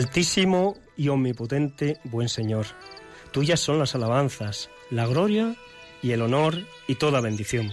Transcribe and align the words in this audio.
Altísimo 0.00 0.78
y 0.96 1.10
omnipotente 1.10 2.00
buen 2.04 2.30
Señor, 2.30 2.64
tuyas 3.32 3.60
son 3.60 3.78
las 3.78 3.94
alabanzas, 3.94 4.70
la 4.88 5.06
gloria 5.06 5.56
y 6.00 6.12
el 6.12 6.22
honor 6.22 6.64
y 6.88 6.94
toda 6.94 7.20
bendición. 7.20 7.70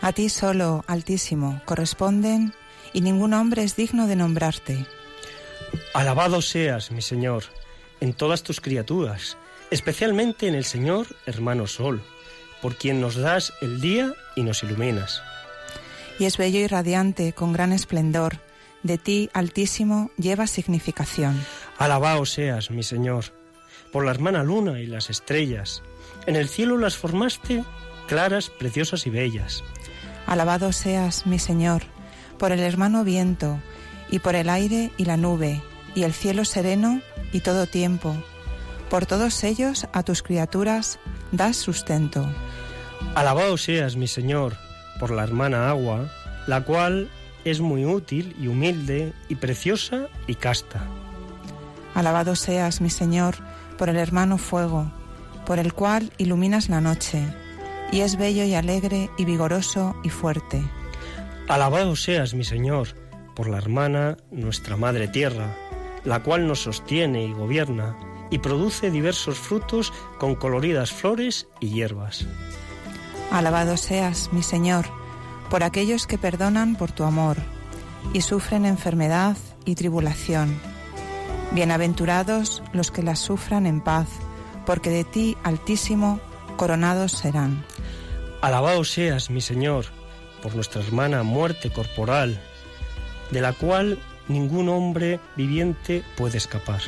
A 0.00 0.14
ti 0.14 0.30
solo, 0.30 0.82
Altísimo, 0.86 1.60
corresponden 1.66 2.54
y 2.94 3.02
ningún 3.02 3.34
hombre 3.34 3.64
es 3.64 3.76
digno 3.76 4.06
de 4.06 4.16
nombrarte. 4.16 4.86
Alabado 5.92 6.40
seas, 6.40 6.90
mi 6.90 7.02
Señor, 7.02 7.44
en 8.00 8.14
todas 8.14 8.42
tus 8.42 8.62
criaturas, 8.62 9.36
especialmente 9.70 10.48
en 10.48 10.54
el 10.54 10.64
Señor, 10.64 11.06
hermano 11.26 11.66
Sol, 11.66 12.02
por 12.62 12.76
quien 12.76 12.98
nos 12.98 13.16
das 13.16 13.52
el 13.60 13.82
día 13.82 14.14
y 14.36 14.42
nos 14.42 14.62
iluminas. 14.62 15.20
Y 16.18 16.24
es 16.24 16.38
bello 16.38 16.60
y 16.60 16.66
radiante, 16.66 17.34
con 17.34 17.52
gran 17.52 17.74
esplendor, 17.74 18.40
de 18.82 18.98
ti, 18.98 19.30
Altísimo, 19.32 20.10
lleva 20.16 20.46
significación. 20.46 21.38
Alabado 21.78 22.24
seas, 22.26 22.70
mi 22.70 22.82
Señor, 22.82 23.26
por 23.92 24.04
la 24.04 24.10
hermana 24.10 24.42
luna 24.42 24.80
y 24.80 24.86
las 24.86 25.10
estrellas. 25.10 25.82
En 26.26 26.36
el 26.36 26.48
cielo 26.48 26.78
las 26.78 26.96
formaste 26.96 27.64
claras, 28.06 28.50
preciosas 28.50 29.06
y 29.06 29.10
bellas. 29.10 29.62
Alabado 30.26 30.72
seas, 30.72 31.26
mi 31.26 31.38
Señor, 31.38 31.82
por 32.38 32.52
el 32.52 32.60
hermano 32.60 33.04
viento, 33.04 33.60
y 34.10 34.18
por 34.18 34.34
el 34.34 34.48
aire 34.48 34.90
y 34.96 35.04
la 35.04 35.16
nube, 35.16 35.62
y 35.94 36.02
el 36.02 36.12
cielo 36.12 36.44
sereno 36.44 37.00
y 37.32 37.40
todo 37.40 37.66
tiempo. 37.66 38.16
Por 38.88 39.06
todos 39.06 39.44
ellos 39.44 39.86
a 39.92 40.02
tus 40.02 40.22
criaturas 40.22 40.98
das 41.30 41.56
sustento. 41.56 42.28
Alabado 43.14 43.56
seas, 43.56 43.96
mi 43.96 44.08
Señor, 44.08 44.56
por 44.98 45.10
la 45.12 45.22
hermana 45.22 45.70
agua, 45.70 46.10
la 46.46 46.64
cual 46.64 47.08
es 47.44 47.60
muy 47.60 47.84
útil 47.84 48.34
y 48.40 48.48
humilde 48.48 49.12
y 49.28 49.36
preciosa 49.36 50.08
y 50.26 50.34
casta. 50.34 50.86
Alabado 51.94 52.36
seas, 52.36 52.80
mi 52.80 52.90
Señor, 52.90 53.36
por 53.76 53.88
el 53.88 53.96
hermano 53.96 54.38
fuego, 54.38 54.90
por 55.46 55.58
el 55.58 55.72
cual 55.72 56.12
iluminas 56.18 56.68
la 56.68 56.80
noche, 56.80 57.22
y 57.92 58.00
es 58.00 58.16
bello 58.16 58.44
y 58.44 58.54
alegre 58.54 59.10
y 59.18 59.24
vigoroso 59.24 59.96
y 60.04 60.10
fuerte. 60.10 60.62
Alabado 61.48 61.96
seas, 61.96 62.34
mi 62.34 62.44
Señor, 62.44 62.88
por 63.34 63.48
la 63.48 63.58
hermana, 63.58 64.16
nuestra 64.30 64.76
Madre 64.76 65.08
Tierra, 65.08 65.56
la 66.04 66.22
cual 66.22 66.46
nos 66.46 66.62
sostiene 66.62 67.24
y 67.24 67.32
gobierna, 67.32 67.96
y 68.30 68.38
produce 68.38 68.90
diversos 68.90 69.38
frutos 69.38 69.92
con 70.18 70.36
coloridas 70.36 70.92
flores 70.92 71.48
y 71.58 71.70
hierbas. 71.70 72.26
Alabado 73.32 73.76
seas, 73.76 74.32
mi 74.32 74.42
Señor, 74.42 74.86
por 75.50 75.64
aquellos 75.64 76.06
que 76.06 76.16
perdonan 76.16 76.76
por 76.76 76.92
tu 76.92 77.02
amor 77.04 77.36
y 78.14 78.22
sufren 78.22 78.64
enfermedad 78.64 79.36
y 79.64 79.74
tribulación. 79.74 80.58
Bienaventurados 81.52 82.62
los 82.72 82.92
que 82.92 83.02
las 83.02 83.18
sufran 83.18 83.66
en 83.66 83.80
paz, 83.80 84.08
porque 84.64 84.90
de 84.90 85.04
ti, 85.04 85.36
Altísimo, 85.42 86.20
coronados 86.56 87.12
serán. 87.12 87.64
Alabado 88.40 88.84
seas, 88.84 89.28
mi 89.28 89.40
Señor, 89.40 89.86
por 90.42 90.54
nuestra 90.54 90.80
hermana 90.82 91.24
muerte 91.24 91.70
corporal, 91.70 92.40
de 93.32 93.40
la 93.40 93.52
cual 93.52 93.98
ningún 94.28 94.68
hombre 94.68 95.18
viviente 95.36 96.04
puede 96.16 96.38
escapar. 96.38 96.80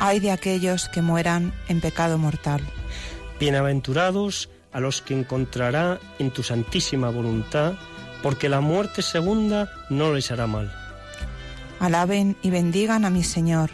Ay 0.00 0.18
de 0.18 0.32
aquellos 0.32 0.88
que 0.88 1.02
mueran 1.02 1.52
en 1.68 1.80
pecado 1.80 2.16
mortal. 2.18 2.62
Bienaventurados 3.38 4.48
a 4.72 4.80
los 4.80 5.02
que 5.02 5.18
encontrará 5.18 5.98
en 6.18 6.30
tu 6.30 6.42
santísima 6.42 7.10
voluntad, 7.10 7.74
porque 8.22 8.48
la 8.48 8.60
muerte 8.60 9.02
segunda 9.02 9.70
no 9.90 10.12
les 10.12 10.30
hará 10.30 10.46
mal. 10.46 10.72
Alaben 11.80 12.36
y 12.42 12.50
bendigan 12.50 13.04
a 13.04 13.10
mi 13.10 13.22
Señor, 13.22 13.70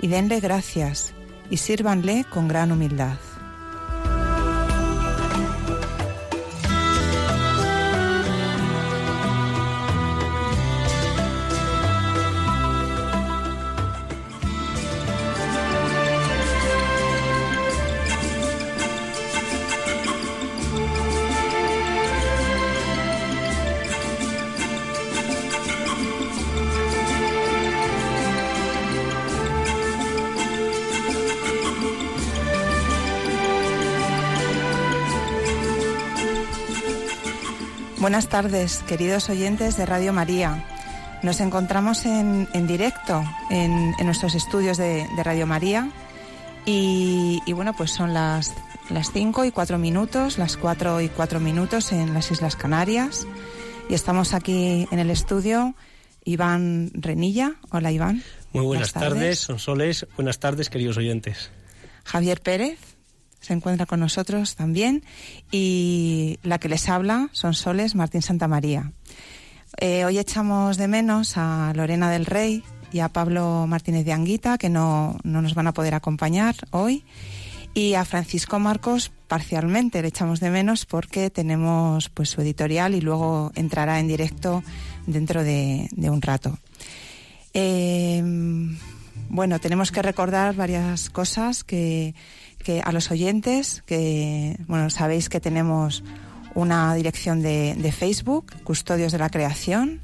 y 0.00 0.08
denle 0.08 0.40
gracias, 0.40 1.12
y 1.50 1.58
sírvanle 1.58 2.24
con 2.30 2.48
gran 2.48 2.72
humildad. 2.72 3.18
Buenas 38.12 38.28
tardes, 38.28 38.84
queridos 38.86 39.30
oyentes 39.30 39.78
de 39.78 39.86
Radio 39.86 40.12
María. 40.12 40.62
Nos 41.22 41.40
encontramos 41.40 42.04
en, 42.04 42.46
directo 42.66 43.24
en, 43.48 43.92
nuestros 44.04 44.34
estudios 44.34 44.76
de, 44.76 45.06
Radio 45.24 45.46
María 45.46 45.90
y, 46.66 47.40
bueno, 47.54 47.72
pues 47.72 47.90
son 47.90 48.12
las, 48.12 48.52
las 48.90 49.12
5 49.12 49.46
y 49.46 49.50
4 49.50 49.78
minutos, 49.78 50.36
las 50.36 50.58
4 50.58 51.00
y 51.00 51.08
4 51.08 51.40
minutos 51.40 51.90
en 51.92 52.12
las 52.12 52.30
Islas 52.30 52.54
Canarias 52.54 53.26
y 53.88 53.94
estamos 53.94 54.34
aquí 54.34 54.86
en 54.90 54.98
el 54.98 55.08
estudio 55.08 55.74
Iván 56.22 56.90
Renilla. 56.92 57.54
Hola 57.70 57.92
Iván. 57.92 58.22
Muy 58.52 58.66
buenas, 58.66 58.92
tardes, 58.92 59.38
son 59.38 59.58
soles. 59.58 60.06
Buenas 60.16 60.38
tardes, 60.38 60.68
queridos 60.68 60.98
oyentes. 60.98 61.50
Javier 62.04 62.42
Pérez 62.42 62.91
se 63.42 63.52
encuentra 63.52 63.84
con 63.84 64.00
nosotros 64.00 64.56
también 64.56 65.04
y 65.50 66.38
la 66.42 66.58
que 66.58 66.70
les 66.70 66.88
habla 66.88 67.28
son 67.32 67.52
Soles 67.52 67.94
Martín 67.94 68.22
Santamaría. 68.22 68.92
Eh, 69.78 70.04
hoy 70.04 70.18
echamos 70.18 70.78
de 70.78 70.88
menos 70.88 71.36
a 71.36 71.72
Lorena 71.74 72.10
del 72.10 72.24
Rey 72.24 72.62
y 72.92 73.00
a 73.00 73.08
Pablo 73.08 73.66
Martínez 73.66 74.04
de 74.04 74.12
Anguita, 74.12 74.58
que 74.58 74.68
no, 74.68 75.18
no 75.24 75.42
nos 75.42 75.54
van 75.54 75.66
a 75.66 75.74
poder 75.74 75.94
acompañar 75.94 76.54
hoy, 76.70 77.04
y 77.74 77.94
a 77.94 78.04
Francisco 78.04 78.58
Marcos 78.58 79.10
parcialmente 79.28 80.02
le 80.02 80.08
echamos 80.08 80.40
de 80.40 80.50
menos 80.50 80.84
porque 80.84 81.30
tenemos 81.30 82.10
pues 82.10 82.28
su 82.28 82.42
editorial 82.42 82.94
y 82.94 83.00
luego 83.00 83.50
entrará 83.54 83.98
en 83.98 84.08
directo 84.08 84.62
dentro 85.06 85.42
de, 85.42 85.88
un 85.96 86.20
rato. 86.20 86.58
Eh, 87.54 88.22
bueno, 89.28 89.58
tenemos 89.58 89.90
que 89.90 90.02
recordar 90.02 90.54
varias 90.54 91.08
cosas 91.08 91.64
que 91.64 92.14
que 92.62 92.80
a 92.80 92.92
los 92.92 93.10
oyentes, 93.10 93.82
que 93.86 94.56
bueno, 94.66 94.90
sabéis 94.90 95.28
que 95.28 95.40
tenemos 95.40 96.02
una 96.54 96.94
dirección 96.94 97.42
de, 97.42 97.94
Facebook, 97.96 98.52
Custodios 98.64 99.12
de 99.12 99.18
la 99.18 99.30
Creación. 99.30 100.00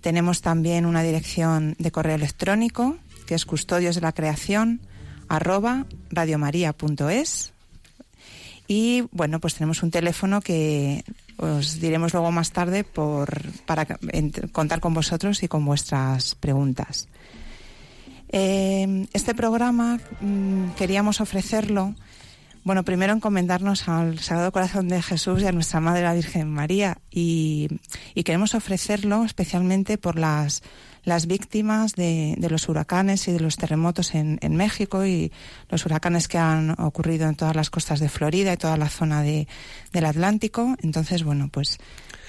Tenemos 0.00 0.40
también 0.40 0.86
una 0.86 1.02
dirección 1.02 1.76
de 1.78 1.90
correo 1.90 2.16
electrónico, 2.16 2.96
que 3.26 3.34
es 3.34 3.46
custodios 3.46 3.94
de 3.94 4.00
la 4.00 4.12
creación 4.12 4.80
arroba 5.28 5.86
radiomaria.es. 6.10 7.52
Y 8.68 9.04
bueno, 9.12 9.40
pues 9.40 9.54
tenemos 9.54 9.82
un 9.82 9.90
teléfono 9.90 10.40
que 10.40 11.04
os 11.36 11.80
diremos 11.80 12.12
luego 12.12 12.30
más 12.30 12.52
tarde 12.52 12.84
por, 12.84 13.42
para 13.66 13.86
contar 14.52 14.80
con 14.80 14.94
vosotros 14.94 15.42
y 15.42 15.48
con 15.48 15.64
vuestras 15.64 16.34
preguntas. 16.36 17.08
Eh, 18.32 19.06
este 19.12 19.34
programa 19.34 20.00
mm, 20.22 20.70
queríamos 20.70 21.20
ofrecerlo, 21.20 21.94
bueno, 22.64 22.82
primero 22.82 23.12
encomendarnos 23.12 23.88
al 23.88 24.20
Sagrado 24.20 24.52
Corazón 24.52 24.88
de 24.88 25.02
Jesús 25.02 25.42
y 25.42 25.46
a 25.46 25.52
nuestra 25.52 25.80
Madre 25.80 26.02
la 26.02 26.14
Virgen 26.14 26.48
María 26.48 26.96
y, 27.10 27.68
queremos 28.24 28.54
ofrecerlo 28.54 29.24
especialmente 29.24 29.98
por 29.98 30.18
las 30.18 30.62
las 31.04 31.26
víctimas 31.26 31.96
de, 31.96 32.36
de, 32.38 32.48
los 32.48 32.68
huracanes 32.68 33.26
y 33.26 33.32
de 33.32 33.40
los 33.40 33.56
terremotos 33.56 34.14
en, 34.14 34.38
en, 34.40 34.54
México 34.54 35.04
y 35.04 35.32
los 35.68 35.84
huracanes 35.84 36.28
que 36.28 36.38
han 36.38 36.80
ocurrido 36.80 37.28
en 37.28 37.34
todas 37.34 37.56
las 37.56 37.70
costas 37.70 37.98
de 37.98 38.08
Florida 38.08 38.52
y 38.52 38.56
toda 38.56 38.76
la 38.76 38.88
zona 38.88 39.20
de, 39.20 39.48
del 39.92 40.04
Atlántico. 40.04 40.76
Entonces, 40.80 41.24
bueno, 41.24 41.48
pues 41.52 41.80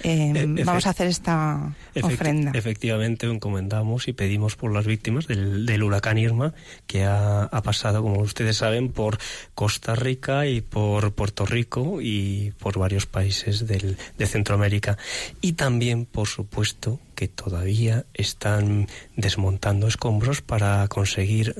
eh, 0.03 0.63
vamos 0.65 0.85
a 0.85 0.91
hacer 0.91 1.07
esta 1.07 1.73
ofrenda. 2.01 2.51
Efectivamente, 2.53 3.25
encomendamos 3.25 4.07
y 4.07 4.13
pedimos 4.13 4.55
por 4.55 4.73
las 4.73 4.85
víctimas 4.85 5.27
del, 5.27 5.65
del 5.65 5.83
huracán 5.83 6.17
Irma, 6.17 6.53
que 6.87 7.05
ha, 7.05 7.43
ha, 7.43 7.61
pasado, 7.61 8.03
como 8.03 8.21
ustedes 8.21 8.57
saben, 8.57 8.89
por 8.89 9.17
Costa 9.55 9.95
Rica 9.95 10.45
y 10.47 10.61
por 10.61 11.13
Puerto 11.13 11.45
Rico 11.45 11.99
y 12.01 12.53
por 12.59 12.77
varios 12.77 13.05
países 13.05 13.65
del, 13.65 13.97
de 14.17 14.25
Centroamérica. 14.25 14.97
Y 15.41 15.53
también, 15.53 16.05
por 16.05 16.27
supuesto, 16.27 16.99
que 17.15 17.27
todavía 17.27 18.05
están 18.13 18.87
desmontando 19.15 19.87
escombros 19.87 20.41
para 20.41 20.87
conseguir 20.87 21.55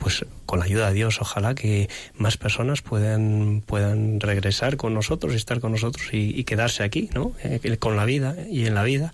pues 0.00 0.24
con 0.46 0.60
la 0.60 0.64
ayuda 0.64 0.88
de 0.88 0.94
Dios, 0.94 1.20
ojalá 1.20 1.54
que 1.54 1.90
más 2.16 2.38
personas 2.38 2.80
puedan, 2.80 3.62
puedan 3.66 4.18
regresar 4.18 4.78
con 4.78 4.94
nosotros, 4.94 5.34
estar 5.34 5.60
con 5.60 5.72
nosotros 5.72 6.08
y, 6.12 6.30
y 6.34 6.44
quedarse 6.44 6.82
aquí, 6.82 7.10
¿no? 7.14 7.32
Eh, 7.44 7.76
con 7.76 7.96
la 7.96 8.06
vida 8.06 8.34
y 8.50 8.64
en 8.64 8.74
la 8.74 8.82
vida, 8.82 9.12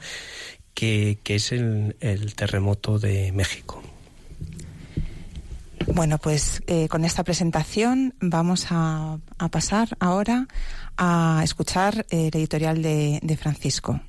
que, 0.75 1.19
que 1.25 1.35
es 1.35 1.50
el, 1.50 1.97
el, 1.99 2.37
terremoto 2.37 3.00
de 3.00 3.33
México. 3.33 3.83
Bueno, 5.93 6.19
pues 6.19 6.62
eh, 6.69 6.87
con 6.88 7.05
esta 7.05 7.25
presentación 7.25 8.15
vamos 8.21 8.67
a, 8.71 9.19
a, 9.38 9.49
pasar 9.49 9.97
ahora 9.99 10.47
a 10.97 11.41
escuchar 11.43 12.06
el 12.11 12.31
editorial 12.33 12.81
de, 12.81 13.19
de 13.23 13.37
Francisco. 13.37 14.00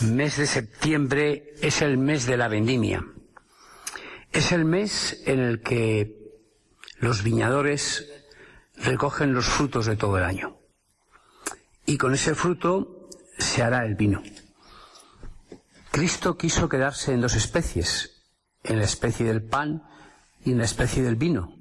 Mes 0.00 0.38
de 0.38 0.46
septiembre 0.46 1.54
es 1.60 1.82
el 1.82 1.98
mes 1.98 2.24
de 2.24 2.38
la 2.38 2.48
vendimia 2.48 3.04
es 4.32 4.52
el 4.52 4.64
mes 4.64 5.22
en 5.26 5.40
el 5.40 5.62
que 5.62 6.16
los 6.98 7.22
viñadores 7.22 8.06
recogen 8.76 9.34
los 9.34 9.46
frutos 9.46 9.86
de 9.86 9.96
todo 9.96 10.18
el 10.18 10.24
año. 10.24 10.58
Y 11.86 11.98
con 11.98 12.14
ese 12.14 12.34
fruto 12.34 13.08
se 13.38 13.62
hará 13.62 13.84
el 13.84 13.96
vino. 13.96 14.22
Cristo 15.90 16.36
quiso 16.36 16.68
quedarse 16.68 17.12
en 17.12 17.20
dos 17.20 17.34
especies, 17.34 18.22
en 18.62 18.78
la 18.78 18.84
especie 18.84 19.26
del 19.26 19.42
pan 19.42 19.82
y 20.44 20.52
en 20.52 20.58
la 20.58 20.64
especie 20.64 21.02
del 21.02 21.16
vino, 21.16 21.56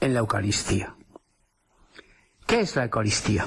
en 0.00 0.14
la 0.14 0.20
Eucaristía. 0.20 0.96
¿Qué 2.46 2.60
es 2.60 2.74
la 2.74 2.84
Eucaristía? 2.84 3.46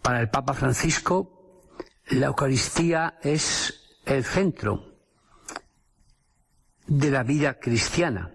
Para 0.00 0.20
el 0.20 0.30
Papa 0.30 0.54
Francisco, 0.54 1.66
la 2.08 2.26
Eucaristía 2.26 3.18
es 3.22 3.98
el 4.04 4.24
centro 4.24 4.91
de 6.92 7.10
la 7.10 7.22
vida 7.22 7.58
cristiana. 7.58 8.30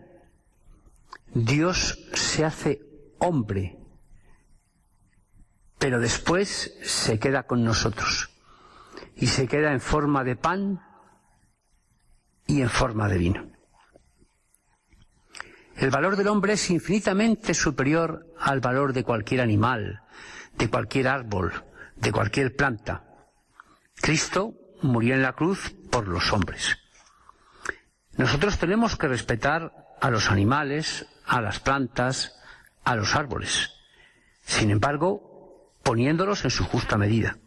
Dios 1.31 2.07
se 2.13 2.43
hace 2.43 2.81
hombre, 3.19 3.77
pero 5.77 5.99
después 5.99 6.75
se 6.81 7.19
queda 7.19 7.43
con 7.43 7.63
nosotros 7.63 8.31
y 9.15 9.27
se 9.27 9.47
queda 9.47 9.71
en 9.73 9.79
forma 9.79 10.23
de 10.23 10.35
pan 10.35 10.81
y 12.47 12.61
en 12.61 12.69
forma 12.69 13.07
de 13.07 13.17
vino. 13.19 13.51
El 15.75 15.91
valor 15.91 16.15
del 16.15 16.27
hombre 16.27 16.53
es 16.53 16.71
infinitamente 16.71 17.53
superior 17.53 18.25
al 18.39 18.59
valor 18.59 18.91
de 18.91 19.03
cualquier 19.03 19.41
animal, 19.41 20.01
de 20.57 20.67
cualquier 20.67 21.09
árbol, 21.09 21.53
de 21.95 22.11
cualquier 22.11 22.55
planta. 22.55 23.03
Cristo 23.93 24.55
murió 24.81 25.13
en 25.13 25.21
la 25.21 25.33
cruz 25.33 25.75
por 25.91 26.07
los 26.07 26.33
hombres. 26.33 26.86
Nosotros 28.17 28.57
tenemos 28.57 28.97
que 28.97 29.07
respetar 29.07 29.95
a 30.01 30.09
los 30.09 30.31
animales, 30.31 31.05
a 31.25 31.39
las 31.39 31.59
plantas, 31.59 32.35
a 32.83 32.95
los 32.95 33.15
árboles. 33.15 33.71
Sin 34.43 34.71
embargo, 34.71 35.71
poniéndolos 35.83 36.43
en 36.43 36.49
su 36.49 36.65
justa 36.65 36.97
medida, 36.97 37.37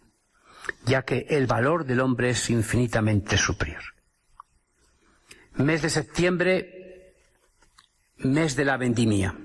ya 0.84 1.02
que 1.02 1.26
el 1.31 1.46
valor 1.46 1.84
del 1.84 2.00
hombre 2.00 2.31
es 2.31 2.50
infinitamente 2.50 3.37
superior. 3.37 3.82
Mes 5.55 5.82
de 5.82 5.90
septiembre, 5.90 7.14
mes 8.19 8.55
de 8.55 8.64
la 8.64 8.76
vendimia. 8.76 9.37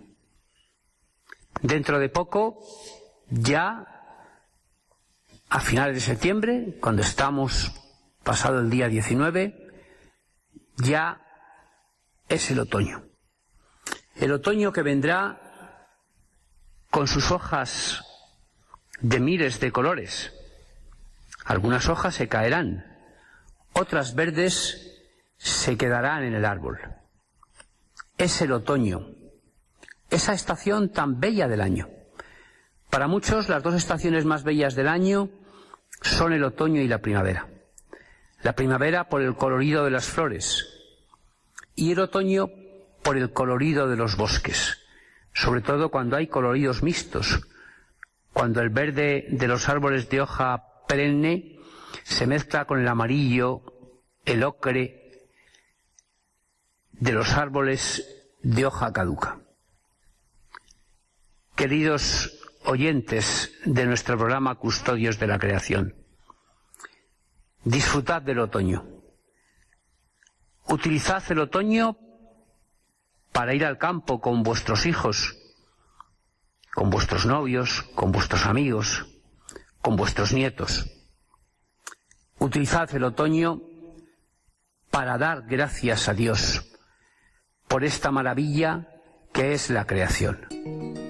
Dentro 1.62 2.00
de 2.00 2.10
poco, 2.10 2.60
ya 3.30 3.86
a 5.50 5.60
finales 5.60 5.95
de 5.95 6.01
septiembre, 6.01 6.77
cuando 6.80 7.01
estamos 7.01 7.72
pasado 8.24 8.60
el 8.60 8.69
día 8.69 8.88
19, 8.88 9.64
ya 10.77 11.22
es 12.27 12.51
el 12.51 12.60
otoño. 12.60 13.04
El 14.16 14.31
otoño 14.31 14.72
que 14.72 14.81
vendrá 14.81 15.42
con 16.89 17.07
sus 17.07 17.31
hojas 17.31 18.04
de 19.01 19.19
miles 19.19 19.60
de 19.60 19.72
colores. 19.72 20.33
Algunas 21.44 21.89
hojas 21.89 22.16
se 22.16 22.27
caerán, 22.27 22.86
otras 23.74 24.16
verdes 24.16 25.04
se 25.38 25.77
quedarán 25.77 26.24
en 26.24 26.33
el 26.33 26.45
árbol. 26.45 26.80
Es 28.18 28.42
el 28.42 28.54
otoño, 28.54 29.10
esa 30.10 30.33
estación 30.33 30.92
tan 30.92 31.19
bella 31.19 31.48
del 31.48 31.62
año. 31.62 31.89
Para 32.89 33.07
muchos 33.07 33.50
las 33.50 33.62
dos 33.62 33.75
estaciones 33.75 34.24
más 34.25 34.44
bellas 34.44 34.75
del 34.75 34.88
año 34.88 35.30
son 36.01 36.32
el 36.34 36.44
otoño 36.44 36.82
y 36.82 36.88
la 36.88 37.00
primavera. 37.00 37.50
La 38.46 38.54
primavera 38.54 39.10
por 39.10 39.24
el 39.24 39.36
colorido 39.36 39.86
de 39.86 39.90
las 39.90 40.06
flores 40.06 40.68
y 41.74 41.94
el 41.94 42.00
otoño 42.00 42.52
por 43.02 43.18
el 43.18 43.34
colorido 43.34 43.90
de 43.90 43.96
los 43.96 44.18
bosques, 44.18 44.84
sobre 45.34 45.62
todo 45.62 45.90
cuando 45.90 46.16
hay 46.16 46.28
coloridos 46.28 46.84
mixtos, 46.84 47.42
cuando 48.34 48.62
el 48.62 48.70
verde 48.70 49.25
de 49.32 49.48
los 49.48 49.68
árboles 49.68 50.10
de 50.10 50.22
hoja 50.22 50.64
perenne 50.88 51.58
se 52.04 52.28
mezcla 52.28 52.66
con 52.66 52.80
el 52.80 52.88
amarillo, 52.88 53.64
el 54.25 54.44
ocre 54.44 55.28
de 56.92 57.14
los 57.14 57.34
árboles 57.34 58.30
de 58.44 58.64
hoja 58.64 58.94
caduca. 58.94 59.40
Queridos 61.56 62.46
oyentes 62.64 63.54
de 63.66 63.88
nuestro 63.88 64.20
programa 64.20 64.54
Custodios 64.54 65.18
de 65.18 65.25
la 65.25 65.40
Creación, 65.40 66.04
Disfrutad 67.65 68.22
del 68.22 68.38
otoño. 68.38 68.86
Utilizad 70.67 71.24
el 71.31 71.39
otoño 71.39 71.98
para 73.31 73.55
ir 73.55 73.65
al 73.65 73.79
campo 73.79 74.22
con 74.22 74.43
vuestros 74.43 74.86
hijos, 74.86 75.36
con 76.75 76.91
vuestros 76.91 77.25
novios, 77.25 77.81
con 77.95 78.12
vuestros 78.12 78.45
amigos, 78.45 79.07
con 79.81 79.95
vuestros 79.95 80.31
nietos. 80.31 80.86
Utilizad 82.38 82.93
el 82.93 83.03
otoño 83.03 83.62
para 84.91 85.17
dar 85.17 85.48
gracias 85.48 86.07
a 86.07 86.13
Dios 86.13 86.72
por 87.67 87.84
esta 87.84 88.12
maravilla 88.12 88.88
que 89.34 89.53
es 89.53 89.72
la 89.72 89.88
creación. 89.88 91.04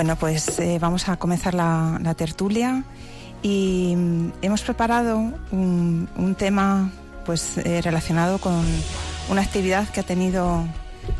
Bueno, 0.00 0.16
pues 0.16 0.58
eh, 0.60 0.78
vamos 0.80 1.10
a 1.10 1.18
comenzar 1.18 1.52
la, 1.52 2.14
tertulia 2.16 2.84
y 3.42 3.92
mm, 3.94 4.32
hemos 4.40 4.62
preparado 4.62 5.18
un, 5.18 6.08
un 6.16 6.34
tema 6.36 6.90
pues 7.26 7.58
eh, 7.58 7.82
relacionado 7.82 8.38
con 8.38 8.64
una 9.28 9.42
actividad 9.42 9.86
que 9.90 10.00
ha 10.00 10.02
tenido 10.02 10.64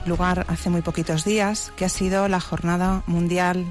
lugar 0.07 0.47
hace 0.49 0.71
muy 0.71 0.81
poquitos 0.81 1.27
días, 1.27 1.75
que 1.77 1.85
ha 1.85 1.91
sido 1.91 2.27
la 2.27 2.41
Jornada 2.41 3.03
Mundial 3.07 3.67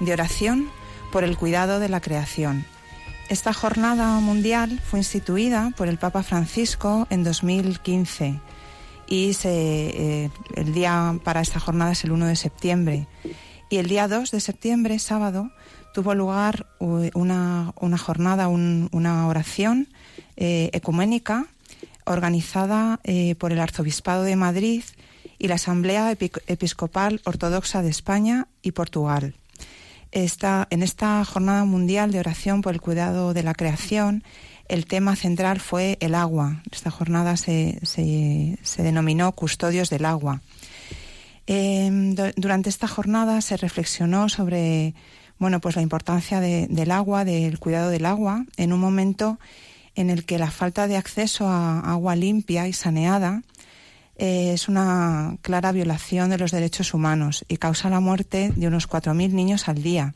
de 0.00 0.14
Oración 0.14 0.68
por 1.12 1.22
el 1.22 1.36
Cuidado 1.36 1.78
de 1.78 1.88
la 1.88 2.00
Creación. 2.00 2.64
Esta 3.28 3.52
jornada 3.52 4.18
mundial 4.18 4.80
fue 4.82 4.98
instituida 4.98 5.72
por 5.76 5.86
el 5.86 5.96
Papa 5.96 6.24
Francisco 6.24 7.06
en 7.08 7.22
2015 7.22 8.40
y 9.06 9.36
eh, 9.44 10.28
el 10.56 10.74
día 10.74 11.20
para 11.22 11.40
esta 11.40 11.60
jornada 11.60 11.92
es 11.92 12.02
el 12.02 12.10
1 12.10 12.26
de 12.26 12.34
septiembre. 12.34 13.06
Y 13.70 13.76
el 13.76 13.86
día 13.86 14.08
2 14.08 14.32
de 14.32 14.40
septiembre, 14.40 14.98
sábado, 14.98 15.52
tuvo 15.94 16.16
lugar 16.16 16.66
una, 16.80 17.72
jornada, 17.98 18.48
una 18.48 19.28
oración 19.28 19.88
eh, 20.36 20.70
ecuménica 20.72 21.46
organizada 22.04 22.98
eh, 23.04 23.36
por 23.36 23.52
el 23.52 23.60
Arzobispado 23.60 24.24
de 24.24 24.34
Madrid 24.34 24.82
y 25.38 25.46
la 25.46 25.54
Asamblea 25.54 26.10
Episcopal 26.10 27.20
Ortodoxa 27.24 27.82
de 27.82 27.90
España 27.90 28.48
y 28.60 28.72
Portugal. 28.72 29.34
en 30.10 30.82
esta 30.82 31.24
Jornada 31.24 31.64
Mundial 31.64 32.10
de 32.10 32.18
Oración 32.18 32.62
por 32.62 32.74
el 32.74 32.80
Cuidado 32.80 33.32
de 33.34 33.44
la 33.44 33.54
Creación, 33.54 34.24
el 34.70 34.86
tema 34.86 35.16
central 35.16 35.60
fue 35.60 35.96
el 36.00 36.14
agua. 36.14 36.62
Esta 36.70 36.90
jornada 36.90 37.36
se, 37.36 37.78
denominó 38.78 39.32
Custodios 39.32 39.90
del 39.90 40.04
Agua. 40.04 40.42
Em, 41.52 42.14
durante 42.36 42.68
esta 42.68 42.86
jornada 42.86 43.40
se 43.40 43.56
reflexionó 43.56 44.28
sobre 44.28 44.94
bueno, 45.40 45.60
pues 45.60 45.74
la 45.74 45.82
importancia 45.82 46.38
del 46.38 46.90
agua, 46.92 47.24
del 47.24 47.58
cuidado 47.58 47.90
del 47.90 48.06
agua, 48.06 48.44
en 48.56 48.72
un 48.72 48.78
momento 48.78 49.40
en 49.96 50.10
el 50.10 50.24
que 50.24 50.38
la 50.38 50.52
falta 50.52 50.86
de 50.86 50.96
acceso 50.96 51.48
a 51.48 51.80
agua 51.80 52.14
limpia 52.14 52.68
y 52.68 52.72
saneada 52.72 53.42
eh, 54.16 54.52
es 54.52 54.68
una 54.68 55.38
clara 55.42 55.72
violación 55.72 56.30
de 56.30 56.38
los 56.38 56.52
derechos 56.52 56.94
humanos 56.94 57.44
y 57.48 57.56
causa 57.56 57.90
la 57.90 57.98
muerte 57.98 58.52
de 58.54 58.68
unos 58.68 58.88
4.000 58.88 59.32
niños 59.32 59.66
al 59.66 59.82
día, 59.82 60.14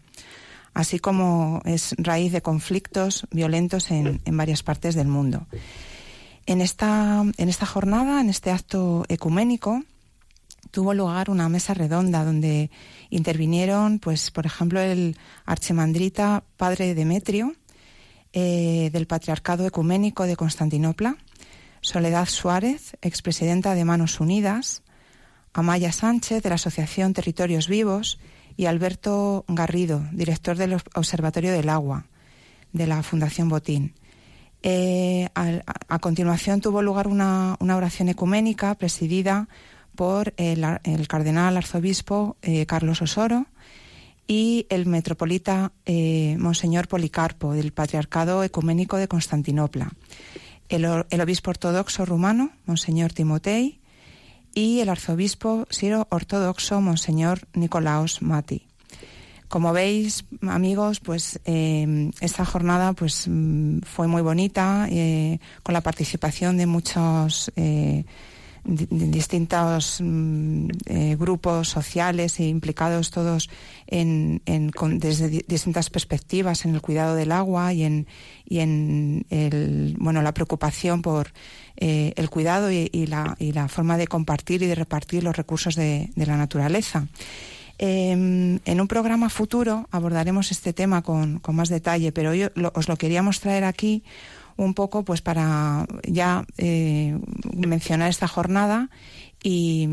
así 0.73 1.00
como 1.00 1.62
es 1.64 1.97
raíz 1.99 2.31
de 2.31 2.43
conflictos 2.43 3.26
violentos 3.33 3.91
en, 3.91 4.21
varias 4.25 4.62
partes 4.62 4.95
del 4.95 5.09
mundo. 5.09 5.49
En 6.47 6.61
esta, 6.61 7.25
en 7.38 7.49
esta 7.49 7.67
jornada, 7.67 8.21
en 8.21 8.31
este 8.31 8.53
acto 8.53 9.05
ecuménico, 9.09 9.83
tuvo 10.75 10.93
lugar 10.93 11.31
una 11.31 11.49
mesa 11.49 11.73
redonda 11.73 12.25
donde 12.25 12.69
intervinieron, 13.09 14.00
pues, 14.00 14.33
por 14.33 14.45
ejemplo, 14.45 14.81
el 14.81 15.16
archimandrita 15.47 16.43
padre 16.57 16.97
Demetrio, 16.97 17.54
eh, 18.33 18.90
del 18.93 19.07
Patriarcado 19.07 19.64
Ecuménico 19.64 20.25
de 20.25 20.35
Constantinopla, 20.35 21.16
Soledad 21.81 22.26
Suárez, 22.26 22.97
expresidenta 23.02 23.76
de 23.76 23.85
Manos 23.85 24.19
Unidas, 24.19 24.83
Amaya 25.52 25.93
Sánchez, 25.93 26.43
de 26.43 26.49
la 26.49 26.57
Asociación 26.57 27.12
Territorios 27.12 27.69
Vivos, 27.69 28.19
y 28.57 28.66
Alberto 28.66 29.45
Garrido, 29.47 30.02
director 30.11 30.57
del 30.57 30.75
Observatorio 30.95 31.52
del 31.52 31.69
Agua, 31.69 32.07
de 32.73 32.88
la 32.88 33.04
Fundación 33.04 33.49
Botín. 33.49 33.95
Eh, 34.66 35.28
a, 35.35 35.99
continuación 36.00 36.61
tuvo 36.61 36.81
lugar 36.83 37.07
una, 37.07 37.57
oración 37.61 38.09
ecuménica 38.09 38.75
presidida 38.75 39.47
por 39.95 40.35
el, 40.37 40.65
cardenal 41.09 41.57
arzobispo 41.57 42.37
eh, 42.43 42.67
Carlos 42.67 43.03
Osoro, 43.03 43.47
y 44.27 44.67
el 44.71 44.87
metropolita 44.87 45.73
eh, 45.85 46.37
Monseñor 46.39 46.89
Policarpo 46.89 47.53
del 47.53 47.73
Patriarcado 47.73 48.43
Ecuménico 48.43 48.97
de 48.97 49.09
Constantinopla, 49.09 49.93
el, 50.71 50.87
obispo 51.21 51.51
ortodoxo 51.51 52.07
rumano 52.07 52.51
Monseñor 52.65 53.13
Timotei 53.13 53.81
y 54.55 54.81
el 54.81 54.89
arzobispo 54.89 55.67
siro 55.69 56.07
ortodoxo 56.11 56.81
Monseñor 56.81 57.41
Nicolaos 57.53 58.23
Mati. 58.23 58.67
Como 59.49 59.75
veis, 59.75 60.25
amigos, 60.41 61.01
pues 61.01 61.39
eh, 61.45 62.11
esta 62.21 62.47
jornada 62.47 62.95
pues 62.95 63.29
mm, 63.29 63.81
fue 63.83 64.09
muy 64.09 64.23
bonita, 64.23 64.89
con 65.63 65.75
la 65.75 65.83
participación 65.83 66.57
de 66.57 66.67
muchos 66.67 67.53
distintos 68.64 69.99
mm, 70.00 70.68
eh, 70.87 71.16
grupos 71.18 71.68
sociales 71.68 72.40
e 72.40 72.49
implicados 72.49 73.11
todos 73.11 73.50
en, 73.87 74.40
desde 74.99 75.44
distintas 75.47 75.90
perspectivas 75.90 76.64
en 76.64 76.75
el 76.75 76.80
cuidado 76.80 77.14
del 77.14 77.33
agua 77.33 77.73
y 77.73 77.85
en, 77.85 78.06
y 78.44 78.61
en 78.61 79.26
el, 79.30 79.97
bueno, 79.99 80.23
la 80.23 80.33
preocupación 80.33 81.02
por 81.02 81.33
eh, 81.76 82.12
el 82.16 82.30
cuidado 82.30 82.71
y, 82.71 82.88
la, 83.06 83.37
y, 83.38 83.52
la, 83.52 83.68
forma 83.68 83.99
de 83.99 84.06
compartir 84.06 84.62
y 84.62 84.66
de 84.66 84.75
repartir 84.75 85.25
los 85.25 85.37
recursos 85.37 85.75
de, 85.75 86.11
la 86.16 86.37
naturaleza. 86.37 87.06
Em, 87.76 88.61
en 88.64 88.80
un 88.80 88.87
programa 88.87 89.28
futuro 89.28 89.88
abordaremos 89.90 90.52
este 90.52 90.73
tema 90.73 91.02
con, 91.02 91.42
más 91.49 91.68
detalle, 91.68 92.12
pero 92.12 92.30
hoy 92.30 92.44
os 92.75 92.88
lo 92.88 92.97
queríamos 92.97 93.40
traer 93.40 93.64
aquí 93.64 94.04
un 94.56 94.75
poco 94.75 95.04
pues 95.04 95.20
para 95.20 95.87
ya 96.06 96.44
eh, 96.58 97.18
mencionar 97.54 98.11
esta 98.11 98.28
jornada 98.28 98.90
y, 99.46 99.87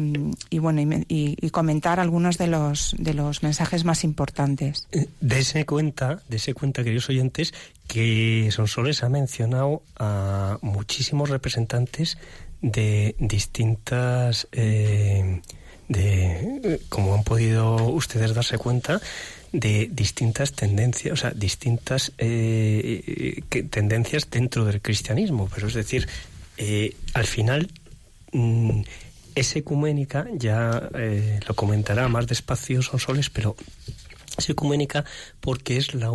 bueno 0.59 0.81
y, 1.09 1.49
comentar 1.49 1.99
algunos 1.99 2.37
de 2.37 2.47
los 2.47 2.95
de 2.97 3.13
los 3.13 3.43
mensajes 3.43 3.83
más 3.83 4.05
importantes. 4.05 4.87
Eh, 4.93 5.07
dese 5.19 5.65
cuenta, 5.65 6.21
dese 6.29 6.53
cuenta, 6.53 6.83
queridos 6.85 7.09
oyentes, 7.09 7.53
que 7.87 8.47
Sonsoles 8.51 9.03
ha 9.03 9.09
mencionado 9.09 9.83
a 9.97 10.57
muchísimos 10.61 11.29
representantes 11.29 12.17
de 12.61 13.15
distintas 13.19 14.47
eh, 14.53 15.41
de 15.89 16.79
como 16.87 17.13
han 17.13 17.23
podido 17.23 17.75
ustedes 17.87 18.33
darse 18.33 18.57
cuenta 18.57 19.01
de 19.51 19.89
distintas 19.91 20.53
tendencias, 20.53 21.13
o 21.13 21.15
sea, 21.15 21.31
distintas 21.31 22.13
eh, 22.17 23.41
tendencias 23.70 24.29
dentro 24.29 24.65
del 24.65 24.81
cristianismo. 24.81 25.50
Pero 25.53 25.67
es 25.67 25.74
decir, 25.74 26.08
eh, 26.58 26.96
al 27.13 27.25
final 27.25 27.70
mm, 28.31 28.81
es 29.36 29.55
ecuménica, 29.55 30.27
ya 30.34 30.89
eh, 30.96 31.39
lo 31.48 31.55
comentará 31.55 32.08
más 32.08 32.27
despacio 32.27 32.81
Son 32.81 33.00
Soles, 33.00 33.29
pero 33.29 33.55
es 34.38 34.50
ecuménica 34.50 35.03
porque 35.41 35.77
es 35.77 35.93
la 35.93 36.12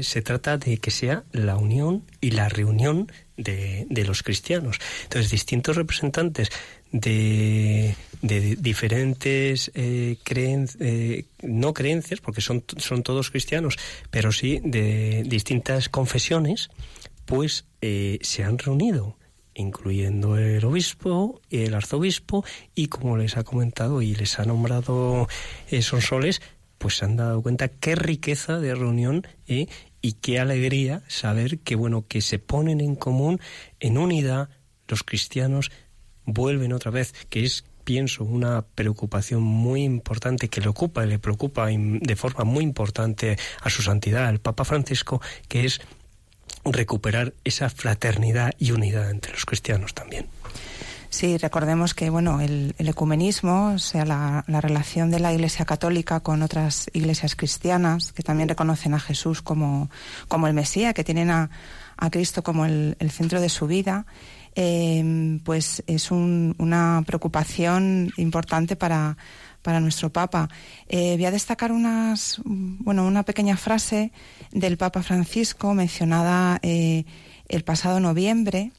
se 0.00 0.22
trata 0.22 0.58
de 0.58 0.78
que 0.78 0.90
sea 0.90 1.24
la 1.32 1.56
unión 1.56 2.04
y 2.20 2.30
la 2.30 2.48
reunión 2.48 3.10
de, 3.36 3.86
de 3.88 4.04
los 4.04 4.22
cristianos. 4.22 4.78
Entonces, 5.04 5.30
distintos 5.30 5.76
representantes 5.76 6.50
de, 6.92 7.94
de 8.22 8.56
diferentes 8.56 9.70
eh, 9.74 10.16
eh, 10.24 11.24
no 11.42 11.74
creencias, 11.74 12.20
porque 12.20 12.40
son, 12.40 12.64
son 12.76 13.02
todos 13.02 13.30
cristianos, 13.30 13.76
pero 14.10 14.32
sí 14.32 14.60
de 14.64 15.24
distintas 15.26 15.88
confesiones, 15.88 16.70
pues 17.24 17.64
eh, 17.80 18.18
se 18.22 18.44
han 18.44 18.58
reunido 18.58 19.16
incluyendo 19.58 20.36
el 20.36 20.62
obispo, 20.66 21.40
el 21.50 21.72
arzobispo 21.72 22.44
y 22.74 22.88
como 22.88 23.16
les 23.16 23.38
ha 23.38 23.42
comentado 23.42 24.02
y 24.02 24.14
les 24.14 24.38
ha 24.38 24.44
nombrado 24.44 25.28
esos 25.70 26.04
soles, 26.04 26.42
pues 26.76 26.96
se 26.96 27.06
han 27.06 27.16
dado 27.16 27.42
cuenta 27.42 27.68
qué 27.68 27.94
riqueza 27.94 28.58
de 28.58 28.74
reunión 28.74 29.26
qué 30.12 30.40
alegría 30.40 31.02
saber 31.08 31.58
que 31.60 31.76
bueno 31.76 32.06
que 32.06 32.20
se 32.20 32.38
ponen 32.38 32.80
en 32.80 32.96
común 32.96 33.40
en 33.80 33.98
unidad 33.98 34.48
los 34.88 35.02
cristianos 35.02 35.70
vuelven 36.24 36.72
otra 36.72 36.90
vez, 36.90 37.12
que 37.28 37.44
es 37.44 37.64
pienso, 37.86 38.24
una 38.24 38.62
preocupación 38.62 39.42
muy 39.42 39.84
importante 39.84 40.48
que 40.48 40.60
le 40.60 40.68
ocupa 40.68 41.04
y 41.04 41.08
le 41.08 41.20
preocupa 41.20 41.68
de 41.68 42.16
forma 42.16 42.42
muy 42.42 42.64
importante 42.64 43.38
a 43.60 43.70
su 43.70 43.80
santidad, 43.80 44.26
al 44.26 44.40
Papa 44.40 44.64
Francisco, 44.64 45.22
que 45.46 45.64
es 45.64 45.80
recuperar 46.64 47.32
esa 47.44 47.70
fraternidad 47.70 48.52
y 48.58 48.72
unidad 48.72 49.08
entre 49.08 49.32
los 49.32 49.46
cristianos 49.46 49.94
también. 49.94 50.26
Sí, 51.16 51.38
recordemos 51.38 51.94
que 51.94 52.10
bueno, 52.10 52.42
el, 52.42 52.74
ecumenismo, 52.76 53.72
o 53.76 53.78
sea, 53.78 54.04
la, 54.04 54.44
relación 54.60 55.10
de 55.10 55.18
la 55.18 55.32
Iglesia 55.32 55.64
Católica 55.64 56.20
con 56.20 56.42
otras 56.42 56.90
iglesias 56.92 57.36
cristianas 57.36 58.12
que 58.12 58.22
también 58.22 58.50
reconocen 58.50 58.92
a 58.92 59.00
Jesús 59.00 59.40
como, 59.40 59.88
como 60.28 60.46
el 60.46 60.52
Mesías, 60.52 60.92
que 60.92 61.04
tienen 61.04 61.30
a, 61.30 61.48
a 61.96 62.10
Cristo 62.10 62.42
como 62.42 62.66
el, 62.66 62.96
el 62.98 63.10
centro 63.10 63.40
de 63.40 63.48
su 63.48 63.66
vida, 63.66 64.04
Em, 64.58 65.38
pues 65.40 65.82
es 65.86 66.10
una 66.10 67.04
preocupación 67.06 68.10
importante 68.16 68.74
para, 68.74 69.18
para 69.60 69.80
nuestro 69.80 70.10
Papa. 70.10 70.48
Eh, 70.88 71.16
voy 71.16 71.26
a 71.26 71.30
destacar 71.30 71.72
unas, 71.72 72.40
bueno, 72.46 73.06
una 73.06 73.22
pequeña 73.22 73.58
frase 73.58 74.12
del 74.52 74.78
Papa 74.78 75.02
Francisco 75.02 75.74
mencionada 75.74 76.58
eh, 76.62 77.04
el 77.48 77.64
pasado 77.64 78.00
noviembre 78.00 78.72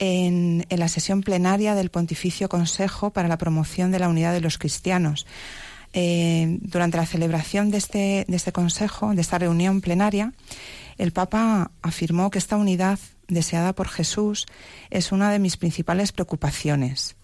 en, 0.00 0.66
la 0.70 0.88
sesión 0.88 1.20
plenaria 1.20 1.76
del 1.76 1.90
Pontificio 1.90 2.48
Consejo 2.48 3.10
para 3.10 3.28
la 3.28 3.38
Promoción 3.38 3.92
de 3.92 4.00
la 4.00 4.08
Unidad 4.08 4.32
de 4.32 4.40
los 4.40 4.58
Cristianos. 4.58 5.26
Eh, 5.92 6.58
durante 6.62 6.96
la 6.96 7.06
celebración 7.06 7.70
de 7.70 7.78
este, 7.78 8.24
de 8.26 8.36
este 8.36 8.52
consejo, 8.52 9.14
de 9.14 9.20
esta 9.20 9.38
reunión 9.38 9.80
plenaria, 9.80 10.32
el 10.98 11.12
Papa 11.12 11.70
afirmó 11.82 12.30
que 12.30 12.38
esta 12.38 12.56
unidad 12.56 12.98
deseada 13.28 13.74
por 13.74 13.88
Jesús 13.88 14.46
es 14.90 15.12
una 15.12 15.30
de 15.30 15.38
mis 15.38 15.56
principales 15.56 16.12
preocupaciones. 16.12 17.16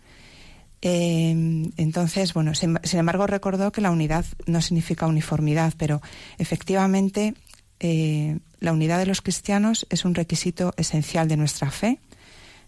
Eh, 0.83 1.31
entonces, 1.77 2.35
bueno, 2.35 2.55
sin, 2.55 2.79
embargo 2.93 3.27
recordó 3.27 3.73
que 3.73 3.81
la 3.81 3.91
unidad 3.91 4.25
no 4.47 4.61
significa 4.61 5.07
uniformidad, 5.07 5.73
pero 5.79 6.03
efectivamente 6.39 7.35
eh, 7.81 8.39
la 8.61 8.73
unidad 8.73 8.99
de 8.99 9.07
los 9.07 9.23
cristianos 9.23 9.87
es 9.91 10.05
un 10.05 10.15
requisito 10.15 10.75
esencial 10.77 11.29
de 11.29 11.37
nuestra 11.37 11.71
fe. 11.71 11.99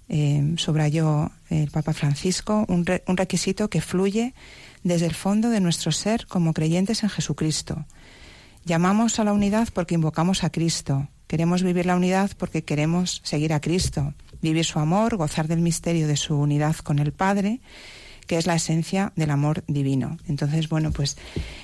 Eh, 0.08 0.56
el 1.50 1.70
Papa 1.70 1.92
Francisco, 1.92 2.64
un, 2.68 2.84
un 3.06 3.16
requisito 3.16 3.68
que 3.68 3.80
fluye 3.80 4.34
desde 4.82 5.06
el 5.06 5.14
fondo 5.14 5.50
de 5.50 5.60
nuestro 5.60 5.92
ser 5.92 6.26
como 6.26 6.52
creyentes 6.54 7.02
en 7.02 7.10
Jesucristo. 7.10 7.86
Llamamos 8.64 9.18
a 9.18 9.24
la 9.24 9.32
unidad 9.32 9.68
porque 9.72 9.94
invocamos 9.94 10.44
a 10.44 10.50
Cristo. 10.50 11.08
Queremos 11.26 11.62
vivir 11.62 11.86
la 11.86 11.96
unidad 11.96 12.30
porque 12.38 12.64
queremos 12.64 13.20
seguir 13.24 13.52
a 13.52 13.60
Cristo, 13.60 14.14
vivir 14.40 14.64
su 14.64 14.78
amor, 14.78 15.16
gozar 15.16 15.46
del 15.46 15.60
misterio 15.60 16.08
de 16.08 16.16
su 16.16 16.36
unidad 16.36 16.76
con 16.76 16.98
el 16.98 17.12
Padre, 17.12 17.60
que 18.26 18.38
es 18.38 18.46
la 18.46 18.54
esencia 18.54 19.12
del 19.16 19.30
amor 19.30 19.64
divino. 19.66 20.16
Entonces, 20.26 20.68
bueno, 20.68 20.90
pues 20.90 21.16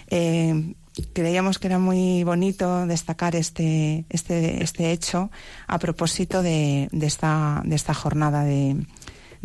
eh, 0.08 0.74
creíamos 1.12 1.58
que 1.58 1.66
era 1.66 1.78
muy 1.78 2.24
bonito 2.24 2.86
destacar 2.86 3.36
este, 3.36 4.04
este, 4.08 4.62
este 4.62 4.92
hecho 4.92 5.30
a 5.66 5.78
propósito 5.78 6.42
de, 6.42 6.88
esta, 7.02 7.62
de 7.64 7.76
esta 7.76 7.94
jornada 7.94 8.44
de, 8.44 8.76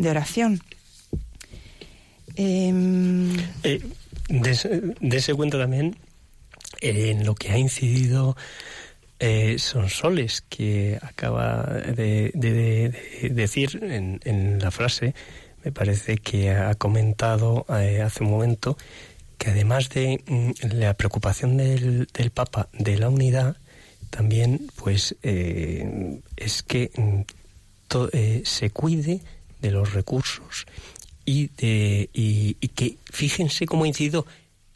oración. 0.09 0.61
Em, 2.35 3.35
eh, 3.63 3.81
dese 4.29 5.33
cuenta 5.33 5.57
también 5.57 5.97
en 6.81 7.25
lo 7.25 7.35
que 7.35 7.51
ha 7.51 7.57
incidido 7.57 8.37
eh, 9.19 9.57
Son 9.59 9.89
Soles, 9.89 10.41
que 10.47 10.97
acaba 11.01 11.63
de, 11.63 12.31
decir 13.31 13.79
en, 13.83 14.59
la 14.59 14.71
frase, 14.71 15.13
me 15.63 15.73
parece 15.73 16.17
que 16.17 16.51
ha 16.51 16.73
comentado 16.75 17.65
eh, 17.69 18.01
hace 18.01 18.23
un 18.23 18.31
momento, 18.31 18.77
que 19.39 19.49
además 19.49 19.89
de 19.89 20.23
mm, 20.27 20.75
la 20.75 20.93
preocupación 20.93 21.57
del, 21.57 22.07
Papa 22.31 22.69
de 22.73 22.97
la 22.97 23.09
unidad, 23.09 23.57
también 24.11 24.69
pues 24.75 25.15
eh, 25.23 26.21
es 26.37 26.61
que 26.61 26.91
mm, 26.95 27.21
eh, 28.13 28.43
se 28.45 28.69
cuide 28.69 29.21
de 29.59 29.71
los 29.71 29.93
recursos 29.93 30.67
y, 31.25 31.47
de, 31.57 32.11
y, 32.13 32.57
y 32.61 32.67
que 32.67 32.97
fíjense 33.11 33.65
cómo 33.65 33.85
ha 33.85 33.87
incidido 33.87 34.27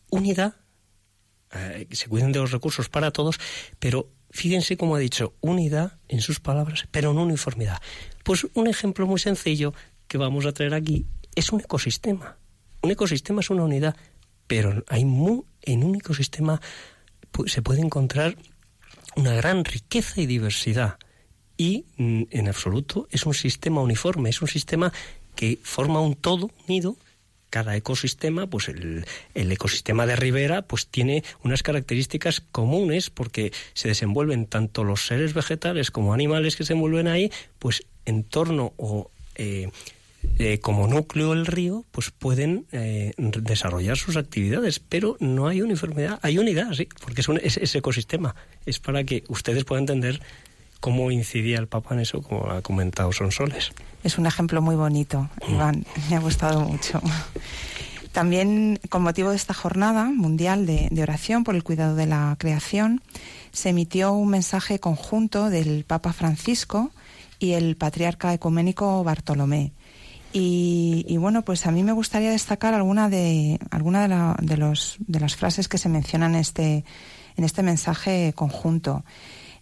unidad 0.09 0.55
eh, 1.53 1.87
se 1.91 2.07
cuiden 2.07 2.31
de 2.31 2.39
los 2.39 2.51
recursos 2.51 2.89
para 2.89 3.11
todos, 3.11 3.39
pero 3.79 4.09
fíjense 4.31 4.75
cómo 4.77 4.95
ha 4.95 4.99
dicho 4.99 5.33
unidad 5.41 5.99
en 6.07 6.21
sus 6.21 6.39
palabras, 6.39 6.87
pero 6.91 7.13
no 7.13 7.23
uniformidad. 7.23 7.81
Pues 8.23 8.47
un 8.53 8.67
ejemplo 8.67 9.05
muy 9.05 9.19
sencillo 9.19 9.73
que 10.07 10.17
vamos 10.17 10.45
a 10.45 10.51
traer 10.51 10.73
aquí 10.73 11.05
es 11.35 11.51
un 11.51 11.59
ecosistema. 11.59 12.37
Un 12.81 12.91
ecosistema 12.91 13.41
es 13.41 13.49
una 13.49 13.63
unidad, 13.63 13.95
pero 14.53 14.83
hay 14.87 15.01
en 15.01 15.83
un 15.83 15.95
ecosistema 15.95 16.61
se 17.47 17.63
puede 17.63 17.81
encontrar 17.81 18.37
una 19.15 19.33
gran 19.33 19.65
riqueza 19.65 20.21
y 20.21 20.27
diversidad. 20.27 20.99
Y 21.57 21.85
mm, 21.97 22.25
en 22.29 22.47
absoluto 22.47 23.07
es 23.09 23.25
un 23.25 23.33
sistema 23.33 23.81
uniforme, 23.81 24.29
es 24.29 24.43
un 24.43 24.47
sistema 24.47 24.93
que 25.35 25.57
forma 25.63 26.01
un 26.01 26.13
todo 26.13 26.51
unido 26.67 26.97
cada 27.49 27.75
ecosistema, 27.75 28.45
pues 28.45 28.69
el, 28.69 29.05
ecosistema 29.33 30.05
de 30.05 30.17
ribera, 30.17 30.61
pues 30.61 30.85
tiene 30.85 31.23
unas 31.43 31.63
características 31.63 32.39
comunes 32.39 33.09
porque 33.09 33.51
se 33.73 33.87
desenvuelven 33.87 34.45
tanto 34.45 34.83
los 34.83 35.07
seres 35.07 35.33
vegetales 35.33 35.89
como 35.89 36.13
animales 36.13 36.55
que 36.55 36.63
se 36.63 36.73
envuelven 36.73 37.07
ahí, 37.07 37.31
pues 37.57 37.87
en 38.05 38.23
torno 38.23 38.73
o 38.77 39.09
eh, 39.33 39.71
eh, 40.39 40.59
como 40.59 40.87
núcleo 40.87 41.31
del 41.31 41.45
río, 41.45 41.85
pues 41.91 42.11
pueden 42.11 42.65
eh, 42.71 43.13
desarrollar 43.17 43.97
sus 43.97 44.17
actividades, 44.17 44.79
pero 44.79 45.15
no 45.19 45.47
hay 45.47 45.61
uniformidad, 45.61 46.19
hay 46.21 46.37
unidad, 46.37 46.73
sí, 46.73 46.87
porque 47.01 47.21
es, 47.21 47.27
un, 47.29 47.39
es, 47.43 47.75
ecosistema. 47.75 48.35
Es 48.65 48.79
para 48.79 49.03
que 49.03 49.23
ustedes 49.27 49.63
puedan 49.63 49.83
entender 49.83 50.21
cómo 50.79 51.11
incidía 51.11 51.59
el 51.59 51.67
Papa 51.67 51.93
en 51.93 52.01
eso, 52.01 52.21
como 52.21 52.49
ha 52.49 52.61
comentado 52.61 53.11
Sonsoles. 53.11 53.71
Es 54.03 54.17
un 54.17 54.25
ejemplo 54.25 54.61
muy 54.61 54.75
bonito, 54.75 55.29
mm. 55.47 55.53
Iván, 55.53 55.85
me 56.09 56.15
ha 56.15 56.19
gustado 56.19 56.61
mucho. 56.61 57.01
También, 58.13 58.79
con 58.89 59.01
motivo 59.01 59.31
de 59.31 59.35
esta 59.35 59.55
jornada 59.55 60.05
mundial 60.05 60.67
de, 60.67 60.89
oración 61.01 61.43
por 61.43 61.55
el 61.55 61.63
cuidado 61.63 61.95
de 61.95 62.05
la 62.05 62.35
creación, 62.37 63.01
se 63.51 63.69
emitió 63.69 64.13
un 64.13 64.29
mensaje 64.29 64.79
conjunto 64.79 65.49
del 65.49 65.83
Papa 65.83 66.13
Francisco 66.13 66.91
y 67.39 67.53
el 67.53 67.75
patriarca 67.75 68.31
ecuménico 68.31 69.03
Bartolomé. 69.03 69.71
Y, 70.35 71.15
bueno, 71.17 71.43
pues 71.43 71.67
a 71.67 71.71
mí 71.71 71.83
me 71.83 71.91
gustaría 71.91 72.31
destacar 72.31 72.73
alguna 72.73 73.07
de 73.07 73.59
alguna 73.69 74.35
de, 74.41 74.57
los, 74.57 74.97
de 74.99 75.19
las 75.19 75.35
frases 75.35 75.67
que 75.67 75.77
se 75.77 75.89
mencionan 75.89 76.33
en 76.33 76.41
este, 76.41 76.85
en 77.37 77.43
este 77.43 77.61
mensaje 77.61 78.33
conjunto. 78.35 79.05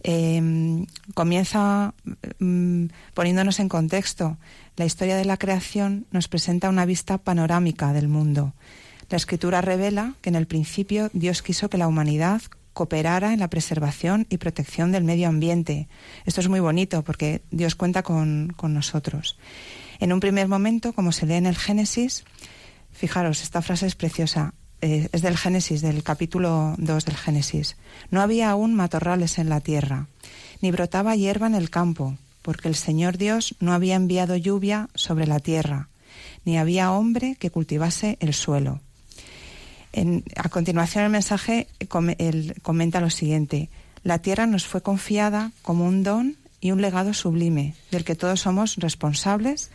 Em, 0.04 0.88
comienza 1.14 1.94
mm, 2.40 2.86
poniéndonos 3.14 3.60
en 3.60 3.70
contexto. 3.70 4.38
La 4.78 4.86
historia 4.86 5.18
de 5.18 5.26
la 5.26 5.38
creación 5.38 6.08
nos 6.12 6.28
presenta 6.28 6.70
una 6.70 6.86
vista 6.86 7.18
panorámica 7.18 7.94
del 7.94 8.08
mundo. 8.08 8.54
La 9.10 9.18
escritura 9.18 9.60
revela 9.60 10.16
que 10.22 10.30
en 10.30 10.36
el 10.36 10.48
principio 10.48 11.10
Dios 11.12 11.42
quiso 11.42 11.70
que 11.70 11.78
la 11.78 11.88
humanidad 11.88 12.42
cooperara 12.74 13.34
en 13.34 13.40
la 13.40 13.50
preservación 13.50 14.26
y 14.30 14.38
protección 14.38 14.94
del 14.94 15.04
medio 15.04 15.28
ambiente. 15.28 15.90
Esto 16.26 16.40
es 16.40 16.48
muy 16.48 16.62
bonito 16.62 17.04
porque 17.04 17.42
Dios 17.52 17.76
cuenta 17.76 18.04
con, 18.04 18.54
con 18.56 18.74
nosotros. 18.74 19.38
En 20.02 20.12
un 20.12 20.20
primer 20.20 20.48
momento, 20.48 20.94
como 20.94 21.12
se 21.12 21.28
lee 21.28 21.36
en 21.36 21.46
el 21.46 21.56
Génesis, 21.56 22.26
fijaros, 22.92 23.44
esta 23.44 23.62
frase 23.62 23.86
es 23.86 23.94
preciosa. 23.94 24.56
Eh, 24.82 25.10
es 25.12 25.22
del 25.22 25.38
Génesis, 25.38 25.82
del 25.82 26.02
capítulo 26.02 26.74
2 26.80 27.06
del 27.06 27.16
Génesis. 27.16 27.78
No 28.10 28.20
había 28.20 28.50
aún 28.50 28.74
matorrales 28.74 29.38
en 29.38 29.48
la 29.48 29.60
tierra, 29.62 30.08
ni 30.60 30.72
brotaba 30.72 31.16
hierba 31.16 31.46
en 31.46 31.54
el 31.54 31.70
campo, 31.70 32.18
porque 32.42 32.68
el 32.68 32.74
Señor 32.74 33.20
Dios 33.20 33.56
no 33.60 33.74
había 33.74 33.94
enviado 33.94 34.36
lluvia 34.36 34.90
sobre 34.96 35.28
la 35.28 35.40
tierra, 35.40 35.90
ni 36.46 36.58
había 36.58 36.92
hombre 36.92 37.36
que 37.36 37.52
cultivase 37.52 38.18
el 38.22 38.34
suelo. 38.34 38.82
a 40.36 40.50
continuación 40.50 41.04
el 41.04 41.12
mensaje 41.12 41.68
comenta 42.64 43.02
lo 43.02 43.12
siguiente. 43.12 43.70
La 44.04 44.18
tierra 44.18 44.48
nos 44.48 44.66
fue 44.66 44.82
confiada 44.82 45.52
como 45.62 45.86
un 45.86 46.02
don 46.02 46.41
y 46.62 46.72
un 46.72 46.82
legado 46.82 47.14
sublime, 47.14 47.76
del 47.90 48.06
que 48.06 48.16
todos 48.16 48.40
somos 48.40 48.78
responsables, 48.78 49.72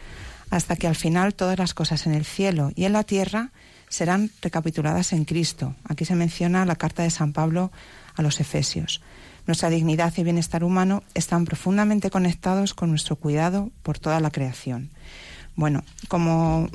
hasta 0.50 0.76
que 0.76 0.86
al 0.86 0.94
final 0.94 1.34
todas 1.34 1.58
las 1.58 1.74
cosas 1.74 2.06
en 2.06 2.14
el 2.14 2.24
cielo 2.24 2.70
y 2.76 2.84
en 2.84 2.92
la 2.92 3.02
tierra 3.02 3.50
serán 3.88 4.30
recapituladas 4.40 5.12
en 5.12 5.24
Cristo. 5.24 5.74
Aquí 5.84 6.04
se 6.04 6.14
menciona 6.14 6.64
la 6.64 6.76
carta 6.76 7.02
de 7.02 7.10
San 7.10 7.32
Pablo 7.32 7.72
a 8.14 8.22
los 8.22 8.40
Efesios. 8.40 9.02
Nuestra 9.46 9.70
dignidad 9.70 10.12
y 10.16 10.22
bienestar 10.22 10.64
humano 10.64 11.02
están 11.14 11.44
profundamente 11.44 12.10
conectados 12.10 12.74
con 12.74 12.90
nuestro 12.90 13.16
cuidado 13.16 13.70
por 13.82 13.98
toda 13.98 14.20
la 14.20 14.30
creación. 14.30 14.90
Bueno, 15.54 15.84
como 16.08 16.68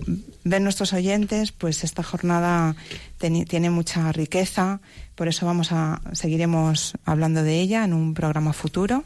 ven 0.43 0.63
nuestros 0.63 0.91
oyentes, 0.93 1.51
pues 1.51 1.83
esta 1.83 2.01
jornada 2.01 2.75
tiene 3.19 3.69
mucha 3.69 4.11
riqueza, 4.11 4.81
por 5.15 5.27
eso 5.27 5.45
vamos 5.45 5.71
a 5.71 6.01
seguiremos 6.13 6.93
hablando 7.05 7.43
de 7.43 7.59
ella 7.59 7.83
en 7.83 7.93
un 7.93 8.15
programa 8.15 8.53
futuro. 8.53 9.03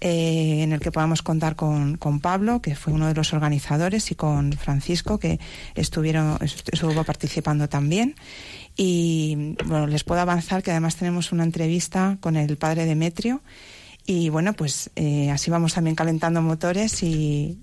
Eh, 0.00 0.62
en 0.62 0.72
el 0.72 0.78
que 0.78 0.92
podamos 0.92 1.22
contar 1.22 1.56
con, 1.56 1.96
con, 1.96 2.20
Pablo, 2.20 2.62
que 2.62 2.76
fue 2.76 2.92
uno 2.92 3.08
de 3.08 3.14
los 3.14 3.32
organizadores, 3.32 4.12
y 4.12 4.14
con 4.14 4.52
Francisco, 4.52 5.18
que 5.18 5.40
estuvieron, 5.74 6.38
estuvo 6.40 7.02
participando 7.02 7.68
también. 7.68 8.14
Y 8.76 9.56
bueno, 9.66 9.88
les 9.88 10.04
puedo 10.04 10.20
avanzar 10.20 10.62
que 10.62 10.70
además 10.70 10.94
tenemos 10.94 11.32
una 11.32 11.42
entrevista 11.42 12.16
con 12.20 12.36
el 12.36 12.56
padre 12.56 12.84
Demetrio. 12.84 13.42
Y 14.06 14.28
bueno, 14.28 14.54
pues 14.54 14.90
eh, 14.94 15.30
así 15.30 15.50
vamos 15.50 15.74
también 15.74 15.96
calentando 15.96 16.40
motores 16.42 17.02
y, 17.02 17.58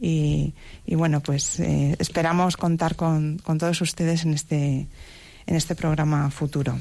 y, 0.85 0.95
bueno, 0.95 1.21
pues 1.21 1.59
eh, 1.59 1.95
esperamos 1.97 2.55
contar 2.57 2.95
con, 2.95 3.39
con 3.39 3.57
todos 3.57 3.81
ustedes 3.81 4.25
en 4.25 4.33
este, 4.33 4.87
en 5.47 5.55
este 5.55 5.73
programa 5.73 6.29
futuro. 6.29 6.77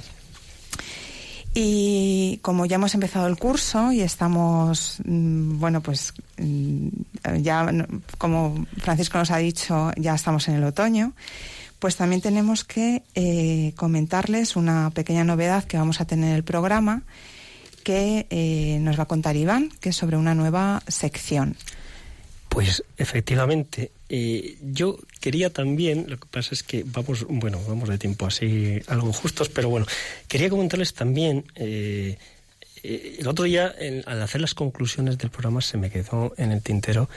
Y 1.56 2.40
como 2.42 2.66
ya 2.66 2.76
hemos 2.76 2.94
empezado 2.94 3.28
el 3.28 3.36
curso 3.36 3.92
y 3.92 4.00
estamos, 4.00 4.98
mm, 5.04 5.60
bueno, 5.60 5.80
pues 5.80 6.12
mm, 6.36 6.88
ya, 7.38 7.72
como 8.18 8.66
Francisco 8.78 9.18
nos 9.18 9.30
ha 9.30 9.38
dicho, 9.38 9.92
ya 9.96 10.14
estamos 10.14 10.48
en 10.48 10.56
el 10.56 10.64
otoño, 10.64 11.12
pues 11.78 11.96
también 11.96 12.20
tenemos 12.20 12.64
que 12.64 13.04
eh, 13.14 13.72
comentarles 13.76 14.56
una 14.56 14.90
pequeña 14.90 15.22
novedad 15.22 15.62
que 15.64 15.76
vamos 15.76 16.00
a 16.00 16.06
tener 16.06 16.30
en 16.30 16.36
el 16.36 16.42
programa 16.44 17.02
que 17.84 18.26
eh, 18.30 18.78
nos 18.80 18.98
va 18.98 19.04
a 19.04 19.06
contar 19.06 19.36
Iván, 19.36 19.70
que 19.80 19.90
es 19.90 19.96
sobre 19.96 20.16
una 20.16 20.34
nueva 20.34 20.82
sección. 20.88 21.56
Pues 22.54 22.84
efectivamente, 22.96 23.90
eh, 24.08 24.56
yo 24.62 24.96
quería 25.20 25.50
también, 25.50 26.06
lo 26.08 26.18
que 26.18 26.26
pasa 26.30 26.50
es 26.52 26.62
que 26.62 26.84
vamos, 26.86 27.26
bueno, 27.28 27.60
vamos 27.66 27.88
de 27.88 27.98
tiempo 27.98 28.26
así 28.26 28.80
algo 28.86 29.12
justos, 29.12 29.48
pero 29.48 29.68
bueno, 29.70 29.86
quería 30.28 30.48
comentarles 30.48 30.94
también, 30.94 31.46
eh, 31.56 32.16
eh, 32.84 33.16
el 33.18 33.26
otro 33.26 33.44
día 33.44 33.74
al 34.06 34.22
hacer 34.22 34.40
las 34.40 34.54
conclusiones 34.54 35.18
del 35.18 35.30
programa 35.30 35.62
se 35.62 35.78
me 35.78 35.90
quedó 35.90 36.32
en 36.36 36.52
el 36.52 36.62
tintero, 36.62 37.08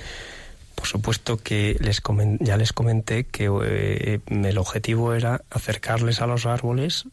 Por 0.74 0.88
supuesto 0.88 1.38
que 1.38 1.78
les 1.82 2.02
ya 2.40 2.58
les 2.58 2.74
comenté 2.74 3.26
que 3.26 3.48
eh, 3.64 4.20
el 4.28 4.58
objetivo 4.58 5.14
era 5.14 5.44
acercarles 5.52 6.20
a 6.20 6.26
los 6.26 6.48
árboles 6.48 7.06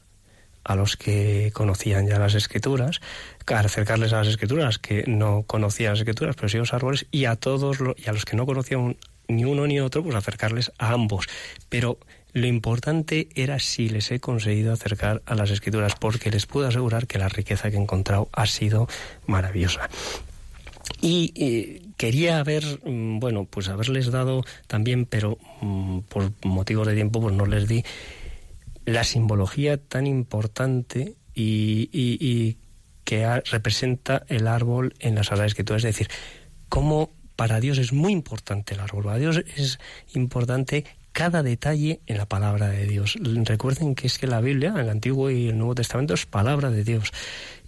a 0.64 0.74
los 0.74 0.96
que 0.96 1.50
conocían 1.53 2.07
ya 2.07 2.18
las 2.18 2.35
escrituras, 2.35 3.00
acercarles 3.46 4.12
a 4.12 4.18
las 4.18 4.29
escrituras 4.29 4.79
que 4.79 5.05
no 5.07 5.44
conocían 5.46 5.92
las 5.92 6.00
escrituras, 6.00 6.37
pero 6.37 6.48
sí 6.48 6.59
los 6.59 6.72
árboles, 6.72 7.07
y 7.11 7.27
a 7.27 7.37
todos 7.37 7.79
y 7.96 8.09
a 8.09 8.12
los 8.12 8.24
que 8.24 8.37
no 8.37 8.46
conocían 8.46 8.96
ni 9.29 9.44
uno 9.44 9.66
ni 9.66 9.81
otro, 9.81 10.03
pues 10.03 10.14
acercarles 10.14 10.72
a 10.79 10.92
ambos. 10.92 11.27
Pero 11.68 11.98
lo 12.33 12.46
importante 12.46 13.29
era 13.35 13.59
si 13.59 13.88
les 13.88 14.11
he 14.11 14.20
conseguido 14.20 14.72
acercar 14.72 15.22
a 15.27 15.35
las 15.35 15.50
escrituras, 15.50 15.94
porque 15.94 16.31
les 16.31 16.46
puedo 16.46 16.66
asegurar 16.66 17.07
que 17.07 17.18
la 17.18 17.29
riqueza 17.29 17.70
que 17.70 17.77
he 17.77 17.81
encontrado 17.81 18.29
ha 18.33 18.46
sido 18.46 18.88
maravillosa. 19.27 19.88
Y 21.00 21.33
eh, 21.37 21.83
quería 21.96 22.38
haber, 22.38 22.64
mm, 22.85 23.20
bueno, 23.20 23.46
pues 23.48 23.68
haberles 23.68 24.11
dado 24.11 24.42
también, 24.66 25.07
pero 25.07 25.38
mm, 25.61 26.00
por 26.00 26.33
motivos 26.42 26.87
de 26.87 26.94
tiempo, 26.94 27.20
pues 27.20 27.35
no 27.35 27.46
les 27.46 27.68
di 27.68 27.85
la 28.85 29.05
simbología 29.05 29.79
tan 29.79 30.07
importante 30.07 31.16
y, 31.35 32.57
que 33.05 33.40
representa 33.51 34.25
el 34.29 34.47
árbol 34.47 34.94
en 34.99 35.14
las 35.14 35.27
Sagradas 35.27 35.53
Escrituras. 35.53 35.85
Es 35.85 35.94
decir, 35.94 36.09
cómo 36.68 37.11
para 37.37 37.61
Dios 37.61 37.79
es 37.79 37.92
muy 37.92 38.12
importante 38.12 38.75
el 38.75 38.81
árbol. 38.81 39.05
Para 39.05 39.18
Dios 39.18 39.42
es 39.57 39.79
importante 40.14 40.85
cada 41.12 41.42
detalle 41.42 42.01
en 42.07 42.16
la 42.16 42.27
palabra 42.27 42.68
de 42.68 42.87
Dios. 42.87 43.18
Recuerden 43.20 43.94
que 43.94 44.07
es 44.07 44.18
que 44.18 44.27
la 44.27 44.40
Biblia, 44.40 44.75
el 44.79 44.88
Antiguo 44.88 45.31
y 45.31 45.49
el 45.49 45.59
Nuevo 45.59 45.75
Testamento, 45.75 46.14
es 46.14 46.27
palabra 46.27 46.70
de 46.70 46.83
Dios. 46.83 47.12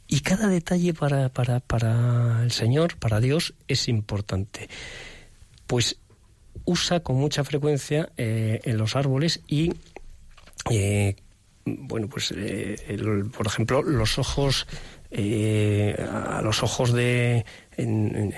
Y 0.09 0.21
cada 0.21 0.49
detalle 0.49 0.95
para, 0.95 1.29
para, 1.29 1.61
para 1.61 2.43
el 2.43 2.53
Señor, 2.53 2.97
para 2.97 3.21
Dios, 3.21 3.55
es 3.69 3.89
importante. 3.89 4.69
Pues 5.67 5.99
usa 6.65 7.01
con 7.01 7.17
mucha 7.17 7.45
frecuencia 7.45 8.11
eh, 8.17 8.61
en 8.65 8.79
los 8.79 8.97
árboles 8.97 9.41
y 9.47 9.73
eh, 10.71 11.17
bueno, 11.67 12.09
pues 12.09 12.33
eh, 12.37 12.77
por 13.37 13.47
ejemplo, 13.47 13.83
los 13.83 14.19
ojos, 14.19 14.67
eh, 15.11 15.97
a 16.11 16.41
los 16.43 16.63
ojos 16.63 16.93
de 16.93 17.45
en, 17.77 18.33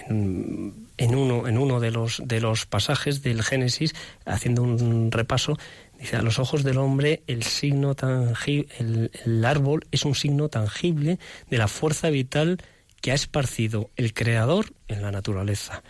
uno 1.15 1.47
en 1.47 1.59
uno 1.59 1.81
de 1.81 1.91
los 1.91 2.23
de 2.25 2.41
los 2.41 2.65
pasajes 2.65 3.23
del 3.23 3.43
Génesis, 3.43 3.95
haciendo 4.25 4.63
un 4.63 5.13
repaso, 5.13 5.59
dice 5.99 6.17
a 6.17 6.23
los 6.23 6.39
ojos 6.39 6.65
del 6.65 6.79
hombre 6.79 7.23
el 7.27 7.43
signo 7.43 7.95
tangible, 7.95 8.69
el, 8.79 9.45
árbol 9.45 9.87
es 9.93 10.07
un 10.07 10.15
signo 10.15 10.49
tangible 10.49 11.19
de 11.51 11.59
la 11.59 11.69
fuerza 11.69 12.09
vital 12.09 12.59
que 13.03 13.13
ha 13.13 13.15
esparcido 13.15 13.91
el 13.97 14.15
Creador 14.15 14.73
en 14.89 15.03
la 15.03 15.13
naturaleza. 15.13 15.83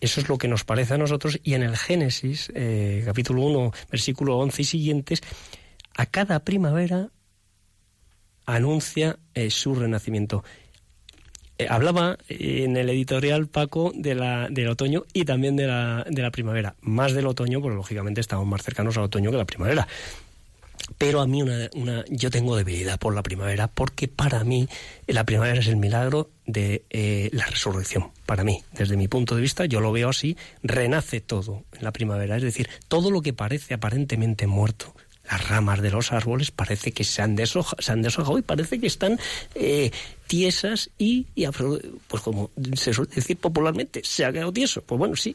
Eso 0.00 0.20
es 0.20 0.28
lo 0.28 0.36
que 0.36 0.48
nos 0.48 0.64
parece 0.64 0.94
a 0.94 0.98
nosotros 0.98 1.40
y 1.42 1.54
en 1.54 1.62
el 1.62 1.76
Génesis, 1.76 2.52
capítulo 3.04 3.42
1, 3.42 3.72
versículo 3.90 4.38
11 4.38 4.62
y 4.62 4.64
siguientes, 4.64 5.22
a 5.96 6.06
cada 6.06 6.40
primavera 6.44 7.10
anuncia 8.46 9.18
eh, 9.34 9.50
su 9.50 9.74
renacimiento. 9.74 10.44
Eh, 11.56 11.66
hablaba 11.68 12.18
en 12.28 12.76
el 12.76 12.90
editorial 12.90 13.46
Paco 13.46 13.92
de 13.94 14.14
la, 14.14 14.48
del 14.50 14.68
otoño 14.68 15.04
y 15.12 15.24
también 15.24 15.56
de 15.56 15.66
la, 15.66 16.04
de 16.08 16.22
la 16.22 16.30
primavera. 16.30 16.74
Más 16.80 17.12
del 17.12 17.26
otoño, 17.26 17.60
porque 17.60 17.76
lógicamente 17.76 18.20
estamos 18.20 18.46
más 18.46 18.62
cercanos 18.62 18.96
al 18.96 19.04
otoño 19.04 19.30
que 19.30 19.36
a 19.36 19.40
la 19.40 19.44
primavera. 19.44 19.86
Pero 20.98 21.20
a 21.20 21.26
mí 21.26 21.42
una, 21.42 21.70
una, 21.74 22.04
yo 22.08 22.30
tengo 22.30 22.56
debilidad 22.56 22.98
por 22.98 23.14
la 23.14 23.22
primavera 23.22 23.68
porque 23.68 24.06
para 24.06 24.44
mí 24.44 24.68
la 25.06 25.24
primavera 25.24 25.60
es 25.60 25.66
el 25.66 25.76
milagro 25.76 26.30
de 26.46 26.84
eh, 26.90 27.30
la 27.32 27.46
resurrección. 27.46 28.10
Para 28.26 28.44
mí, 28.44 28.62
desde 28.72 28.96
mi 28.96 29.08
punto 29.08 29.34
de 29.34 29.40
vista, 29.40 29.64
yo 29.64 29.80
lo 29.80 29.92
veo 29.92 30.10
así, 30.10 30.36
renace 30.62 31.20
todo 31.20 31.62
en 31.72 31.84
la 31.84 31.92
primavera. 31.92 32.36
Es 32.36 32.42
decir, 32.42 32.68
todo 32.88 33.10
lo 33.10 33.22
que 33.22 33.32
parece 33.32 33.74
aparentemente 33.74 34.46
muerto 34.46 34.94
las 35.30 35.48
ramas 35.48 35.80
de 35.80 35.90
los 35.90 36.12
árboles 36.12 36.50
parece 36.50 36.92
que 36.92 37.04
se 37.04 37.22
han, 37.22 37.36
se 37.36 37.92
han 37.92 38.02
deshojado 38.02 38.38
y 38.38 38.42
parece 38.42 38.78
que 38.78 38.86
están 38.86 39.18
eh, 39.54 39.90
tiesas 40.26 40.90
y, 40.98 41.26
pues 42.08 42.22
como 42.22 42.50
se 42.74 42.92
suele 42.92 43.10
decir 43.14 43.38
popularmente, 43.38 44.02
se 44.04 44.24
ha 44.24 44.32
quedado 44.32 44.52
tieso. 44.52 44.82
Pues 44.82 44.98
bueno, 44.98 45.16
sí, 45.16 45.34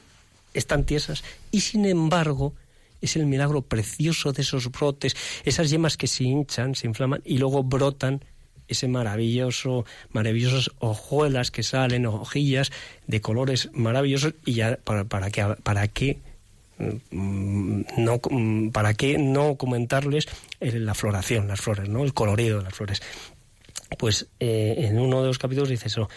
están 0.54 0.84
tiesas. 0.84 1.24
Y 1.52 1.62
sin 1.62 1.86
embargo, 1.86 2.54
es 3.02 3.16
el 3.16 3.26
milagro 3.26 3.62
precioso 3.62 4.32
de 4.32 4.42
esos 4.42 4.72
brotes, 4.72 5.16
esas 5.46 5.70
yemas 5.70 5.98
que 5.98 6.08
se 6.08 6.24
hinchan, 6.24 6.76
se 6.76 6.88
inflaman 6.88 7.22
y 7.26 7.38
luego 7.38 7.64
brotan 7.64 8.24
ese 8.68 8.88
maravilloso, 8.88 9.86
maravillosas 10.12 10.70
hojuelas 10.80 11.50
que 11.50 11.64
salen, 11.64 12.06
hojillas 12.06 12.72
de 13.08 13.20
colores 13.20 13.70
maravillosos 13.74 14.36
y 14.46 14.54
ya 14.54 14.78
para, 14.84 15.06
para 15.06 15.56
para 15.56 15.88
qué 15.88 16.20
Mm, 16.80 17.82
no, 17.98 18.22
mm, 18.30 18.70
¿para 18.70 18.94
qué 18.94 19.18
no 19.18 19.56
comentarles 19.56 20.28
la 20.62 20.94
floración, 20.94 21.48
las 21.48 21.60
flores, 21.60 21.90
¿no? 21.90 22.04
el 22.04 22.14
colorido 22.14 22.60
de 22.60 22.64
las 22.64 22.74
flores? 22.74 23.02
Pues 23.98 24.28
eh, 24.40 24.76
en 24.78 25.00
uno 25.00 25.22
de 25.22 25.28
los 25.28 25.40
capítulos 25.40 25.70
dice 25.70 25.88
eso, 25.88 26.10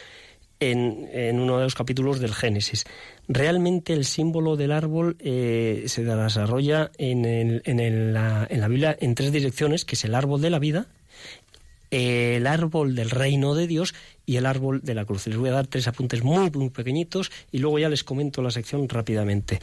en, 0.70 1.40
uno 1.40 1.58
de 1.58 1.64
los 1.64 1.74
capítulos 1.74 2.20
del 2.20 2.34
Génesis. 2.34 2.84
Realmente 3.28 3.92
el 3.92 4.04
símbolo 4.04 4.56
del 4.56 4.72
árbol 4.72 5.16
eh, 5.20 5.84
se 5.86 6.04
desarrolla 6.04 6.90
en, 6.98 7.24
el, 7.24 7.62
en 7.64 8.12
la 8.12 8.68
Biblia 8.68 8.96
en 9.00 9.14
tres 9.14 9.32
direcciones, 9.32 9.84
que 9.84 9.94
es 9.94 10.04
el 10.04 10.14
árbol 10.14 10.40
de 10.40 10.50
la 10.50 10.58
vida, 10.58 10.88
el 11.92 12.46
árbol 12.46 12.94
del 12.94 13.10
reino 13.10 13.54
de 13.54 13.66
Dios 13.66 13.94
y 14.24 14.36
el 14.36 14.46
árbol 14.46 14.80
de 14.82 14.94
la 14.94 15.04
cruz. 15.04 15.26
Les 15.26 15.36
voy 15.36 15.50
a 15.50 15.52
dar 15.52 15.66
tres 15.66 15.86
apuntes 15.86 16.24
muy, 16.24 16.50
muy 16.50 16.70
pequeñitos 16.70 17.30
y 17.52 17.58
luego 17.58 17.78
ya 17.78 17.90
les 17.90 18.02
comento 18.02 18.40
la 18.40 18.50
sección 18.50 18.88
rápidamente. 18.88 19.60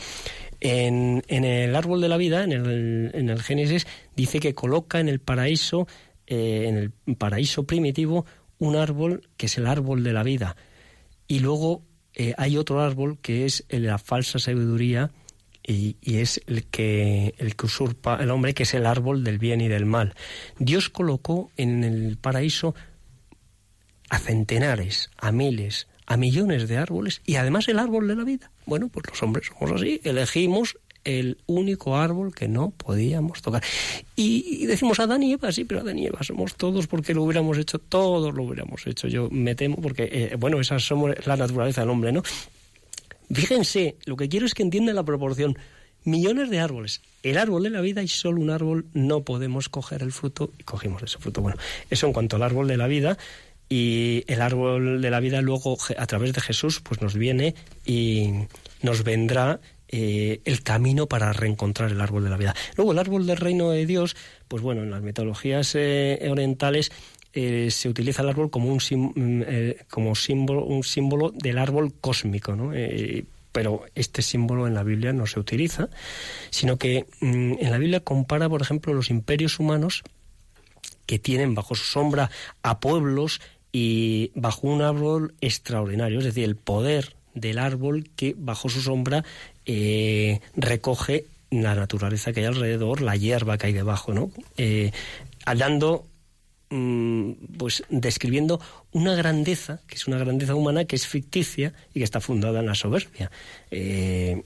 En, 0.59 1.23
el 1.27 1.75
árbol 1.75 2.01
de 2.01 2.07
la 2.07 2.17
vida, 2.17 2.43
en 2.43 2.51
el, 2.51 3.11
en 3.13 3.29
el, 3.29 3.41
Génesis, 3.41 3.87
dice 4.15 4.39
que 4.39 4.53
coloca 4.53 4.99
en 4.99 5.09
el 5.09 5.19
paraíso, 5.19 5.87
eh, 6.27 6.65
en 6.67 6.77
el 6.77 7.15
paraíso 7.15 7.63
primitivo, 7.63 8.25
un 8.59 8.75
árbol 8.75 9.27
que 9.35 9.47
es 9.47 9.57
el 9.57 9.65
árbol 9.65 10.03
de 10.03 10.13
la 10.13 10.21
vida. 10.21 10.55
Y 11.29 11.39
luego 11.39 11.85
eh, 12.15 12.33
hay 12.37 12.57
otro 12.57 12.81
árbol 12.81 13.19
que 13.21 13.45
es 13.45 13.63
la 13.69 13.97
falsa 13.97 14.39
sabiduría, 14.39 15.11
y, 15.65 15.97
es 16.01 16.41
el 16.47 16.65
que, 16.65 17.35
el 17.37 17.55
que 17.55 17.65
usurpa 17.67 18.17
el 18.21 18.31
hombre, 18.31 18.53
que 18.53 18.63
es 18.63 18.73
el 18.73 18.87
árbol 18.87 19.23
del 19.23 19.37
bien 19.37 19.61
y 19.61 19.67
del 19.67 19.85
mal. 19.85 20.15
Dios 20.57 20.89
colocó 20.89 21.51
en 21.57 21.83
el 21.83 22.17
paraíso 22.17 22.73
a 24.09 24.17
centenares, 24.17 25.11
a 25.17 25.31
miles, 25.31 25.87
a 26.07 26.17
millones 26.17 26.67
de 26.67 26.77
árboles 26.77 27.21
y 27.23 27.35
además 27.35 27.67
el 27.67 27.77
árbol 27.77 28.07
de 28.07 28.15
la 28.15 28.23
vida. 28.23 28.51
Bueno, 28.65 28.89
pues 28.89 29.05
los 29.07 29.21
hombres 29.21 29.47
somos 29.47 29.79
así, 29.79 30.01
elegimos 30.03 30.79
el 31.09 31.37
único 31.47 31.97
árbol 31.97 32.33
que 32.33 32.47
no 32.47 32.71
podíamos 32.71 33.41
tocar. 33.41 33.63
Y, 34.15 34.65
decimos 34.67 34.99
Adán 34.99 35.23
y 35.23 35.33
Eva, 35.33 35.51
sí, 35.51 35.65
pero 35.65 35.81
Adán 35.81 35.97
y 35.97 36.07
Eva 36.07 36.21
somos 36.21 36.55
todos 36.55 36.87
porque 36.87 37.13
lo 37.13 37.23
hubiéramos 37.23 37.57
hecho, 37.57 37.79
todos 37.79 38.33
lo 38.33 38.43
hubiéramos 38.43 38.85
hecho. 38.85 39.07
Yo 39.07 39.29
me 39.31 39.55
temo 39.55 39.77
porque, 39.77 40.09
eh, 40.11 40.35
bueno, 40.37 40.59
esa 40.59 40.77
somos 40.79 41.15
la 41.25 41.35
naturaleza 41.35 41.81
del 41.81 41.89
hombre, 41.89 42.11
¿no? 42.11 42.21
Fíjense, 43.31 43.95
lo 44.05 44.15
que 44.17 44.29
quiero 44.29 44.45
es 44.45 44.53
que 44.53 44.63
entiendan 44.63 44.95
la 44.95 45.03
proporción. 45.03 45.57
Millones 46.05 46.49
de 46.49 46.59
árboles. 46.59 47.01
El 47.23 47.37
árbol 47.37 47.63
de 47.63 47.69
la 47.69 47.81
vida 47.81 48.01
y 48.01 48.07
solo 48.07 48.39
un 48.39 48.49
árbol 48.49 48.85
no 48.93 49.21
podemos 49.21 49.67
coger 49.67 50.01
el 50.01 50.11
fruto 50.11 50.51
y 50.57 50.63
cogimos 50.63 51.03
ese 51.03 51.17
fruto. 51.17 51.41
Bueno, 51.41 51.57
eso 51.89 52.07
en 52.07 52.13
cuanto 52.13 52.37
al 52.37 52.43
árbol 52.43 52.67
de 52.67 52.77
la 52.77 52.87
vida 52.87 53.17
y 53.67 54.23
el 54.27 54.41
árbol 54.41 55.01
de 55.01 55.11
la 55.11 55.19
vida 55.19 55.41
luego 55.41 55.77
a 55.97 56.07
través 56.07 56.33
de 56.33 56.41
Jesús 56.41 56.79
pues 56.79 57.01
nos 57.01 57.15
viene 57.15 57.53
y 57.85 58.31
nos 58.81 59.03
vendrá 59.03 59.59
eh, 59.91 60.41
el 60.45 60.61
camino 60.61 61.07
para 61.07 61.33
reencontrar 61.33 61.91
el 61.91 61.99
árbol 61.99 62.23
de 62.23 62.29
la 62.29 62.37
vida. 62.37 62.55
Luego 62.77 62.91
el 62.91 62.99
árbol 62.99 63.25
del 63.25 63.37
reino 63.37 63.71
de 63.71 63.87
Dios, 63.87 64.15
pues 64.47 64.61
bueno, 64.61 64.83
en 64.83 64.91
las 64.91 65.01
metodologías 65.01 65.73
eh, 65.73 66.27
orientales 66.29 66.91
eh, 67.33 67.69
se 67.71 67.89
utiliza 67.89 68.21
el 68.21 68.29
árbol 68.29 68.51
como 68.51 68.69
un, 68.71 68.77
mm, 68.77 69.43
como 69.89 70.13
símbolo, 70.13 70.63
un 70.63 70.83
símbolo 70.83 71.31
del 71.31 71.57
árbol 71.57 71.93
cósmico, 71.99 72.55
¿no? 72.55 72.71
Pero 73.51 73.81
este 73.95 74.21
símbolo 74.21 74.67
en 74.67 74.75
la 74.75 74.83
Biblia 74.83 75.11
no 75.11 75.25
se 75.25 75.39
utiliza, 75.39 75.89
sino 76.51 76.77
que 76.77 77.07
mm, 77.21 77.53
en 77.59 77.71
la 77.71 77.79
Biblia 77.79 78.01
compara, 78.01 78.47
por 78.47 78.61
ejemplo, 78.61 78.93
los 78.93 79.09
imperios 79.09 79.59
humanos 79.59 80.03
que 81.07 81.17
tienen 81.17 81.55
bajo 81.55 81.73
su 81.73 81.85
sombra 81.85 82.29
a 82.61 82.79
pueblos 82.79 83.41
y 83.71 84.31
bajo 84.35 84.67
un 84.67 84.83
árbol 84.83 85.33
extraordinario, 85.41 86.19
es 86.19 86.25
decir, 86.25 86.43
el 86.43 86.55
poder 86.55 87.15
del 87.33 87.59
árbol 87.59 88.09
que 88.15 88.35
bajo 88.37 88.69
su 88.69 88.81
sombra 88.81 89.23
recoge 90.55 91.25
la 91.51 91.75
naturaleza 91.75 92.33
que 92.33 92.39
hay 92.41 92.45
alrededor, 92.47 93.01
la 93.01 93.15
hierba 93.15 93.57
que 93.57 93.67
hay 93.67 93.73
debajo, 93.73 94.13
¿no? 94.13 94.31
dando 95.45 96.05
Mm, 96.71 97.31
pues 97.57 97.83
describiendo 97.89 98.61
una 98.91 99.15
grandeza, 99.15 99.81
que 99.87 99.95
es 99.95 100.05
una 100.07 100.19
grandeza 100.19 100.53
humana 100.53 100.85
que 100.85 100.95
es 100.95 101.07
ficticia 101.07 101.73
y 101.95 101.99
que 101.99 102.03
está 102.03 102.21
fundada 102.21 102.59
en 102.59 102.67
la 102.67 102.75
soberbia. 102.75 103.31
Eh, 103.71 104.43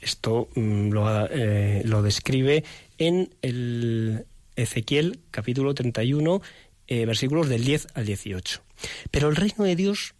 esto 0.00 0.48
mm, 0.54 0.90
eh, 1.30 1.82
lo, 1.84 2.02
describe 2.02 2.64
en 2.96 3.28
el 3.42 4.24
Ezequiel 4.56 5.20
capítulo 5.30 5.74
31, 5.74 6.40
eh, 6.86 7.04
versículos 7.04 7.50
del 7.50 7.62
10 7.62 7.88
al 7.92 8.06
18. 8.06 8.62
Pero 9.10 9.28
el 9.28 9.36
reino 9.36 9.64
de 9.64 9.76
Dios 9.76 10.14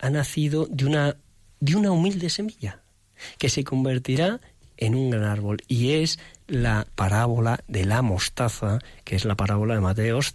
ha 0.00 0.10
nacido 0.10 0.66
de 0.66 0.84
una 0.84 1.16
de 1.62 1.76
una 1.76 1.92
humilde 1.92 2.28
semilla 2.28 2.80
que 3.38 3.48
se 3.48 3.62
convertirá 3.62 4.40
en 4.76 4.96
un 4.96 5.10
gran 5.10 5.22
árbol 5.22 5.58
y 5.68 5.92
es 5.92 6.18
la 6.48 6.88
parábola 6.96 7.60
de 7.68 7.84
la 7.84 8.02
mostaza, 8.02 8.80
que 9.04 9.14
es 9.14 9.24
la 9.24 9.36
parábola 9.36 9.74
de 9.74 9.80
Mateos, 9.80 10.34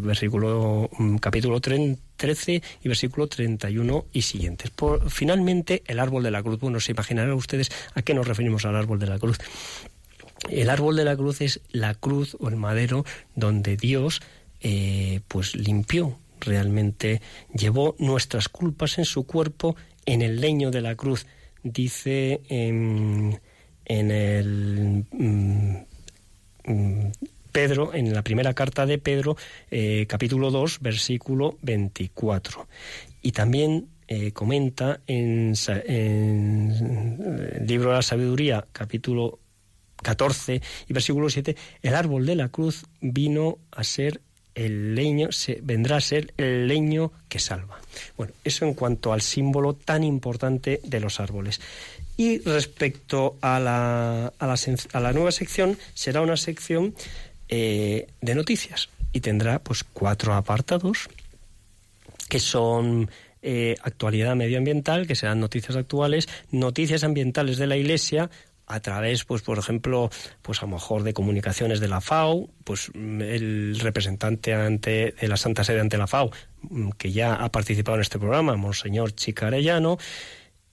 versículo, 0.00 0.88
mm, 0.96 1.16
capítulo 1.16 1.60
13 1.60 2.62
y 2.82 2.88
versículo 2.88 3.26
31 3.26 4.06
y 4.14 4.22
siguientes. 4.22 4.70
Por, 4.70 5.10
finalmente, 5.10 5.82
el 5.86 6.00
árbol 6.00 6.22
de 6.22 6.30
la 6.30 6.42
cruz. 6.42 6.58
Bueno, 6.58 6.80
se 6.80 6.92
imaginarán 6.92 7.34
ustedes 7.34 7.70
a 7.94 8.00
qué 8.00 8.14
nos 8.14 8.26
referimos 8.26 8.64
al 8.64 8.76
árbol 8.76 8.98
de 8.98 9.08
la 9.08 9.18
cruz. 9.18 9.36
El 10.48 10.70
árbol 10.70 10.96
de 10.96 11.04
la 11.04 11.16
cruz 11.16 11.42
es 11.42 11.60
la 11.70 11.92
cruz 11.94 12.34
o 12.40 12.48
el 12.48 12.56
madero 12.56 13.04
donde 13.36 13.76
Dios 13.76 14.22
eh, 14.62 15.20
pues 15.28 15.54
limpió 15.54 16.16
realmente, 16.40 17.20
llevó 17.54 17.94
nuestras 17.98 18.48
culpas 18.48 18.98
en 18.98 19.04
su 19.04 19.24
cuerpo 19.24 19.76
en 20.06 20.22
el 20.22 20.40
leño 20.40 20.70
de 20.70 20.80
la 20.80 20.94
cruz. 20.94 21.26
Dice 21.62 22.40
en, 22.48 23.40
el 23.84 25.04
mm, 25.12 25.76
mm, 26.66 27.12
Pedro, 27.52 27.94
en 27.94 28.12
la 28.12 28.22
primera 28.22 28.54
carta 28.54 28.86
de 28.86 28.98
Pedro, 28.98 29.36
eh, 29.70 30.06
capítulo 30.08 30.50
2, 30.50 30.80
versículo 30.80 31.58
24. 31.62 32.66
Y 33.22 33.32
también 33.32 33.88
eh, 34.08 34.32
comenta 34.32 35.00
en, 35.06 35.54
en, 35.86 36.70
el 37.56 37.66
libro 37.66 37.90
de 37.90 37.96
la 37.96 38.02
sabiduría, 38.02 38.66
capítulo 38.72 39.38
14 40.02 40.60
y 40.88 40.92
versículo 40.92 41.30
7, 41.30 41.56
el 41.82 41.94
árbol 41.94 42.26
de 42.26 42.36
la 42.36 42.48
cruz 42.48 42.84
vino 43.00 43.58
a 43.70 43.84
ser 43.84 44.20
el 44.54 44.94
leño, 44.94 45.32
se, 45.32 45.60
vendrá 45.62 45.96
a 45.96 46.00
ser 46.00 46.32
el 46.36 46.68
leño 46.68 47.12
que 47.28 47.38
salva. 47.38 47.80
Bueno, 48.16 48.32
eso 48.44 48.64
en 48.64 48.74
cuanto 48.74 49.12
al 49.12 49.22
símbolo 49.22 49.74
tan 49.74 50.04
importante 50.04 50.80
de 50.84 51.00
los 51.00 51.20
árboles. 51.20 51.60
Y 52.16 52.38
respecto 52.40 53.36
a 53.40 53.58
la, 53.58 54.32
a 54.38 54.46
la, 54.46 54.56
a 54.92 55.00
la 55.00 55.12
nueva 55.12 55.32
sección, 55.32 55.78
será 55.94 56.20
una 56.20 56.36
sección 56.36 56.94
eh, 57.48 58.06
de 58.20 58.34
noticias 58.34 58.88
y 59.12 59.20
tendrá 59.20 59.58
pues 59.58 59.84
cuatro 59.84 60.34
apartados 60.34 61.08
que 62.28 62.40
son 62.40 63.10
eh, 63.42 63.76
actualidad 63.82 64.36
medioambiental, 64.36 65.06
que 65.06 65.14
serán 65.14 65.40
noticias 65.40 65.76
actuales, 65.76 66.28
noticias 66.50 67.04
ambientales 67.04 67.58
de 67.58 67.66
la 67.66 67.76
Iglesia, 67.76 68.30
a 68.72 68.80
través, 68.80 69.24
pues, 69.24 69.42
por 69.42 69.58
ejemplo, 69.58 70.10
pues 70.40 70.62
a 70.62 70.66
lo 70.66 70.72
mejor 70.72 71.02
de 71.02 71.12
comunicaciones 71.12 71.80
de 71.80 71.88
la 71.88 72.00
FAO, 72.00 72.48
pues 72.64 72.90
el 72.94 73.78
representante 73.80 74.54
ante, 74.54 75.12
de 75.12 75.28
la 75.28 75.36
Santa 75.36 75.64
Sede 75.64 75.80
ante 75.80 75.98
la 75.98 76.06
FAO, 76.06 76.30
mm, 76.62 76.90
que 76.90 77.12
ya 77.12 77.34
ha 77.34 77.50
participado 77.52 77.96
en 77.96 78.02
este 78.02 78.18
programa, 78.18 78.56
Monseñor 78.56 79.12
Chicarellano, 79.12 79.98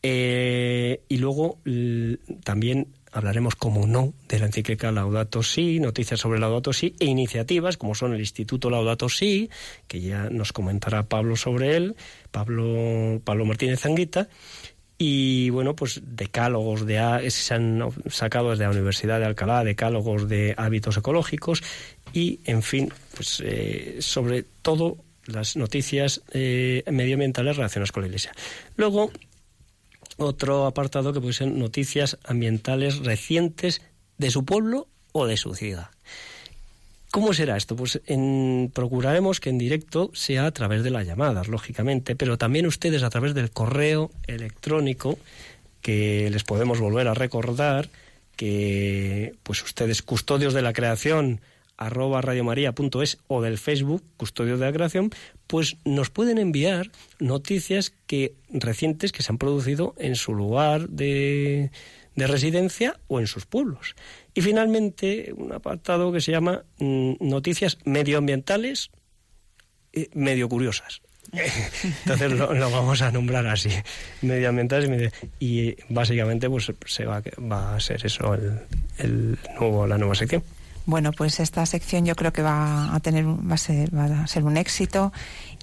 eh, 0.02 1.02
y 1.10 1.18
luego 1.18 1.60
también 2.44 2.88
hablaremos, 3.12 3.56
como 3.56 3.86
no, 3.88 4.14
de 4.28 4.40
la 4.40 4.46
encíclica 4.46 4.92
Laudato 4.92 5.44
Si, 5.44 5.80
noticias 5.80 6.20
sobre 6.20 6.40
Laudato 6.40 6.74
Si 6.74 6.96
e 7.00 7.06
iniciativas 7.06 7.78
como 7.78 7.96
son 7.96 8.14
el 8.14 8.20
Instituto 8.20 8.70
Laudato 8.70 9.10
Si, 9.10 9.50
que 9.88 10.00
ya 10.00 10.30
nos 10.30 10.54
comentará 10.54 11.04
Pablo 11.04 11.36
sobre 11.36 11.76
él, 11.76 11.96
Pablo, 12.32 13.20
Pablo 13.24 13.46
Martínez 13.46 13.82
Zanguita, 13.82 14.30
y 15.02 15.50
bueno, 15.50 15.78
pues 15.78 16.02
decálogos 16.04 16.86
de 16.86 17.32
se 17.32 17.54
han 17.54 17.90
sacado 18.10 18.50
desde 18.50 18.66
la 18.66 18.72
Universidad 18.72 19.20
de 19.20 19.26
Alcalá, 19.26 19.64
decálogos 19.64 20.28
de 20.28 20.54
hábitos 20.58 20.98
ecológicos 20.98 21.64
y, 22.12 22.42
en 22.44 22.62
fin, 22.62 22.94
pues 23.16 23.42
eh, 23.46 23.96
sobre 24.02 24.44
todo 24.44 24.98
las 25.26 25.56
noticias 25.56 26.22
eh, 26.34 26.84
medioambientales 26.92 27.56
relacionadas 27.56 27.94
con 27.94 28.04
la 28.04 28.08
Iglesia. 28.08 28.34
Luego, 28.76 29.10
otro 30.18 30.66
apartado 30.66 31.14
que 31.14 31.22
puede 31.22 31.34
ser 31.34 31.48
noticias 31.48 32.18
ambientales 32.26 32.98
recientes 32.98 33.82
de 34.18 34.32
su 34.32 34.44
pueblo 34.44 34.90
o 35.14 35.28
de 35.28 35.38
su 35.38 35.56
ciudad. 35.56 35.92
¿Cómo 37.12 37.34
será 37.34 37.58
esto? 37.58 37.76
Pues 37.76 38.02
en, 38.06 38.72
procuraremos 38.74 39.40
que 39.40 39.50
en 39.50 39.58
directo 39.58 40.12
sea 40.14 40.46
a 40.46 40.52
través 40.52 40.84
de 40.84 40.92
las 40.92 41.08
llamadas, 41.08 41.48
lógicamente, 41.48 42.16
pero 42.16 42.38
también 42.38 42.68
ustedes 42.68 43.02
a 43.02 43.10
través 43.10 43.34
del 43.34 43.50
correo 43.50 44.12
electrónico 44.28 45.18
que 45.82 46.30
les 46.30 46.44
podemos 46.44 46.80
volver 46.80 47.08
a 47.08 47.16
recordar 47.16 47.90
que 48.36 49.34
pues 49.44 49.64
ustedes 49.64 50.02
custodios 50.02 50.54
de 50.54 50.62
la 50.62 50.72
creación 50.72 51.42
arroba 51.80 52.22
radiomaria.es 52.22 53.18
o 53.28 53.42
del 53.42 53.58
Facebook 53.58 54.04
Custodios 54.18 54.60
de 54.60 54.66
la 54.66 54.74
Creación, 54.74 55.12
pues 55.48 55.78
nos 55.86 56.10
pueden 56.10 56.38
enviar 56.38 56.92
noticias 57.20 57.94
que 58.06 58.34
recientes 58.50 59.14
que 59.14 59.24
se 59.24 59.32
han 59.32 59.38
producido 59.38 59.96
en 59.98 60.16
su 60.16 60.36
lugar 60.36 60.90
de, 60.90 61.72
de 62.16 62.28
residencia 62.28 63.00
o 63.08 63.22
en 63.22 63.28
sus 63.28 63.46
pueblos. 63.46 63.96
Y 64.34 64.42
finalmente, 64.42 65.34
un 65.36 65.52
apartado 65.52 66.12
que 66.12 66.22
se 66.22 66.32
llama 66.32 66.64
mm, 66.80 67.14
Noticias 67.20 67.78
medioambientales 67.86 68.92
medio 70.14 70.50
curiosas. 70.50 71.02
Entonces 71.84 72.32
lo, 72.32 72.48
vamos 72.72 73.02
a 73.02 73.12
nombrar 73.12 73.46
así, 73.48 73.70
medioambientales 74.22 75.14
y 75.40 75.76
básicamente 75.90 76.50
pues 76.50 76.72
se 76.86 77.06
va, 77.06 77.22
va 77.40 77.76
a 77.76 77.80
ser 77.80 78.04
eso 78.06 78.34
el, 78.98 79.38
nuevo, 79.60 79.86
la 79.86 79.98
nueva 79.98 80.16
sección. 80.16 80.44
Bueno, 80.86 81.12
pues 81.12 81.40
esta 81.40 81.66
sección 81.68 82.06
yo 82.06 82.16
creo 82.16 82.34
que 82.34 82.42
va 82.42 82.96
a 82.96 83.00
tener, 83.00 83.26
va 83.28 83.54
a 83.54 83.58
ser, 83.58 83.96
va 83.96 84.06
a 84.24 84.28
ser 84.28 84.44
un 84.44 84.58
éxito 84.58 85.14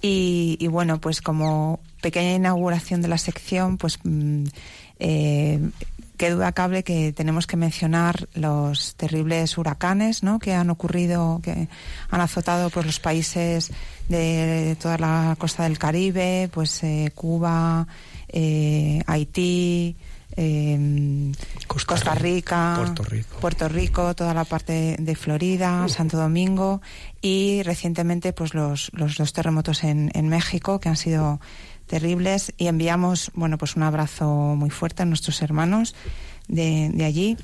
y, 0.01 0.65
bueno, 0.67 1.01
pues 1.01 1.21
como 1.21 1.81
pequeña 2.01 2.35
inauguración 2.35 3.01
de 3.01 3.09
la 3.09 3.17
sección, 3.17 3.77
pues 3.77 3.99
mm, 4.03 4.45
eh, 4.99 5.59
qué 6.17 6.31
duda 6.31 6.51
cabe 6.51 6.83
que 6.83 7.13
tenemos 7.13 7.47
que 7.47 7.57
mencionar 7.57 8.27
los 8.33 8.95
terribles 8.95 9.57
huracanes 9.57 10.23
¿no? 10.23 10.39
que 10.39 10.53
han 10.53 10.69
ocurrido, 10.69 11.39
que 11.43 11.69
han 12.09 12.21
azotado 12.21 12.69
pues, 12.69 12.85
los 12.85 12.99
países 12.99 13.71
de 14.09 14.75
toda 14.81 14.97
la 14.97 15.35
costa 15.37 15.63
del 15.63 15.77
Caribe, 15.77 16.49
pues 16.51 16.83
eh, 16.83 17.11
Cuba, 17.13 17.87
eh, 18.29 19.01
Haití, 19.05 19.95
em, 20.35 21.31
Costa, 21.67 22.15
Rica, 22.15 22.75
Puerto 23.39 23.67
Rico. 23.69 24.15
toda 24.15 24.33
la 24.33 24.45
parte 24.45 24.97
de 24.99 25.15
Florida, 25.15 25.87
Santo 25.87 26.17
Domingo 26.17 26.81
y 27.21 27.61
recientemente 27.63 28.33
pues 28.33 28.53
los, 28.53 28.91
los, 28.93 29.19
los 29.19 29.33
terremotos 29.33 29.83
en, 29.83 30.11
en 30.13 30.27
México 30.29 30.79
que 30.79 30.89
han 30.89 30.97
sido 30.97 31.39
terribles 31.87 32.53
y 32.57 32.67
enviamos, 32.67 33.31
bueno, 33.33 33.57
pues 33.57 33.75
un 33.75 33.83
abrazo 33.83 34.27
muy 34.55 34.69
fuerte 34.69 35.03
a 35.03 35.05
nuestros 35.05 35.41
hermanos 35.41 35.95
de, 36.47 36.89
de 36.93 37.05
allí. 37.05 37.37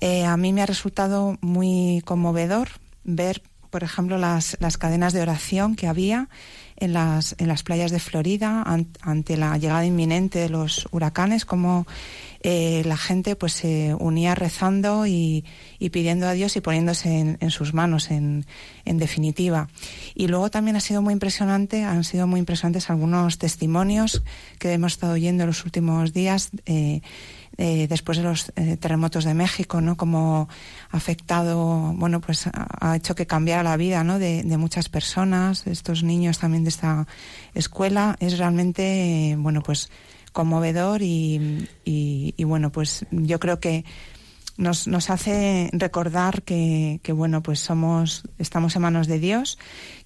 Eh, 0.00 0.24
a 0.24 0.36
mí 0.36 0.52
me 0.52 0.62
ha 0.62 0.66
resultado 0.66 1.36
muy 1.40 2.02
conmovedor 2.04 2.68
ver, 3.04 3.42
por 3.70 3.84
ejemplo, 3.84 4.18
las, 4.18 4.56
las 4.60 4.78
cadenas 4.78 5.12
de 5.12 5.22
oración 5.22 5.76
que 5.76 5.86
había 5.86 6.28
en 6.80 6.92
las, 6.92 7.34
en 7.38 7.48
las 7.48 7.62
playas 7.62 7.90
de 7.90 7.98
Florida 7.98 8.64
ante 9.00 9.36
la 9.36 9.56
llegada 9.58 9.84
inminente 9.84 10.38
de 10.38 10.48
los 10.48 10.88
huracanes, 10.90 11.44
como 11.44 11.86
eh, 12.40 12.82
la 12.84 12.96
gente 12.96 13.34
pues 13.34 13.52
se 13.52 13.94
unía 13.98 14.34
rezando 14.36 15.06
y, 15.06 15.44
pidiendo 15.92 16.28
a 16.28 16.32
Dios 16.32 16.56
y 16.56 16.60
poniéndose 16.60 17.36
en, 17.38 17.50
sus 17.50 17.74
manos 17.74 18.10
en, 18.10 18.46
en, 18.84 18.98
definitiva. 18.98 19.68
Y 20.14 20.28
luego 20.28 20.50
también 20.50 20.76
ha 20.76 20.80
sido 20.80 21.02
muy 21.02 21.12
impresionante, 21.12 21.82
han 21.82 22.04
sido 22.04 22.26
muy 22.26 22.38
impresionantes 22.38 22.90
algunos 22.90 23.38
testimonios 23.38 24.22
que 24.58 24.72
hemos 24.72 24.92
estado 24.92 25.14
oyendo 25.14 25.42
en 25.42 25.48
los 25.48 25.64
últimos 25.64 26.12
días. 26.12 26.50
Eh, 26.66 27.00
eh, 27.58 27.86
después 27.88 28.18
de 28.18 28.24
los 28.24 28.52
terremotos 28.80 29.24
de 29.24 29.34
México, 29.34 29.80
¿no? 29.80 29.96
Como 29.96 30.48
ha 30.90 30.96
afectado, 30.96 31.92
bueno, 31.96 32.20
pues 32.20 32.48
ha, 32.52 32.96
hecho 32.96 33.14
que 33.14 33.26
cambiara 33.26 33.62
la 33.62 33.76
vida, 33.76 34.04
¿no? 34.04 34.18
De, 34.18 34.42
de, 34.44 34.56
muchas 34.56 34.88
personas, 34.88 35.66
estos 35.66 36.02
niños 36.02 36.38
también 36.38 36.64
de 36.64 36.70
esta 36.70 37.06
escuela. 37.54 38.16
Es 38.20 38.38
realmente, 38.38 39.36
bueno, 39.38 39.60
pues 39.62 39.90
conmovedor 40.38 41.02
y, 41.02 41.68
y, 41.84 42.44
bueno, 42.44 42.70
pues 42.70 43.04
yo 43.10 43.40
creo 43.40 43.58
que 43.58 43.84
nos, 44.56 44.86
nos 44.86 45.10
hace 45.10 45.68
recordar 45.72 46.42
que, 46.42 47.00
que, 47.02 47.12
bueno, 47.12 47.42
pues 47.42 47.58
somos, 47.58 48.22
estamos 48.38 48.76
en 48.76 48.82
manos 48.82 49.08
de 49.08 49.18
Dios, 49.18 49.58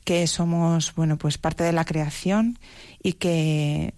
que 0.05 0.27
somos, 0.27 0.95
bueno, 0.95 1.19
pues 1.19 1.37
parte 1.37 1.65
de 1.65 1.73
la 1.73 1.85
creación 1.85 2.59
y 3.03 3.15
que 3.15 3.95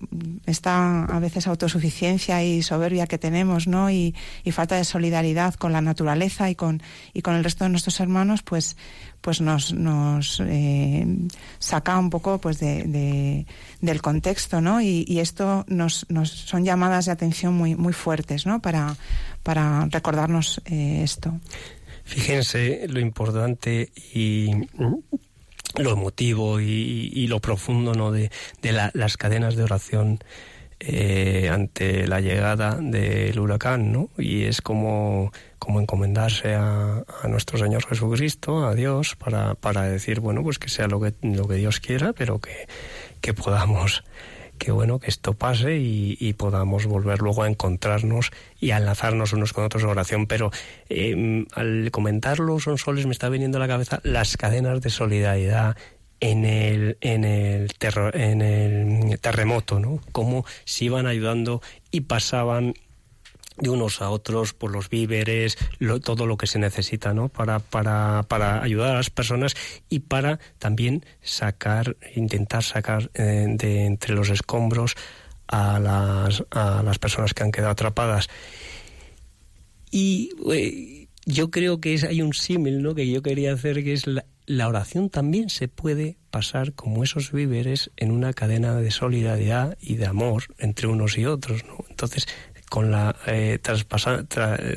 esta 0.46 1.04
a 1.04 1.18
veces 1.18 1.46
autosuficiencia 1.46 2.42
y 2.42 2.62
soberbia 2.62 3.06
que 3.06 3.18
tenemos, 3.18 3.66
¿no? 3.66 3.90
Y, 3.90 4.14
falta 4.52 4.76
de 4.76 4.84
solidaridad 4.84 5.54
con 5.54 5.72
la 5.72 5.80
naturaleza 5.80 6.48
y 6.48 6.54
con, 6.54 6.80
y 7.12 7.22
con 7.22 7.34
el 7.34 7.42
resto 7.42 7.64
de 7.64 7.70
nuestros 7.70 7.98
hermanos, 7.98 8.42
pues, 8.42 8.76
pues 9.20 9.40
nos, 9.40 9.72
nos 9.72 10.40
eh, 10.46 11.06
saca 11.58 11.98
un 11.98 12.08
poco 12.08 12.38
pues 12.38 12.60
de, 12.60 13.46
del 13.80 14.02
contexto, 14.02 14.60
¿no? 14.60 14.80
Y, 14.80 15.18
esto 15.18 15.64
nos, 15.68 16.06
nos 16.08 16.30
son 16.30 16.64
llamadas 16.64 17.06
de 17.06 17.12
atención 17.12 17.54
muy, 17.54 17.74
muy 17.74 17.92
fuertes, 17.92 18.46
¿no? 18.46 18.60
Para, 18.62 18.96
para 19.42 19.86
recordarnos 19.90 20.62
eh, 20.66 21.00
esto. 21.02 21.40
Fíjense 22.04 22.86
lo 22.88 23.00
importante 23.00 23.90
y 24.12 24.50
lo 25.76 25.92
emotivo 25.92 26.60
y, 26.60 27.26
lo 27.26 27.40
profundo 27.40 27.94
¿no? 27.94 28.12
de, 28.12 28.30
las 28.92 29.16
cadenas 29.16 29.56
de 29.56 29.64
oración 29.64 30.20
eh, 30.80 31.48
ante 31.50 32.06
la 32.06 32.20
llegada 32.20 32.76
del 32.80 33.38
huracán, 33.38 33.92
¿no? 33.92 34.10
Y 34.18 34.44
es 34.44 34.60
como, 34.60 35.32
como 35.58 35.80
encomendarse 35.80 36.54
a, 36.54 37.04
nuestro 37.28 37.58
Señor 37.58 37.86
Jesucristo, 37.86 38.66
a 38.66 38.74
Dios, 38.74 39.16
para, 39.16 39.54
para 39.54 39.82
decir, 39.82 40.20
bueno, 40.20 40.42
pues 40.42 40.58
que 40.58 40.68
sea 40.68 40.86
lo 40.86 41.00
que, 41.00 41.14
lo 41.22 41.48
que 41.48 41.54
Dios 41.54 41.80
quiera, 41.80 42.12
pero 42.12 42.38
que, 42.38 42.66
que 43.20 43.32
podamos 43.32 44.04
que 44.58 44.72
bueno 44.72 44.98
que 44.98 45.08
esto 45.08 45.34
pase 45.34 45.76
y, 45.78 46.32
podamos 46.34 46.86
volver 46.86 47.20
luego 47.20 47.42
a 47.42 47.48
encontrarnos 47.48 48.30
y 48.60 48.70
a 48.70 48.78
enlazarnos 48.78 49.32
unos 49.32 49.52
con 49.52 49.64
otros 49.64 49.82
en 49.82 49.88
oración. 49.88 50.26
Pero 50.26 50.50
eh, 50.88 51.44
al 51.54 51.90
comentarlo, 51.90 52.58
son 52.60 52.78
soles, 52.78 53.06
me 53.06 53.12
está 53.12 53.28
viniendo 53.28 53.58
a 53.58 53.60
la 53.60 53.68
cabeza 53.68 54.00
las 54.02 54.36
cadenas 54.36 54.80
de 54.80 54.90
solidaridad 54.90 55.76
en 56.20 56.44
el, 56.44 56.96
en 57.00 57.24
el, 57.24 57.70
en 58.14 58.42
el 58.42 59.20
terremoto, 59.20 59.80
¿no? 59.80 60.00
Cómo 60.12 60.44
se 60.64 60.86
iban 60.86 61.06
ayudando 61.06 61.60
y 61.90 62.02
pasaban 62.02 62.74
de 63.56 63.70
unos 63.70 64.02
a 64.02 64.10
otros 64.10 64.52
por 64.52 64.70
los 64.72 64.88
víveres, 64.88 65.56
todo 66.02 66.26
lo 66.26 66.36
que 66.36 66.46
se 66.46 66.58
necesita, 66.58 67.14
¿no? 67.14 67.28
Para, 67.28 67.60
para, 67.60 68.24
para 68.28 68.62
ayudar 68.62 68.92
a 68.92 68.96
las 68.96 69.10
personas 69.10 69.54
y 69.88 70.00
para 70.00 70.40
también 70.58 71.04
sacar, 71.22 71.96
intentar 72.16 72.62
sacar 72.62 73.10
eh, 73.14 73.46
de 73.48 73.86
entre 73.86 74.14
los 74.14 74.30
escombros 74.30 74.94
a 75.46 75.78
las, 75.78 76.44
a 76.50 76.82
las 76.82 76.98
personas 76.98 77.34
que 77.34 77.42
han 77.42 77.52
quedado 77.52 77.72
atrapadas. 77.72 78.28
Y 79.90 80.30
eh, 80.52 81.08
yo 81.26 81.50
creo 81.50 81.80
que 81.80 81.94
es, 81.94 82.04
hay 82.04 82.22
un 82.22 82.34
símil, 82.34 82.82
¿no? 82.82 82.94
Que 82.94 83.08
yo 83.08 83.22
quería 83.22 83.52
hacer, 83.52 83.84
que 83.84 83.92
es 83.92 84.06
la, 84.06 84.24
la 84.46 84.68
oración 84.68 85.08
también 85.08 85.48
se 85.48 85.68
puede 85.68 86.18
pasar 86.30 86.74
como 86.74 87.02
esos 87.02 87.32
víveres 87.32 87.90
en 87.96 88.10
una 88.10 88.32
cadena 88.32 88.76
de 88.76 88.90
solidaridad 88.90 89.78
y 89.80 89.94
de 89.94 90.06
amor 90.06 90.44
entre 90.58 90.88
unos 90.88 91.16
y 91.16 91.24
otros. 91.24 91.64
¿no? 91.64 91.84
Entonces, 91.88 92.26
con 92.74 92.90
la 92.90 93.14
eh, 93.28 93.60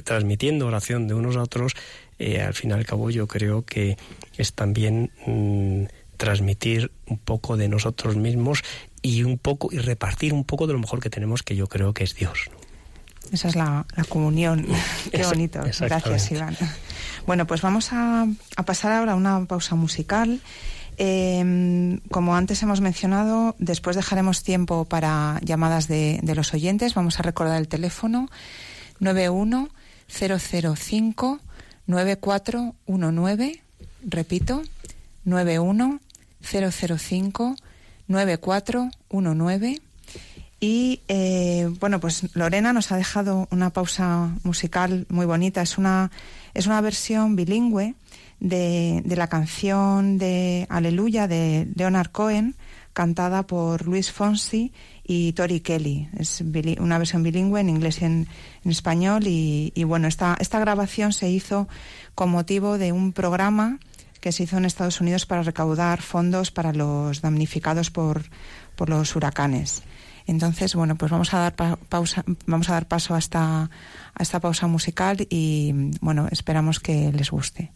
transmitiendo 0.03 0.67
oración 0.67 1.07
de 1.07 1.15
unos 1.15 1.35
a 1.35 1.41
otros, 1.41 1.73
eh, 2.19 2.43
al 2.43 2.53
fin 2.53 2.69
y 2.69 2.73
al 2.73 2.85
cabo 2.85 3.09
yo 3.09 3.25
creo 3.25 3.65
que 3.65 3.97
es 4.37 4.53
también 4.53 5.09
mm, 5.25 5.85
transmitir 6.15 6.91
un 7.07 7.17
poco 7.17 7.57
de 7.57 7.67
nosotros 7.67 8.15
mismos 8.15 8.61
y 9.01 9.23
un 9.23 9.39
poco 9.39 9.69
y 9.71 9.79
repartir 9.79 10.31
un 10.33 10.43
poco 10.43 10.67
de 10.67 10.73
lo 10.73 10.79
mejor 10.79 10.99
que 10.99 11.09
tenemos, 11.09 11.41
que 11.41 11.55
yo 11.55 11.65
creo 11.65 11.95
que 11.95 12.03
es 12.03 12.13
Dios. 12.13 12.51
Esa 13.31 13.47
es 13.47 13.55
la, 13.55 13.83
comunión. 14.09 14.67
Qué 15.11 15.23
bonito. 15.23 15.61
Gracias, 15.79 16.31
Iván. 16.31 16.55
Bueno, 17.25 17.47
pues 17.47 17.63
vamos 17.63 17.89
a, 17.93 18.27
pasar 18.63 18.91
ahora 18.91 19.13
a 19.13 19.15
una 19.15 19.43
pausa 19.45 19.73
musical. 19.73 20.39
Em, 20.99 21.99
como 22.09 22.35
antes 22.35 22.63
hemos 22.63 22.81
mencionado, 22.81 23.55
después 23.59 23.95
dejaremos 23.95 24.41
tiempo 24.41 24.85
para 24.85 25.39
llamadas 25.43 25.87
de, 25.87 26.19
los 26.35 26.55
oyentes. 26.55 26.95
Vamos 26.95 27.19
a 27.19 27.23
recordar 27.23 27.59
el 27.59 27.67
teléfono 27.67 28.27
91005 28.99 31.39
9419. 31.85 33.61
Repito, 34.03 34.63
91005 35.25 37.55
9419. 38.07 39.81
Y 40.59 41.01
eh, 41.07 41.69
bueno, 41.79 41.99
pues 41.99 42.35
Lorena 42.35 42.73
nos 42.73 42.91
ha 42.91 42.97
dejado 42.97 43.47
una 43.51 43.69
pausa 43.69 44.31
musical 44.41 45.05
muy 45.09 45.27
bonita. 45.27 45.61
Es 45.61 45.77
una, 45.77 46.09
es 46.55 46.65
una 46.65 46.81
versión 46.81 47.35
bilingüe 47.35 47.93
de, 48.39 49.03
la 49.05 49.27
canción 49.27 50.17
de 50.17 50.67
Aleluya 50.69 51.27
de 51.27 51.67
Leonard 51.75 52.11
Cohen, 52.11 52.55
cantada 52.93 53.45
por 53.45 53.85
Luis 53.85 54.11
Fonsi 54.11 54.73
y 55.03 55.33
Tori 55.33 55.59
Kelly. 55.59 56.09
Es 56.17 56.43
una 56.79 56.97
versión 56.97 57.23
bilingüe 57.23 57.61
en 57.61 57.69
inglés 57.69 58.01
y 58.01 58.05
en, 58.05 58.27
español. 58.65 59.27
Y, 59.27 59.71
y, 59.75 59.83
bueno, 59.83 60.07
esta, 60.07 60.35
esta 60.39 60.59
grabación 60.59 61.13
se 61.13 61.29
hizo 61.29 61.67
con 62.15 62.29
motivo 62.29 62.77
de 62.77 62.91
un 62.91 63.13
programa 63.13 63.79
que 64.19 64.31
se 64.31 64.43
hizo 64.43 64.57
en 64.57 64.65
Estados 64.65 64.99
Unidos 64.99 65.25
para 65.25 65.43
recaudar 65.43 66.01
fondos 66.01 66.51
para 66.51 66.73
los 66.73 67.21
damnificados 67.21 67.91
por, 67.91 68.23
por 68.75 68.89
los 68.89 69.15
huracanes. 69.15 69.83
Entonces, 70.25 70.75
bueno, 70.75 70.95
pues 70.95 71.09
vamos 71.11 71.33
a 71.33 71.39
dar 71.39 71.55
pausa, 71.55 72.25
vamos 72.45 72.69
a 72.69 72.73
dar 72.73 72.87
paso 72.87 73.15
a 73.15 73.19
esta, 73.19 73.69
a 74.13 74.23
esta 74.23 74.39
pausa 74.41 74.67
musical 74.67 75.25
y 75.29 75.91
bueno, 76.01 76.27
esperamos 76.31 76.79
que 76.79 77.11
les 77.13 77.31
guste. 77.31 77.71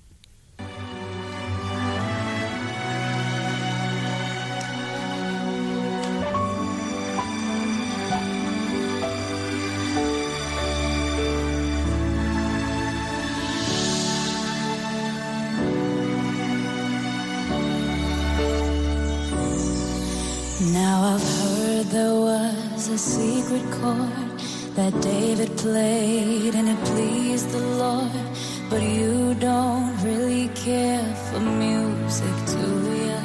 Secret 23.02 23.66
chord 23.72 24.40
that 24.76 24.94
David 25.02 25.58
played 25.58 26.54
and 26.56 26.70
it 26.70 26.80
pleased 26.86 27.50
the 27.50 27.66
Lord. 27.84 28.26
But 28.70 28.84
you 28.84 29.34
don't 29.36 29.92
really 30.04 30.48
care 30.50 31.14
for 31.28 31.40
music, 31.40 32.36
do 32.56 32.68
you? 33.06 33.22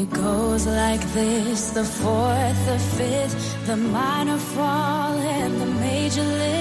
It 0.00 0.10
goes 0.10 0.66
like 0.66 1.02
this 1.12 1.70
the 1.70 1.84
fourth, 1.84 2.60
the 2.66 2.78
fifth, 2.96 3.66
the 3.66 3.76
minor 3.76 4.38
fall, 4.38 5.14
and 5.38 5.60
the 5.60 5.70
major 5.86 6.24
lift. 6.24 6.59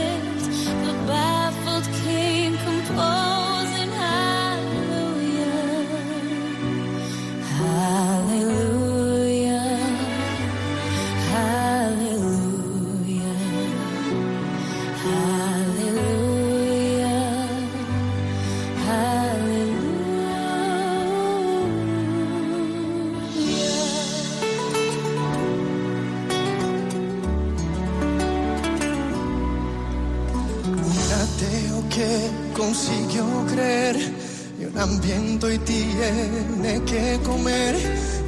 Hambriento 34.79 35.51
y 35.51 35.57
tiene 35.59 36.81
que 36.85 37.19
comer. 37.23 37.75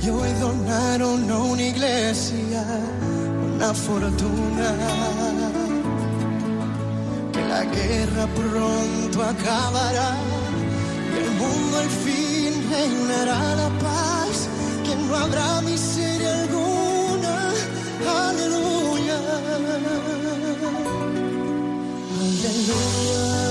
Y 0.01 0.09
hoy 0.09 0.29
donaron 0.39 1.29
a 1.29 1.37
una 1.37 1.61
iglesia 1.61 2.65
una 3.61 3.73
fortuna. 3.73 4.69
Que 7.31 7.41
la 7.53 7.63
guerra 7.65 8.27
pronto 8.35 9.23
acabará 9.23 10.15
y 11.13 11.17
el 11.23 11.31
mundo 11.41 11.77
al 11.77 11.89
fin 11.89 12.53
reinará 12.71 13.55
la 13.55 13.69
paz 13.79 14.49
que 14.85 14.95
no 14.95 15.15
habrá 15.15 15.61
miseria 15.61 16.41
alguna. 16.41 17.51
Aleluya. 18.29 19.17
Aleluya 22.21 23.50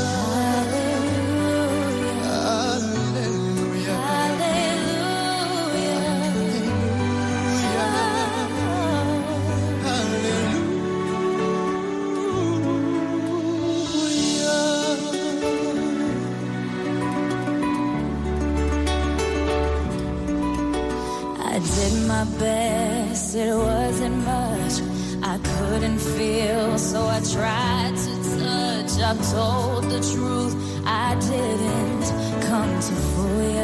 my 22.24 22.38
best, 22.38 23.34
it 23.34 23.54
wasn't 23.54 24.16
much. 24.24 24.74
I 25.22 25.38
couldn't 25.38 25.98
feel, 25.98 26.76
so 26.76 27.00
I 27.06 27.20
tried 27.20 27.94
to 28.04 28.12
touch. 28.38 28.92
I've 29.08 29.22
told 29.32 29.84
the 29.84 30.00
truth, 30.12 30.54
I 30.84 31.14
didn't 31.14 32.04
come 32.48 32.72
to 32.88 32.94
fool 33.10 33.42
ya. 33.54 33.59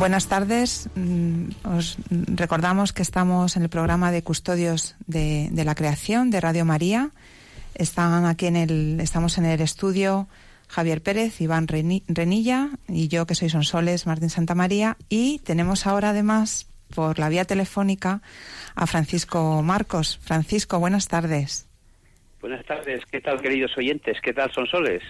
Buenas 0.00 0.28
tardes. 0.28 0.88
Mm, 0.94 1.50
os 1.62 1.98
recordamos 2.10 2.94
que 2.94 3.02
estamos 3.02 3.58
en 3.58 3.64
el 3.64 3.68
programa 3.68 4.10
de 4.10 4.22
Custodios 4.22 4.96
de, 5.06 5.48
de 5.52 5.62
la 5.62 5.74
Creación 5.74 6.30
de 6.30 6.40
Radio 6.40 6.64
María. 6.64 7.10
Están 7.74 8.24
aquí 8.24 8.46
en 8.46 8.56
el, 8.56 8.98
estamos 9.00 9.36
en 9.36 9.44
el 9.44 9.60
estudio 9.60 10.26
Javier 10.68 11.02
Pérez, 11.02 11.38
Iván 11.42 11.68
Renilla 11.68 12.70
y 12.88 13.08
yo 13.08 13.26
que 13.26 13.34
soy 13.34 13.50
Sonsoles, 13.50 14.06
Martín 14.06 14.30
Santamaría. 14.30 14.96
Y 15.10 15.40
tenemos 15.40 15.86
ahora 15.86 16.10
además 16.10 16.66
por 16.94 17.18
la 17.18 17.28
vía 17.28 17.44
telefónica 17.44 18.22
a 18.74 18.86
Francisco 18.86 19.60
Marcos. 19.62 20.18
Francisco, 20.22 20.78
buenas 20.80 21.08
tardes. 21.08 21.68
Buenas 22.40 22.64
tardes, 22.64 23.02
¿qué 23.12 23.20
tal 23.20 23.38
queridos 23.42 23.76
oyentes? 23.76 24.16
¿Qué 24.22 24.32
tal 24.32 24.50
Sonsoles? 24.50 25.02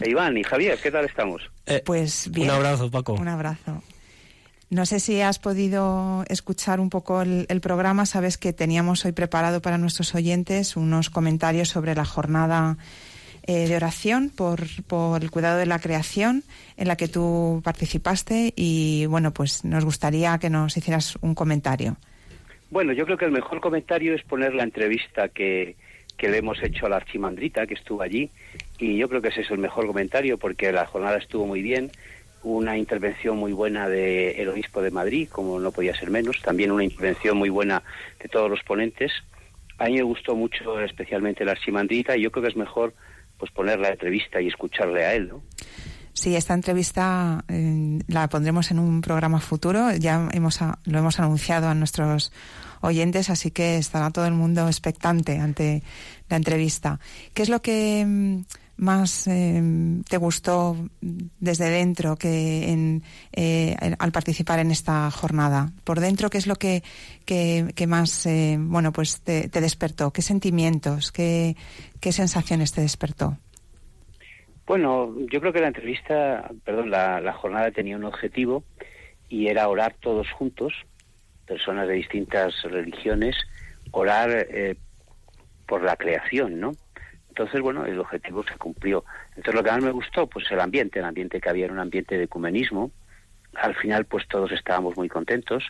E 0.00 0.08
Iván 0.08 0.38
y 0.38 0.44
Javier, 0.44 0.78
¿qué 0.82 0.90
tal 0.90 1.04
estamos? 1.04 1.42
Eh, 1.66 1.82
pues 1.84 2.30
bien. 2.30 2.48
Un 2.48 2.56
abrazo, 2.56 2.90
Paco. 2.90 3.12
Un 3.12 3.28
abrazo. 3.28 3.82
No 4.70 4.86
sé 4.86 5.00
si 5.00 5.20
has 5.20 5.40
podido 5.40 6.24
escuchar 6.28 6.78
un 6.78 6.90
poco 6.90 7.22
el, 7.22 7.60
programa. 7.60 8.06
Sabes 8.06 8.38
que 8.38 8.52
teníamos 8.52 9.04
hoy 9.04 9.10
preparado 9.10 9.60
para 9.60 9.78
nuestros 9.78 10.14
oyentes 10.14 10.76
unos 10.76 11.10
comentarios 11.10 11.68
sobre 11.68 11.96
la 11.96 12.04
jornada 12.04 12.76
eh, 13.48 13.66
de 13.66 13.74
oración 13.74 14.30
por, 14.30 14.60
por, 14.86 15.24
el 15.24 15.30
cuidado 15.32 15.58
de 15.58 15.66
la 15.66 15.80
creación 15.80 16.44
en 16.76 16.86
la 16.86 16.94
que 16.94 17.08
tú 17.08 17.60
participaste 17.64 18.52
y 18.54 19.06
bueno, 19.06 19.32
pues 19.32 19.64
nos 19.64 19.84
gustaría 19.84 20.38
que 20.38 20.50
nos 20.50 20.76
hicieras 20.76 21.18
un 21.20 21.34
comentario. 21.34 21.96
Bueno, 22.70 22.92
yo 22.92 23.04
creo 23.06 23.18
que 23.18 23.24
el 23.24 23.32
mejor 23.32 23.60
comentario 23.60 24.14
es 24.14 24.22
poner 24.22 24.54
la 24.54 24.62
entrevista 24.62 25.30
que, 25.30 25.74
que 26.16 26.28
le 26.28 26.38
hemos 26.38 26.62
hecho 26.62 26.86
a 26.86 26.90
la 26.90 26.96
archimandrita 26.96 27.66
que 27.66 27.74
estuvo 27.74 28.02
allí 28.02 28.30
y 28.78 28.98
yo 28.98 29.08
creo 29.08 29.20
que 29.20 29.28
ese 29.28 29.40
es 29.40 29.50
el 29.50 29.58
mejor 29.58 29.88
comentario 29.88 30.38
porque 30.38 30.70
la 30.70 30.86
jornada 30.86 31.18
estuvo 31.18 31.44
muy 31.44 31.60
bien 31.60 31.90
una 32.42 32.76
intervención 32.76 33.36
muy 33.36 33.52
buena 33.52 33.88
del 33.88 34.48
obispo 34.48 34.80
de 34.82 34.90
Madrid, 34.90 35.28
como 35.30 35.58
no 35.58 35.72
podía 35.72 35.94
ser 35.94 36.10
menos, 36.10 36.40
también 36.42 36.72
una 36.72 36.84
intervención 36.84 37.36
muy 37.36 37.50
buena 37.50 37.82
de 38.22 38.28
todos 38.28 38.50
los 38.50 38.62
ponentes. 38.62 39.12
A 39.78 39.86
mí 39.86 39.94
me 39.94 40.02
gustó 40.02 40.34
mucho 40.34 40.80
especialmente 40.80 41.44
la 41.44 41.52
archimandrita 41.52 42.16
y 42.16 42.22
yo 42.22 42.30
creo 42.30 42.44
que 42.44 42.50
es 42.50 42.56
mejor 42.56 42.94
pues 43.38 43.50
poner 43.52 43.78
la 43.78 43.88
entrevista 43.88 44.40
y 44.40 44.48
escucharle 44.48 45.04
a 45.04 45.14
él, 45.14 45.28
¿no? 45.28 45.42
Sí, 46.12 46.36
esta 46.36 46.54
entrevista 46.54 47.44
eh, 47.48 48.00
la 48.08 48.28
pondremos 48.28 48.70
en 48.70 48.78
un 48.78 49.00
programa 49.00 49.40
futuro. 49.40 49.94
Ya 49.96 50.28
hemos 50.32 50.60
lo 50.60 50.98
hemos 50.98 51.18
anunciado 51.18 51.68
a 51.68 51.74
nuestros 51.74 52.32
oyentes, 52.82 53.30
así 53.30 53.50
que 53.50 53.78
estará 53.78 54.10
todo 54.10 54.26
el 54.26 54.34
mundo 54.34 54.66
expectante 54.66 55.38
ante 55.38 55.82
la 56.28 56.36
entrevista. 56.36 57.00
¿Qué 57.32 57.42
es 57.42 57.48
lo 57.48 57.62
que 57.62 58.04
mm, 58.06 58.40
más 58.80 59.26
eh, 59.28 59.62
te 60.08 60.16
gustó 60.16 60.74
desde 61.00 61.70
dentro 61.70 62.16
que 62.16 62.70
en, 62.70 63.02
eh, 63.32 63.76
al 63.98 64.10
participar 64.10 64.58
en 64.58 64.70
esta 64.70 65.10
jornada? 65.10 65.70
Por 65.84 66.00
dentro, 66.00 66.30
¿qué 66.30 66.38
es 66.38 66.46
lo 66.46 66.56
que, 66.56 66.82
que, 67.26 67.86
más 67.86 68.26
eh, 68.26 68.56
bueno 68.58 68.92
pues 68.92 69.20
te, 69.20 69.48
despertó? 69.48 70.12
¿Qué 70.12 70.22
sentimientos, 70.22 71.12
qué, 71.12 71.56
qué 72.00 72.12
sensaciones 72.12 72.72
te 72.72 72.80
despertó? 72.80 73.36
Bueno, 74.66 75.14
yo 75.30 75.40
creo 75.40 75.52
que 75.52 75.60
la 75.60 75.68
entrevista, 75.68 76.50
perdón, 76.64 76.90
la, 76.90 77.20
la 77.20 77.34
jornada 77.34 77.70
tenía 77.70 77.96
un 77.96 78.04
objetivo 78.04 78.64
y 79.28 79.48
era 79.48 79.68
orar 79.68 79.94
todos 80.00 80.30
juntos, 80.32 80.72
personas 81.46 81.86
de 81.86 81.94
distintas 81.94 82.54
religiones, 82.62 83.36
orar 83.90 84.46
por 85.66 85.82
la 85.82 85.96
creación, 85.96 86.60
¿no? 86.60 86.72
Entonces, 87.40 87.62
bueno, 87.62 87.86
el 87.86 87.98
objetivo 87.98 88.44
se 88.44 88.54
cumplió. 88.58 89.02
Entonces, 89.30 89.54
lo 89.54 89.64
que 89.64 89.70
más 89.70 89.82
me 89.82 89.92
gustó, 89.92 90.26
pues 90.26 90.44
el 90.50 90.60
ambiente, 90.60 90.98
el 90.98 91.06
ambiente 91.06 91.40
que 91.40 91.48
había 91.48 91.64
era 91.64 91.72
un 91.72 91.80
ambiente 91.80 92.18
de 92.18 92.24
ecumenismo. 92.24 92.90
Al 93.54 93.74
final, 93.74 94.04
pues 94.04 94.28
todos 94.28 94.52
estábamos 94.52 94.94
muy 94.98 95.08
contentos 95.08 95.64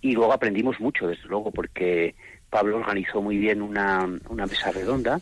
y 0.00 0.12
luego 0.12 0.32
aprendimos 0.32 0.78
mucho, 0.78 1.08
desde 1.08 1.26
luego, 1.26 1.50
porque 1.50 2.14
Pablo 2.48 2.76
organizó 2.76 3.20
muy 3.20 3.38
bien 3.38 3.60
una, 3.60 4.08
una 4.28 4.46
mesa 4.46 4.70
redonda, 4.70 5.20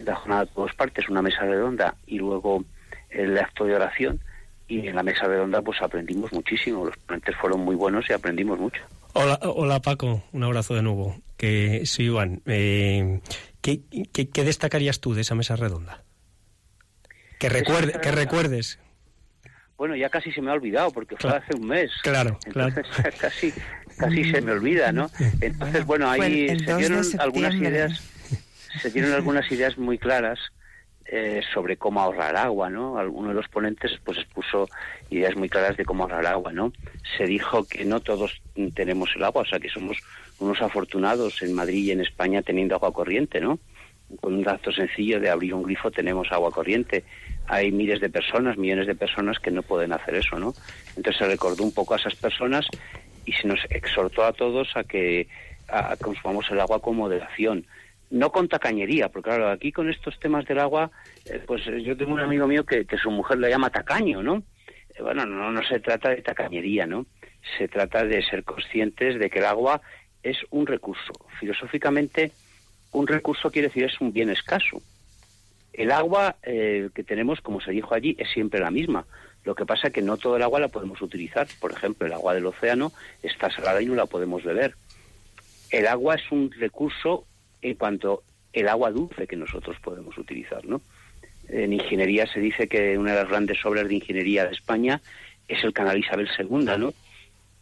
en 0.00 0.06
la 0.06 0.16
jornada 0.16 0.44
de 0.44 0.50
dos 0.56 0.74
partes, 0.74 1.08
una 1.08 1.22
mesa 1.22 1.42
redonda 1.42 1.94
y 2.08 2.18
luego 2.18 2.64
el 3.08 3.38
acto 3.38 3.64
de 3.64 3.76
oración. 3.76 4.18
Y 4.66 4.88
en 4.88 4.96
la 4.96 5.04
mesa 5.04 5.28
redonda, 5.28 5.62
pues 5.62 5.80
aprendimos 5.80 6.32
muchísimo. 6.32 6.84
Los 6.84 6.96
ponentes 6.96 7.36
fueron 7.36 7.60
muy 7.60 7.76
buenos 7.76 8.10
y 8.10 8.12
aprendimos 8.12 8.58
mucho. 8.58 8.82
Hola, 9.12 9.38
hola 9.42 9.80
Paco, 9.80 10.24
un 10.32 10.42
abrazo 10.42 10.74
de 10.74 10.82
nuevo. 10.82 11.14
Que 11.36 11.86
soy 11.86 12.06
Iván. 12.06 12.42
Eh, 12.44 13.20
¿qué, 13.60 13.80
qué, 14.12 14.44
destacarías 14.44 15.00
tú 15.00 15.14
de 15.14 15.22
esa 15.22 15.34
mesa 15.34 15.56
redonda? 15.56 16.04
Que, 17.38 17.48
recuerde, 17.48 18.00
que 18.00 18.10
recuerdes. 18.10 18.78
Bueno, 19.76 19.94
ya 19.94 20.08
casi 20.10 20.32
se 20.32 20.42
me 20.42 20.50
ha 20.50 20.54
olvidado 20.54 20.90
porque 20.90 21.16
fue 21.16 21.30
hace 21.30 21.54
un 21.56 21.68
mes. 21.68 21.90
Claro, 22.02 22.38
Entonces, 22.46 22.84
casi, 23.20 23.52
casi 23.96 24.24
se 24.30 24.40
me 24.40 24.52
olvida, 24.52 24.92
¿no? 24.92 25.10
Entonces, 25.40 25.84
bueno, 25.86 26.10
ahí 26.10 26.48
se 26.58 26.76
dieron 26.76 27.04
algunas 27.18 27.54
ideas, 27.54 28.02
se 28.82 28.90
dieron 28.90 29.12
algunas 29.12 29.50
ideas 29.52 29.78
muy 29.78 29.98
claras 29.98 30.38
eh, 31.10 31.40
sobre 31.54 31.78
cómo 31.78 32.00
ahorrar 32.00 32.36
agua, 32.36 32.68
¿no? 32.68 32.98
Alguno 32.98 33.28
de 33.28 33.34
los 33.34 33.48
ponentes 33.48 33.92
pues 34.04 34.18
expuso 34.18 34.68
ideas 35.08 35.36
muy 35.36 35.48
claras 35.48 35.76
de 35.78 35.86
cómo 35.86 36.02
ahorrar 36.02 36.26
agua, 36.26 36.52
¿no? 36.52 36.72
Se 37.16 37.24
dijo 37.24 37.66
que 37.66 37.86
no 37.86 38.00
todos 38.00 38.42
tenemos 38.74 39.08
el 39.16 39.24
agua, 39.24 39.40
o 39.42 39.46
sea 39.46 39.58
que 39.58 39.70
somos 39.70 39.96
unos 40.38 40.60
afortunados 40.62 41.42
en 41.42 41.54
Madrid 41.54 41.84
y 41.84 41.90
en 41.90 42.00
España 42.00 42.42
teniendo 42.42 42.74
agua 42.74 42.92
corriente, 42.92 43.40
¿no? 43.40 43.58
Con 44.20 44.34
un 44.34 44.48
acto 44.48 44.72
sencillo 44.72 45.20
de 45.20 45.28
abrir 45.28 45.52
un 45.54 45.62
grifo 45.62 45.90
tenemos 45.90 46.30
agua 46.32 46.50
corriente. 46.50 47.04
Hay 47.46 47.72
miles 47.72 48.00
de 48.00 48.08
personas, 48.08 48.56
millones 48.56 48.86
de 48.86 48.94
personas 48.94 49.38
que 49.38 49.50
no 49.50 49.62
pueden 49.62 49.92
hacer 49.92 50.14
eso, 50.14 50.38
¿no? 50.38 50.54
Entonces 50.96 51.18
se 51.18 51.26
recordó 51.26 51.64
un 51.64 51.72
poco 51.72 51.94
a 51.94 51.98
esas 51.98 52.14
personas 52.14 52.66
y 53.26 53.32
se 53.32 53.46
nos 53.46 53.60
exhortó 53.70 54.24
a 54.24 54.32
todos 54.32 54.76
a 54.76 54.84
que 54.84 55.28
consumamos 56.00 56.50
el 56.50 56.60
agua 56.60 56.80
con 56.80 56.96
moderación. 56.96 57.66
No 58.10 58.32
con 58.32 58.48
tacañería, 58.48 59.10
porque 59.10 59.28
claro, 59.28 59.50
aquí 59.50 59.70
con 59.70 59.90
estos 59.90 60.18
temas 60.18 60.46
del 60.46 60.60
agua, 60.60 60.90
eh, 61.26 61.42
pues 61.46 61.62
yo 61.84 61.94
tengo 61.94 62.14
un 62.14 62.20
amigo 62.20 62.46
mío 62.46 62.64
que, 62.64 62.86
que 62.86 62.96
su 62.96 63.10
mujer 63.10 63.38
le 63.38 63.50
llama 63.50 63.68
tacaño, 63.68 64.22
¿no? 64.22 64.42
Eh, 64.94 65.02
bueno, 65.02 65.26
no, 65.26 65.52
no 65.52 65.62
se 65.62 65.78
trata 65.80 66.08
de 66.10 66.22
tacañería, 66.22 66.86
¿no? 66.86 67.04
Se 67.58 67.68
trata 67.68 68.04
de 68.04 68.22
ser 68.22 68.44
conscientes 68.44 69.18
de 69.18 69.28
que 69.28 69.40
el 69.40 69.44
agua 69.44 69.82
es 70.28 70.38
un 70.50 70.66
recurso. 70.66 71.12
Filosóficamente, 71.40 72.32
un 72.92 73.06
recurso 73.06 73.50
quiere 73.50 73.68
decir 73.68 73.84
es 73.84 74.00
un 74.00 74.12
bien 74.12 74.30
escaso. 74.30 74.80
El 75.72 75.92
agua 75.92 76.36
eh, 76.42 76.90
que 76.94 77.04
tenemos, 77.04 77.40
como 77.40 77.60
se 77.60 77.70
dijo 77.70 77.94
allí, 77.94 78.16
es 78.18 78.30
siempre 78.30 78.60
la 78.60 78.70
misma. 78.70 79.06
Lo 79.44 79.54
que 79.54 79.64
pasa 79.64 79.88
es 79.88 79.92
que 79.92 80.02
no 80.02 80.16
todo 80.16 80.36
el 80.36 80.42
agua 80.42 80.60
la 80.60 80.68
podemos 80.68 81.00
utilizar. 81.00 81.46
Por 81.60 81.72
ejemplo, 81.72 82.06
el 82.06 82.12
agua 82.12 82.34
del 82.34 82.46
océano 82.46 82.92
está 83.22 83.50
salada 83.50 83.80
y 83.80 83.86
no 83.86 83.94
la 83.94 84.06
podemos 84.06 84.44
beber. 84.44 84.74
El 85.70 85.86
agua 85.86 86.16
es 86.16 86.32
un 86.32 86.50
recurso 86.50 87.26
en 87.62 87.74
cuanto 87.74 88.22
el 88.52 88.68
agua 88.68 88.90
dulce 88.90 89.26
que 89.26 89.36
nosotros 89.36 89.76
podemos 89.80 90.16
utilizar, 90.18 90.64
¿no? 90.64 90.80
En 91.48 91.72
ingeniería 91.72 92.26
se 92.26 92.40
dice 92.40 92.68
que 92.68 92.98
una 92.98 93.12
de 93.12 93.20
las 93.20 93.28
grandes 93.28 93.64
obras 93.64 93.88
de 93.88 93.94
ingeniería 93.94 94.44
de 94.44 94.52
España 94.52 95.00
es 95.46 95.62
el 95.64 95.72
canal 95.72 95.98
Isabel 95.98 96.28
II, 96.38 96.76
¿no? 96.78 96.92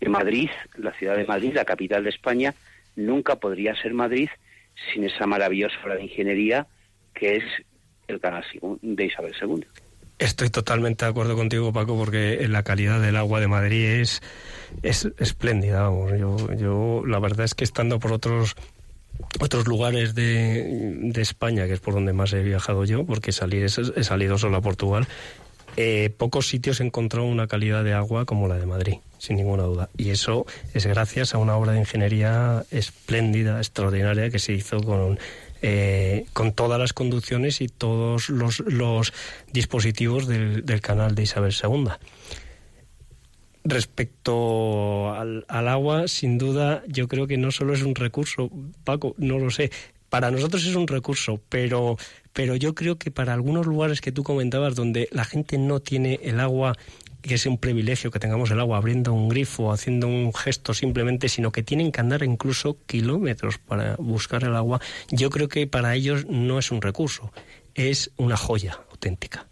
Que 0.00 0.08
Madrid, 0.08 0.50
la 0.76 0.92
ciudad 0.92 1.16
de 1.16 1.24
Madrid, 1.24 1.52
la 1.54 1.64
capital 1.64 2.04
de 2.04 2.10
España, 2.10 2.54
nunca 2.96 3.36
podría 3.36 3.74
ser 3.80 3.94
Madrid 3.94 4.28
sin 4.92 5.04
esa 5.04 5.26
maravillosa 5.26 5.76
obra 5.84 5.96
de 5.96 6.04
ingeniería 6.04 6.66
que 7.14 7.36
es 7.36 7.44
el 8.08 8.20
canal 8.20 8.44
de 8.82 9.04
Isabel 9.04 9.34
II. 9.40 9.64
Estoy 10.18 10.48
totalmente 10.48 11.04
de 11.04 11.10
acuerdo 11.10 11.36
contigo, 11.36 11.72
Paco, 11.72 11.96
porque 11.96 12.46
la 12.48 12.62
calidad 12.62 13.00
del 13.00 13.16
agua 13.16 13.40
de 13.40 13.48
Madrid 13.48 13.84
es, 14.00 14.22
es 14.82 15.10
espléndida. 15.18 15.90
Yo, 16.18 16.36
yo, 16.54 17.02
la 17.06 17.18
verdad 17.18 17.44
es 17.44 17.54
que 17.54 17.64
estando 17.64 17.98
por 17.98 18.12
otros 18.12 18.56
otros 19.40 19.66
lugares 19.66 20.14
de, 20.14 20.94
de, 21.00 21.22
España, 21.22 21.66
que 21.66 21.74
es 21.74 21.80
por 21.80 21.94
donde 21.94 22.12
más 22.12 22.32
he 22.32 22.42
viajado 22.42 22.84
yo, 22.84 23.04
porque 23.04 23.32
salir 23.32 23.64
he 23.64 24.04
salido 24.04 24.38
solo 24.38 24.58
a 24.58 24.60
Portugal, 24.60 25.06
eh, 25.76 26.10
pocos 26.16 26.48
sitios 26.48 26.80
he 26.80 26.84
encontrado 26.84 27.26
una 27.26 27.46
calidad 27.46 27.84
de 27.84 27.92
agua 27.92 28.24
como 28.24 28.48
la 28.48 28.56
de 28.56 28.66
Madrid, 28.66 28.94
sin 29.18 29.36
ninguna 29.36 29.64
duda. 29.64 29.90
Y 29.96 30.10
eso 30.10 30.46
es 30.72 30.86
gracias 30.86 31.34
a 31.34 31.38
una 31.38 31.56
obra 31.56 31.72
de 31.72 31.80
ingeniería 31.80 32.64
espléndida, 32.70 33.58
extraordinaria, 33.58 34.30
que 34.30 34.38
se 34.38 34.54
hizo 34.54 34.80
con, 34.82 35.18
eh, 35.62 36.26
con 36.32 36.52
todas 36.52 36.78
las 36.78 36.92
conducciones 36.92 37.60
y 37.60 37.68
todos 37.68 38.28
los, 38.30 39.12
dispositivos 39.52 40.26
del, 40.26 40.80
canal 40.80 41.14
de 41.14 41.22
Isabel 41.22 41.54
II. 41.62 41.88
Respecto 43.64 45.12
al, 45.12 45.44
agua, 45.48 46.08
sin 46.08 46.38
duda, 46.38 46.82
yo 46.86 47.08
creo 47.08 47.26
que 47.26 47.36
no 47.36 47.50
solo 47.50 47.74
es 47.74 47.82
un 47.82 47.94
recurso, 47.94 48.50
Paco, 48.84 49.14
no 49.18 49.38
lo 49.38 49.50
sé. 49.50 49.70
Para 50.08 50.30
nosotros 50.30 50.64
es 50.64 50.76
un 50.76 50.86
recurso, 50.86 51.40
pero 51.48 51.96
pero 52.36 52.54
yo 52.54 52.74
creo 52.74 52.98
que 52.98 53.10
para 53.10 53.32
algunos 53.32 53.66
lugares 53.66 54.02
que 54.02 54.12
tú 54.12 54.22
comentabas 54.22 54.74
donde 54.74 55.08
la 55.10 55.24
gente 55.24 55.56
no 55.56 55.80
tiene 55.80 56.20
el 56.22 56.38
agua 56.38 56.74
que 57.22 57.34
es 57.34 57.46
un 57.46 57.56
privilegio 57.56 58.10
que 58.10 58.18
tengamos 58.18 58.50
el 58.50 58.60
agua 58.60 58.76
abriendo 58.76 59.14
un 59.14 59.30
grifo, 59.30 59.72
haciendo 59.72 60.06
un 60.06 60.34
gesto 60.34 60.74
simplemente, 60.74 61.30
sino 61.30 61.50
que 61.50 61.62
tienen 61.62 61.90
que 61.90 62.00
andar 62.00 62.22
incluso 62.22 62.76
kilómetros 62.84 63.56
para 63.56 63.96
buscar 63.96 64.44
el 64.44 64.54
agua, 64.54 64.80
yo 65.10 65.30
creo 65.30 65.48
que 65.48 65.66
para 65.66 65.94
ellos 65.94 66.26
no 66.26 66.58
es 66.58 66.70
un 66.70 66.82
recurso, 66.82 67.32
es 67.74 68.12
una 68.18 68.36
joya 68.36 68.78
auténtica. 68.90 69.46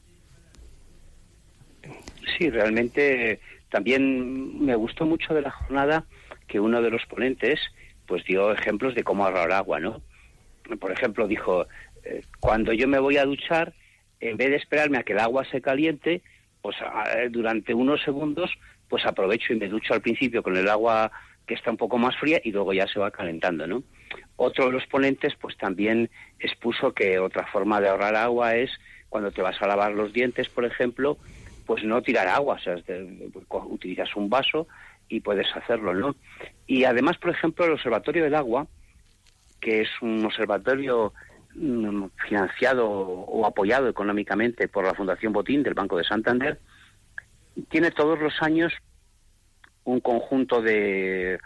Sí, 2.37 2.51
realmente 2.51 3.41
También 3.71 4.63
me 4.63 4.77
gustó 4.77 5.07
mucho 5.07 5.33
de 5.33 5.41
la 5.41 5.51
jornada 5.51 6.05
que 6.47 6.61
uno 6.61 6.83
de 6.83 6.91
los 6.91 7.05
ponentes 7.07 7.59
pues 8.07 8.25
dio 8.25 8.53
ejemplos 8.53 8.95
de 8.95 9.03
cómo 9.03 9.25
ahorrar 9.25 9.53
agua, 9.53 9.81
¿no? 9.81 10.03
Por 10.79 10.93
ejemplo, 10.93 11.27
dijo, 11.27 11.67
eh, 12.05 12.23
cuando 12.41 12.73
yo 12.73 12.89
me 12.89 12.99
voy 12.99 13.17
a 13.17 13.25
duchar, 13.25 13.75
en 14.21 14.37
vez 14.37 14.51
de 14.51 14.57
esperarme 14.57 14.99
a 14.99 15.03
que 15.03 15.13
el 15.13 15.19
agua 15.19 15.45
se 15.51 15.61
caliente, 15.61 16.23
pues 16.63 16.77
durante 17.31 17.75
unos 17.75 18.03
segundos, 18.03 18.51
pues 18.89 19.05
aprovecho 19.05 19.53
y 19.53 19.57
me 19.57 19.69
ducho 19.69 19.93
al 19.93 20.01
principio 20.01 20.43
con 20.43 20.57
el 20.57 20.69
agua 20.69 21.11
que 21.47 21.55
está 21.55 21.71
un 21.71 21.77
poco 21.77 21.99
más 21.99 22.17
fría 22.17 22.41
y 22.43 22.53
luego 22.53 22.73
ya 22.73 22.87
se 22.87 22.99
va 22.99 23.11
calentando, 23.11 23.67
¿no? 23.67 23.83
Otro 24.37 24.67
de 24.67 24.73
los 24.73 24.87
ponentes, 24.87 25.35
pues 25.35 25.57
también 25.57 26.11
expuso 26.39 26.93
que 26.93 27.19
otra 27.19 27.47
forma 27.47 27.81
de 27.81 27.89
ahorrar 27.89 28.17
agua 28.17 28.57
es 28.57 28.71
cuando 29.09 29.31
te 29.31 29.43
vas 29.43 29.61
a 29.61 29.67
lavar 29.67 29.93
los 29.93 30.13
dientes, 30.13 30.49
por 30.49 30.65
ejemplo, 30.65 31.19
pues 31.67 31.85
no 31.85 32.03
tirar 32.03 32.29
agua, 32.29 32.57
o 32.57 32.59
sea, 32.59 32.77
utilizas 33.67 34.17
un 34.17 34.29
vaso 34.29 34.67
y 35.09 35.21
puedes 35.21 35.47
hacerlo, 35.55 35.95
¿no? 35.95 36.17
Y 36.67 36.85
además, 36.85 37.19
por 37.19 37.31
ejemplo, 37.31 37.65
el 37.65 37.73
Observatorio 37.73 38.25
del 38.25 38.35
Agua, 38.35 38.67
que 39.61 39.83
es 39.83 39.89
un 40.01 40.25
observatorio 40.25 41.13
financiado 41.55 42.89
o 42.89 43.47
apoyado 43.47 43.89
económicamente 43.89 44.69
por 44.69 44.85
la 44.85 44.95
Fundación 44.95 45.33
Botín 45.33 45.63
del 45.63 45.75
Banco 45.75 45.97
de 45.97 46.05
Santander, 46.05 46.59
tiene 47.69 47.91
todos 47.91 48.19
los 48.19 48.43
años 48.43 48.73
un 49.85 50.01
conjunto 50.01 50.63
de 50.63 51.39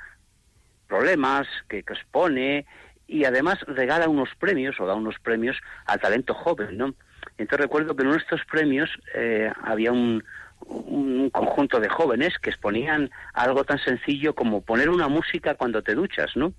problemas 0.87 1.47
que, 1.69 1.79
expone 1.79 2.67
y 3.07 3.25
además 3.25 3.59
regala 3.67 4.09
unos 4.09 4.31
premios 4.39 4.79
o 4.81 4.87
da 4.87 4.95
unos 4.95 5.19
premios 5.19 5.57
al 5.87 6.01
talento 6.01 6.35
joven, 6.35 6.77
¿no? 6.79 6.95
Entonces 7.37 7.65
recuerdo 7.67 7.95
que 7.95 8.03
en 8.03 8.09
uno 8.09 8.17
de 8.17 8.23
estos 8.23 8.45
premios 8.47 8.91
eh, 9.15 9.51
había 9.63 9.93
un, 9.93 10.25
un 10.67 11.31
conjunto 11.31 11.81
de 11.81 11.89
jóvenes 11.89 12.39
que 12.39 12.51
exponían 12.51 13.11
algo 13.35 13.65
tan 13.65 13.79
sencillo 13.79 14.35
como 14.35 14.63
poner 14.63 14.89
una 14.89 15.09
música 15.09 15.55
cuando 15.55 15.83
te 15.83 15.95
duchas, 15.95 16.37
¿no? 16.37 16.53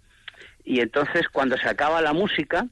Y 0.64 0.82
entonces 0.82 1.28
cuando 1.30 1.58
se 1.58 1.68
acaba 1.68 2.02
la 2.02 2.14
música, 2.14 2.68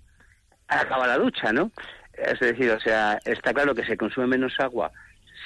acaba 0.67 1.07
la 1.07 1.17
ducha, 1.17 1.51
¿no? 1.51 1.71
Es 2.13 2.39
decir, 2.39 2.71
o 2.71 2.79
sea, 2.79 3.19
está 3.25 3.53
claro 3.53 3.75
que 3.75 3.85
se 3.85 3.95
consume 3.95 4.27
menos 4.27 4.53
agua 4.59 4.91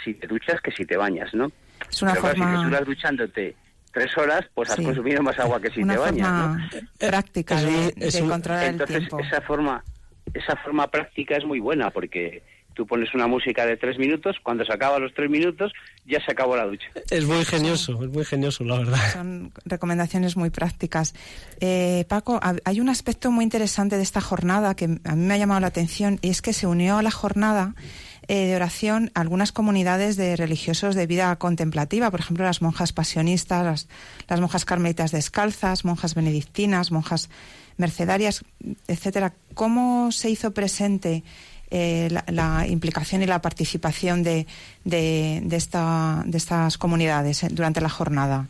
si 0.03 0.13
te 0.13 0.27
duchas 0.27 0.61
que 0.61 0.71
si 0.71 0.85
te 0.85 0.97
bañas, 0.97 1.33
¿no? 1.33 1.51
Es 1.89 2.01
una 2.01 2.15
forma... 2.15 2.63
si 2.63 2.71
te 2.71 2.83
duchándote 2.85 3.55
tres 3.91 4.17
horas, 4.17 4.45
pues 4.53 4.69
has 4.69 4.77
consumido 4.77 5.21
más 5.21 5.37
agua 5.39 5.61
que 5.61 5.69
si 5.69 5.85
te 5.85 5.97
bañas, 5.97 6.31
¿no? 6.31 6.57
práctica 6.97 7.61
de, 7.61 7.93
controlar 8.27 8.65
el 8.65 8.85
tiempo. 8.85 9.19
esa 9.19 9.41
forma, 9.41 9.83
esa 10.33 10.55
forma 10.57 10.87
práctica 10.89 11.35
es 11.35 11.45
muy 11.45 11.59
buena 11.59 11.91
porque 11.91 12.41
tú 12.73 12.85
pones 12.85 13.13
una 13.13 13.27
música 13.27 13.65
de 13.65 13.77
tres 13.77 13.97
minutos, 13.97 14.37
cuando 14.43 14.65
se 14.65 14.73
acaba 14.73 14.99
los 14.99 15.13
tres 15.13 15.29
minutos 15.29 15.71
ya 16.05 16.23
se 16.23 16.31
acabó 16.31 16.55
la 16.55 16.65
ducha. 16.65 16.87
Es 17.09 17.25
muy 17.25 17.37
ingenioso, 17.37 17.93
es 18.03 18.09
muy 18.09 18.19
ingenioso, 18.19 18.63
la 18.63 18.79
verdad. 18.79 19.13
Son 19.13 19.51
recomendaciones 19.65 20.37
muy 20.37 20.49
prácticas. 20.49 21.13
Eh, 21.59 22.05
Paco, 22.07 22.39
hay 22.65 22.79
un 22.79 22.89
aspecto 22.89 23.31
muy 23.31 23.43
interesante 23.43 23.97
de 23.97 24.03
esta 24.03 24.21
jornada 24.21 24.75
que 24.75 24.85
a 25.03 25.15
mí 25.15 25.25
me 25.25 25.33
ha 25.33 25.37
llamado 25.37 25.59
la 25.61 25.67
atención 25.67 26.19
y 26.21 26.29
es 26.29 26.41
que 26.41 26.53
se 26.53 26.67
unió 26.67 26.97
a 26.97 27.03
la 27.03 27.11
jornada 27.11 27.75
eh, 28.27 28.45
de 28.45 28.55
oración 28.55 29.11
algunas 29.13 29.51
comunidades 29.51 30.15
de 30.15 30.35
religiosos 30.35 30.95
de 30.95 31.07
vida 31.07 31.35
contemplativa, 31.37 32.11
por 32.11 32.19
ejemplo, 32.19 32.45
las 32.45 32.61
monjas 32.61 32.93
pasionistas, 32.93 33.87
las, 34.29 34.39
monjas 34.39 34.63
carmelitas 34.63 35.11
descalzas, 35.11 35.85
monjas 35.85 36.15
benedictinas, 36.15 36.91
monjas 36.91 37.29
mercedarias, 37.77 38.45
etcétera. 38.87 39.33
¿Cómo 39.53 40.11
se 40.11 40.29
hizo 40.29 40.51
presente 40.51 41.23
eh, 41.71 42.09
la, 42.27 42.67
implicación 42.67 43.23
y 43.23 43.25
la 43.25 43.41
participación 43.41 44.23
de, 44.23 44.45
de, 44.83 45.41
esta, 45.51 46.23
de 46.25 46.37
estas 46.37 46.77
comunidades 46.77 47.45
durante 47.51 47.81
la 47.81 47.89
jornada? 47.89 48.47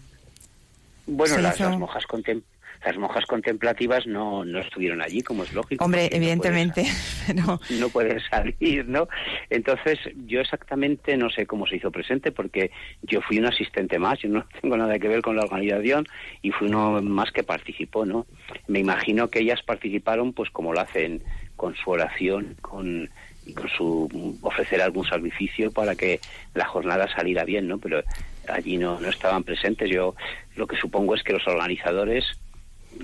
Bueno, 1.08 1.38
las, 1.38 1.60
monjas 1.60 2.06
contemplativas 2.06 2.52
las 2.84 2.98
monjas 2.98 3.26
contemplativas 3.26 4.08
no, 4.08 4.44
no 4.44 4.60
estuvieron 4.60 5.02
allí, 5.02 5.22
como 5.22 5.44
es 5.44 5.54
lógico. 5.54 5.86
Hombre, 5.86 6.10
evidentemente, 6.12 6.86
no 7.36 7.60
No 7.80 7.90
pueden 7.90 8.20
salir, 8.22 8.88
¿no? 8.88 9.08
Entonces, 9.50 10.00
yo 10.26 10.42
exactamente 10.42 11.16
no 11.16 11.30
sé 11.30 11.46
cómo 11.46 11.68
se 11.68 11.76
hizo 11.76 11.92
presente, 11.92 12.32
porque 12.32 12.72
yo 13.04 13.22
fui 13.22 13.38
un 13.38 13.46
asistente 13.46 14.00
más, 14.00 14.20
yo 14.20 14.30
no 14.30 14.46
tengo 14.62 14.78
nada 14.78 14.98
que 14.98 15.08
ver 15.08 15.22
con 15.22 15.36
la 15.36 15.44
organización, 15.44 16.08
y 16.42 16.52
fui 16.52 16.68
uno 16.68 17.02
más 17.02 17.32
que 17.32 17.44
participó, 17.44 18.06
¿no? 18.06 18.26
Me 18.68 18.80
imagino 18.80 19.30
que 19.30 19.40
ellas 19.40 19.62
participaron, 19.62 20.34
pues 20.34 20.50
como 20.50 20.74
lo 20.74 20.80
hacen 20.80 21.22
con 21.62 21.76
su 21.76 21.92
oración, 21.92 22.58
con 22.60 23.08
y 23.46 23.54
con 23.54 23.70
su 23.70 24.40
ofrecer 24.42 24.82
algún 24.82 25.06
sacrificio 25.06 25.72
para 25.72 25.94
que 25.96 26.20
la 26.56 26.66
jornada 26.66 27.08
saliera 27.08 27.46
bien, 27.46 27.68
¿no? 27.68 27.78
Pero 27.78 28.02
allí 28.48 28.78
no, 28.78 29.00
no 29.00 29.10
estaban 29.10 29.44
presentes. 29.44 29.88
Yo 29.88 30.16
lo 30.56 30.66
que 30.66 30.76
supongo 30.76 31.14
es 31.14 31.22
que 31.22 31.34
los 31.34 31.48
organizadores 31.48 32.26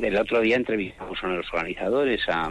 el 0.01 0.17
otro 0.17 0.41
día 0.41 0.55
entrevistamos 0.55 1.23
a 1.23 1.27
los 1.27 1.53
organizadores, 1.53 2.27
a, 2.29 2.49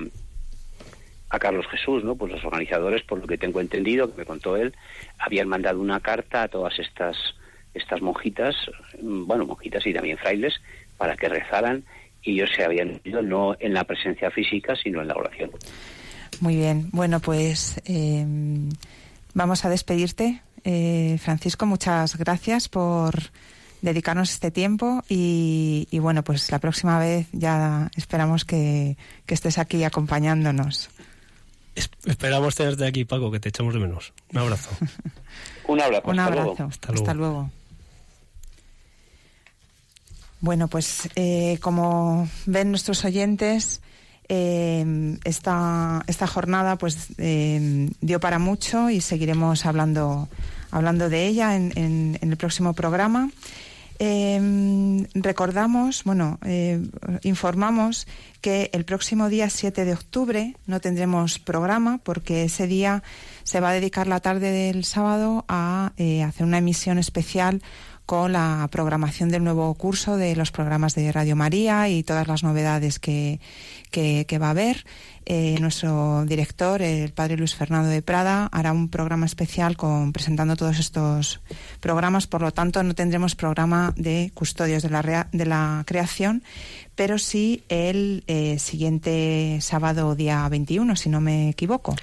a 1.31 1.39
Carlos 1.41 1.67
Jesús, 1.73 2.05
¿no? 2.05 2.15
Pues 2.15 2.31
los 2.31 2.45
organizadores, 2.45 3.03
por 3.03 3.19
lo 3.19 3.27
que 3.27 3.37
tengo 3.37 3.61
entendido, 3.61 4.09
que 4.09 4.19
me 4.19 4.27
contó 4.27 4.57
él, 4.57 4.75
habían 5.19 5.49
mandado 5.49 5.81
una 5.81 5.99
carta 5.99 6.45
a 6.45 6.49
todas 6.49 6.79
estas 6.79 7.17
estas 7.75 8.01
monjitas, 8.01 8.55
mm, 9.03 9.27
bueno, 9.27 9.45
monjitas 9.45 9.85
y 9.85 9.93
también 9.93 10.19
frailes, 10.19 10.55
para 10.99 11.17
que 11.17 11.29
rezaran 11.29 11.83
y 12.27 12.33
ellos 12.33 12.51
se 12.55 12.65
habían 12.65 13.01
ido 13.05 13.23
no 13.23 13.57
en 13.61 13.73
la 13.73 13.85
presencia 13.85 14.31
física, 14.31 14.75
sino 14.77 15.01
en 15.01 15.09
la 15.09 15.15
oración. 15.15 15.51
Muy 16.41 16.57
bien, 16.57 16.91
bueno, 16.93 17.21
pues 17.21 17.81
em, 17.85 18.69
vamos 19.35 19.65
a 19.65 19.69
despedirte. 19.69 20.43
Eh, 20.65 21.19
Francisco, 21.23 21.67
muchas 21.67 22.17
gracias 22.17 22.69
por 22.69 23.15
dedicarnos 23.83 24.33
este 24.33 24.51
tiempo 24.51 25.03
y, 25.09 25.87
bueno, 26.01 26.25
pues 26.25 26.51
la 26.51 26.59
próxima 26.59 26.99
vez 26.99 27.29
ya 27.33 27.91
esperamos 27.97 28.45
que, 28.45 28.97
estés 29.27 29.59
aquí 29.59 29.85
acompañándonos. 29.85 30.91
esperamos 32.05 32.55
tenerte 32.55 32.87
aquí, 32.87 33.05
Paco, 33.05 33.31
que 33.31 33.41
te 33.41 33.51
echamos 33.51 33.75
de 33.75 33.81
menos. 33.81 34.13
Un 34.33 34.39
abrazo. 34.39 34.71
Un 35.69 35.81
abrazo. 35.81 36.11
Un 36.11 36.19
abrazo. 36.19 36.71
Hasta, 36.89 37.15
luego. 37.15 37.51
Bueno, 40.41 40.69
pues 40.69 41.09
eh, 41.17 41.59
como 41.61 42.29
ven 42.47 42.71
nuestros 42.71 43.05
oyentes, 43.05 43.81
eh, 44.29 45.19
esta, 45.25 46.03
esta 46.07 46.27
jornada 46.27 46.77
pues 46.77 47.09
eh, 47.19 47.91
dio 48.01 48.21
para 48.21 48.39
mucho 48.39 48.91
y 48.91 49.01
seguiremos 49.01 49.67
hablando, 49.67 50.29
hablando 50.71 51.09
de 51.09 51.27
ella 51.27 51.57
en, 51.57 51.73
en 51.77 52.19
el 52.21 52.37
próximo 52.37 52.73
programa. 52.73 53.31
Eh, 53.99 55.07
recordamos, 55.15 56.05
bueno, 56.05 56.39
eh, 56.45 56.83
informamos 57.23 58.07
que 58.41 58.71
el 58.75 58.85
próximo 58.85 59.29
día 59.29 59.49
7 59.49 59.85
de 59.85 59.95
octubre 59.95 60.57
no 60.67 60.81
tendremos 60.81 61.39
programa 61.39 61.99
porque 62.03 62.45
ese 62.45 62.67
día 62.67 63.03
se 63.43 63.61
va 63.61 63.71
a 63.71 63.73
dedicar 63.73 64.07
la 64.07 64.21
tarde 64.21 64.51
del 64.51 64.85
sábado 64.85 65.45
a 65.49 65.93
eh, 65.97 66.23
hacer 66.23 66.45
una 66.45 66.59
emisión 66.59 66.99
especial 66.99 67.63
con 68.07 68.33
la 68.33 68.69
programación 68.71 69.29
del 69.29 69.43
nuevo 69.43 69.75
curso 69.75 70.17
de 70.17 70.37
los 70.37 70.53
programas 70.53 70.95
de 70.95 71.11
Radio 71.11 71.35
María 71.35 71.89
y 71.89 72.05
todas 72.05 72.29
las 72.29 72.45
novedades 72.45 73.01
que, 73.01 73.41
que, 73.91 74.39
va 74.39 74.47
a 74.47 74.51
haber. 74.51 74.87
Eh, 75.25 75.57
nuestro 75.61 76.25
director, 76.25 76.83
el 76.83 77.13
padre 77.13 77.37
Luis 77.37 77.57
Fernando 77.57 77.89
de 77.89 78.03
Prada, 78.03 78.49
hará 78.53 78.73
un 78.73 78.89
programa 78.89 79.27
especial 79.27 79.77
con, 79.77 80.13
presentando 80.13 80.55
todos 80.55 80.79
estos 80.79 81.41
programas. 81.81 82.29
Por 82.29 82.43
lo 82.43 82.53
tanto, 82.53 82.81
no 82.85 82.95
tendremos 82.95 83.35
programa 83.35 83.93
de 83.97 84.31
custodios 84.35 84.85
de 84.85 84.91
la, 84.91 85.29
de 85.33 85.47
la 85.47 85.83
creación, 85.85 86.45
pero 86.95 87.19
sí 87.19 87.65
el 87.69 88.23
eh, 88.29 88.61
siguiente 88.61 89.59
sábado, 89.61 90.15
día 90.15 90.49
21, 90.49 90.95
si 90.95 91.09
no 91.09 91.21
me 91.21 91.49
equivoco. 91.49 91.97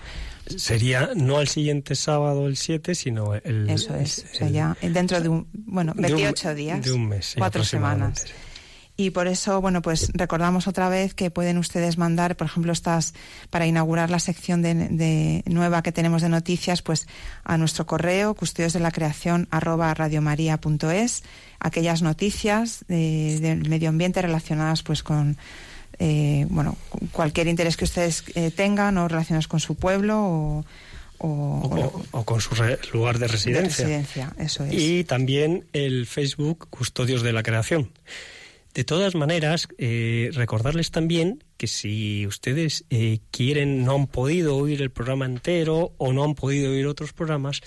Sería 0.58 1.12
no 1.16 1.42
el 1.42 1.48
siguiente 1.48 1.96
sábado, 1.96 2.48
el 2.48 2.58
7, 2.58 2.96
sino 2.96 3.36
el... 3.36 3.70
Eso 3.70 3.96
es, 3.96 4.26
o 4.34 4.36
sea, 4.36 4.50
ya 4.50 4.78
dentro 4.82 5.22
de 5.22 5.30
un, 5.30 5.48
bueno, 5.54 5.94
28 5.96 6.56
días. 6.56 6.84
De 6.84 6.92
un 6.92 7.08
mes. 7.08 7.36
cuatro 7.38 7.64
semanas. 7.64 8.26
Y 8.96 9.10
por 9.10 9.28
eso, 9.28 9.60
bueno, 9.60 9.82
pues 9.82 10.12
recordamos 10.14 10.68
otra 10.68 10.88
vez 10.88 11.16
que 11.16 11.32
pueden 11.32 11.58
ustedes 11.58 11.98
mandar, 11.98 12.38
por 12.38 12.46
ejemplo, 12.46 12.72
estas, 12.72 13.16
para 13.50 13.66
inaugurar 13.66 14.12
la 14.12 14.20
sección 14.20 14.62
de, 14.62 15.44
nueva 15.48 15.82
que 15.82 15.92
tenemos 15.92 16.22
de 16.22 16.30
noticias, 16.30 16.84
pues 16.84 17.08
a 17.44 17.58
nuestro 17.58 17.88
correo, 17.88 18.36
custodios 18.36 18.74
de 18.74 18.80
la 18.80 18.92
creación, 18.92 19.48
arroba 19.50 19.92
radiomaria.es, 19.96 21.24
aquellas 21.60 22.04
noticias 22.04 22.86
del 22.88 23.68
medio 23.68 23.90
ambiente 23.90 24.22
relacionadas 24.22 24.84
pues 24.84 25.02
con 25.02 25.38
eh, 26.06 26.46
bueno, 26.50 26.76
cualquier 27.14 27.48
interés 27.48 27.78
que 27.78 27.86
ustedes 27.86 28.26
eh, 28.36 28.52
tengan 28.52 28.98
o 28.98 29.08
relacionados 29.08 29.48
con 29.48 29.62
su 29.62 29.76
pueblo 29.76 30.66
o, 31.18 32.24
con 32.26 32.42
su 32.42 32.54
lugar 32.92 33.20
de 33.20 33.28
residencia. 33.30 34.34
eso 34.38 34.66
es. 34.66 34.74
Y 34.74 35.06
también 35.06 35.66
el 35.72 36.06
Facebook 36.06 36.68
Custodios 36.70 37.22
de 37.22 37.32
la 37.32 37.42
Creación. 37.42 37.94
De 38.74 38.84
todas 38.84 39.16
maneras, 39.16 39.70
eh, 39.78 40.30
recordarles 40.34 40.92
también 40.92 41.42
que 41.56 41.68
si 41.68 42.28
ustedes 42.28 42.84
quieren, 43.32 43.86
no 43.86 43.96
han 43.96 44.08
podido 44.08 44.58
oír 44.58 44.82
el 44.82 44.92
programa 44.92 45.24
entero 45.24 45.94
o 45.98 46.12
no 46.12 46.26
han 46.26 46.36
podido 46.36 46.72
oír 46.72 46.86
otros 46.86 47.14
programas, 47.14 47.62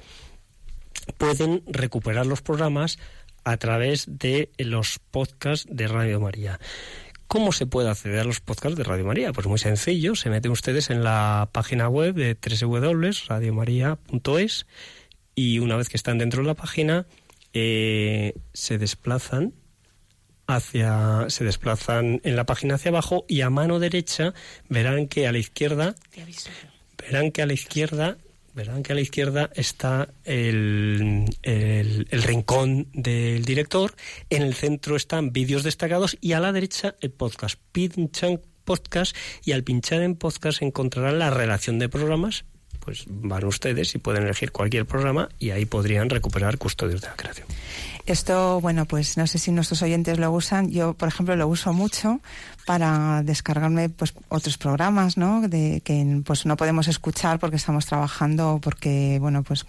pueden 1.17 1.63
recuperar 1.67 2.27
los 2.27 2.43
programas 2.43 2.99
a 3.45 3.57
través 3.57 4.05
de 4.09 4.51
los 4.59 4.99
podcasts 4.99 5.67
de 5.71 5.87
Radio 5.89 6.21
María. 6.21 6.61
¿Cómo 7.29 7.53
se 7.53 7.67
puede 7.67 7.91
acceder 7.91 8.21
a 8.21 8.25
los 8.25 8.41
podcasts 8.41 8.79
de 8.79 8.85
Radio 8.85 9.05
María? 9.05 9.33
Pues 9.33 9.47
muy 9.47 9.59
sencillo, 9.59 10.15
se 10.15 10.31
meten 10.31 10.53
ustedes 10.53 10.89
en 10.91 11.03
la 11.03 11.49
página 11.53 11.89
web 11.89 12.15
de 12.15 12.37
www.radiomaria.es 12.37 14.67
y 15.35 15.59
una 15.59 15.77
vez 15.77 15.89
que 15.89 15.97
están 15.97 16.19
dentro 16.19 16.43
de 16.43 16.49
la 16.49 16.55
página 16.55 17.07
eh, 17.53 18.35
se 18.53 18.79
desplazan 18.79 19.55
hacia 20.47 21.25
se 21.29 21.43
desplazan 21.45 22.21
en 22.23 22.37
la 22.37 22.47
página 22.47 22.77
hacia 22.77 22.91
abajo 22.91 23.25
y 23.29 23.41
a 23.41 23.51
mano 23.51 23.81
derecha 23.81 24.33
verán 24.69 25.09
que 25.09 25.27
a 25.27 25.33
la 25.33 25.39
izquierda 25.39 25.97
verán 26.97 27.33
que 27.33 27.43
a 27.43 27.47
la 27.47 27.55
izquierda 27.55 28.19
verán 28.57 28.83
que 28.83 28.93
a 28.93 28.95
la 28.95 29.03
izquierda 29.03 29.51
está 29.55 30.09
el, 30.25 31.27
el, 31.43 32.23
rincón 32.23 32.89
del 32.95 33.45
director, 33.45 33.95
en 34.31 34.43
el 34.43 34.55
centro 34.55 34.97
están 34.97 35.33
vídeos 35.33 35.63
destacados 35.63 36.17
y 36.23 36.33
a 36.33 36.41
la 36.41 36.53
derecha 36.53 36.97
el 37.01 37.11
podcast. 37.11 37.61
Pinchan 37.71 38.41
podcast 38.65 39.15
y 39.45 39.53
al 39.53 39.63
pinchar 39.63 40.03
en 40.03 40.17
podcast 40.17 40.63
encontrarán 40.63 41.19
la 41.19 41.31
relación 41.31 41.79
de 41.79 41.89
programas. 41.89 42.45
Pues 42.81 43.05
van 43.09 43.45
ustedes 43.45 43.95
y 43.95 43.99
pueden 43.99 44.25
elegir 44.25 44.53
cualquier 44.53 44.87
programa 44.87 45.29
y 45.39 45.51
ahí 45.51 45.67
podrían 45.67 46.09
recuperar 46.09 46.57
custodios 46.57 47.01
de 47.01 47.09
la 47.09 47.17
creación. 47.17 47.47
Esto, 48.07 48.61
bueno, 48.61 48.87
pues 48.87 49.17
no 49.17 49.27
sé 49.27 49.39
si 49.39 49.51
nuestros 49.51 49.83
oyentes 49.83 50.19
lo 50.19 50.31
usan. 50.33 50.71
Yo, 50.71 50.95
por 50.95 51.09
ejemplo, 51.09 51.35
lo 51.37 51.49
uso 51.49 51.73
mucho 51.73 52.21
para 52.67 53.23
descargarme 53.23 53.89
pues 53.89 54.13
otros 54.29 54.59
programas, 54.59 55.17
¿no? 55.17 55.49
De 55.49 55.81
que 55.85 56.21
pues 56.25 56.47
no 56.47 56.57
podemos 56.57 56.89
escuchar 56.89 57.39
porque 57.39 57.57
estamos 57.57 57.87
trabajando, 57.87 58.59
porque 58.61 59.19
bueno 59.21 59.45
pues 59.45 59.65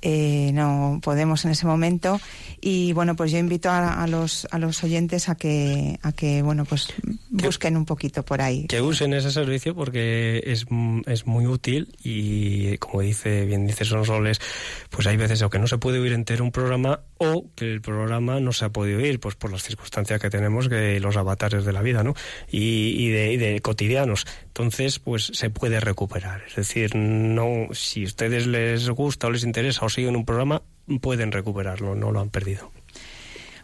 eh, 0.00 0.50
no 0.54 0.98
podemos 1.02 1.44
en 1.44 1.50
ese 1.50 1.66
momento 1.66 2.18
y 2.58 2.94
bueno 2.94 3.16
pues 3.16 3.32
yo 3.32 3.38
invito 3.38 3.70
a, 3.70 4.06
los 4.06 4.48
a 4.50 4.58
los 4.58 4.82
oyentes 4.82 5.28
a 5.28 5.34
que 5.34 5.98
a 6.02 6.12
que 6.12 6.40
bueno 6.40 6.64
pues 6.64 6.88
busquen 7.28 7.76
un 7.76 7.84
poquito 7.84 8.22
por 8.22 8.40
ahí. 8.40 8.66
Que 8.66 8.80
usen 8.80 9.12
ese 9.12 9.30
servicio 9.30 9.74
porque 9.74 10.42
es, 10.46 10.64
es 11.06 11.26
muy 11.26 11.46
útil 11.46 11.94
y 12.02 12.78
como 12.78 13.02
dice 13.02 13.44
bien 13.44 13.66
dice 13.66 13.84
Sonsoles, 13.84 14.40
pues 14.88 15.06
hay 15.06 15.18
veces 15.18 15.42
o 15.42 15.50
que 15.50 15.58
no 15.58 15.66
se 15.66 15.76
puede 15.76 15.98
oír 15.98 16.14
entero 16.14 16.44
un 16.44 16.50
programa 16.50 17.00
o 17.18 17.44
que 17.54 17.61
el 17.62 17.80
programa 17.80 18.40
no 18.40 18.52
se 18.52 18.64
ha 18.64 18.68
podido 18.70 18.98
oír 18.98 19.20
pues 19.20 19.34
por 19.34 19.50
las 19.50 19.62
circunstancias 19.62 20.20
que 20.20 20.30
tenemos 20.30 20.68
que 20.68 21.00
los 21.00 21.16
avatares 21.16 21.64
de 21.64 21.72
la 21.72 21.82
vida, 21.82 22.02
¿no? 22.02 22.14
y, 22.50 23.08
de, 23.10 23.60
cotidianos. 23.60 24.26
Entonces, 24.46 24.98
pues 24.98 25.30
se 25.32 25.50
puede 25.50 25.80
recuperar. 25.80 26.42
Es 26.48 26.56
decir, 26.56 26.94
no, 26.94 27.68
si 27.72 28.04
a 28.04 28.06
ustedes 28.06 28.46
les 28.46 28.88
gusta 28.90 29.26
o 29.26 29.30
les 29.30 29.44
interesa 29.44 29.84
o 29.84 29.88
siguen 29.88 30.16
un 30.16 30.24
programa, 30.24 30.62
pueden 31.00 31.32
recuperarlo, 31.32 31.94
no 31.94 32.12
lo 32.12 32.20
han 32.20 32.30
perdido. 32.30 32.70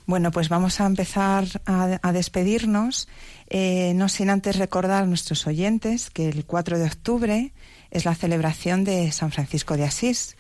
Bueno, 0.07 0.31
pues 0.31 0.49
vamos 0.49 0.81
a 0.81 0.87
empezar 0.87 1.45
a, 1.67 2.13
despedirnos, 2.13 3.09
eh, 3.51 3.93
no 3.95 4.09
sin 4.09 4.31
antes 4.31 4.57
recordar 4.57 5.03
a 5.03 5.07
nuestros 5.07 5.47
oyentes 5.47 6.09
que 6.09 6.31
el 6.31 6.47
4 6.47 6.79
de 6.79 6.87
octubre 6.87 7.53
es 7.91 8.07
la 8.07 8.15
celebración 8.15 8.85
de 8.85 9.13
San 9.13 9.33
Francisco 9.33 9.77
de 9.77 9.85
Asís. 9.85 10.38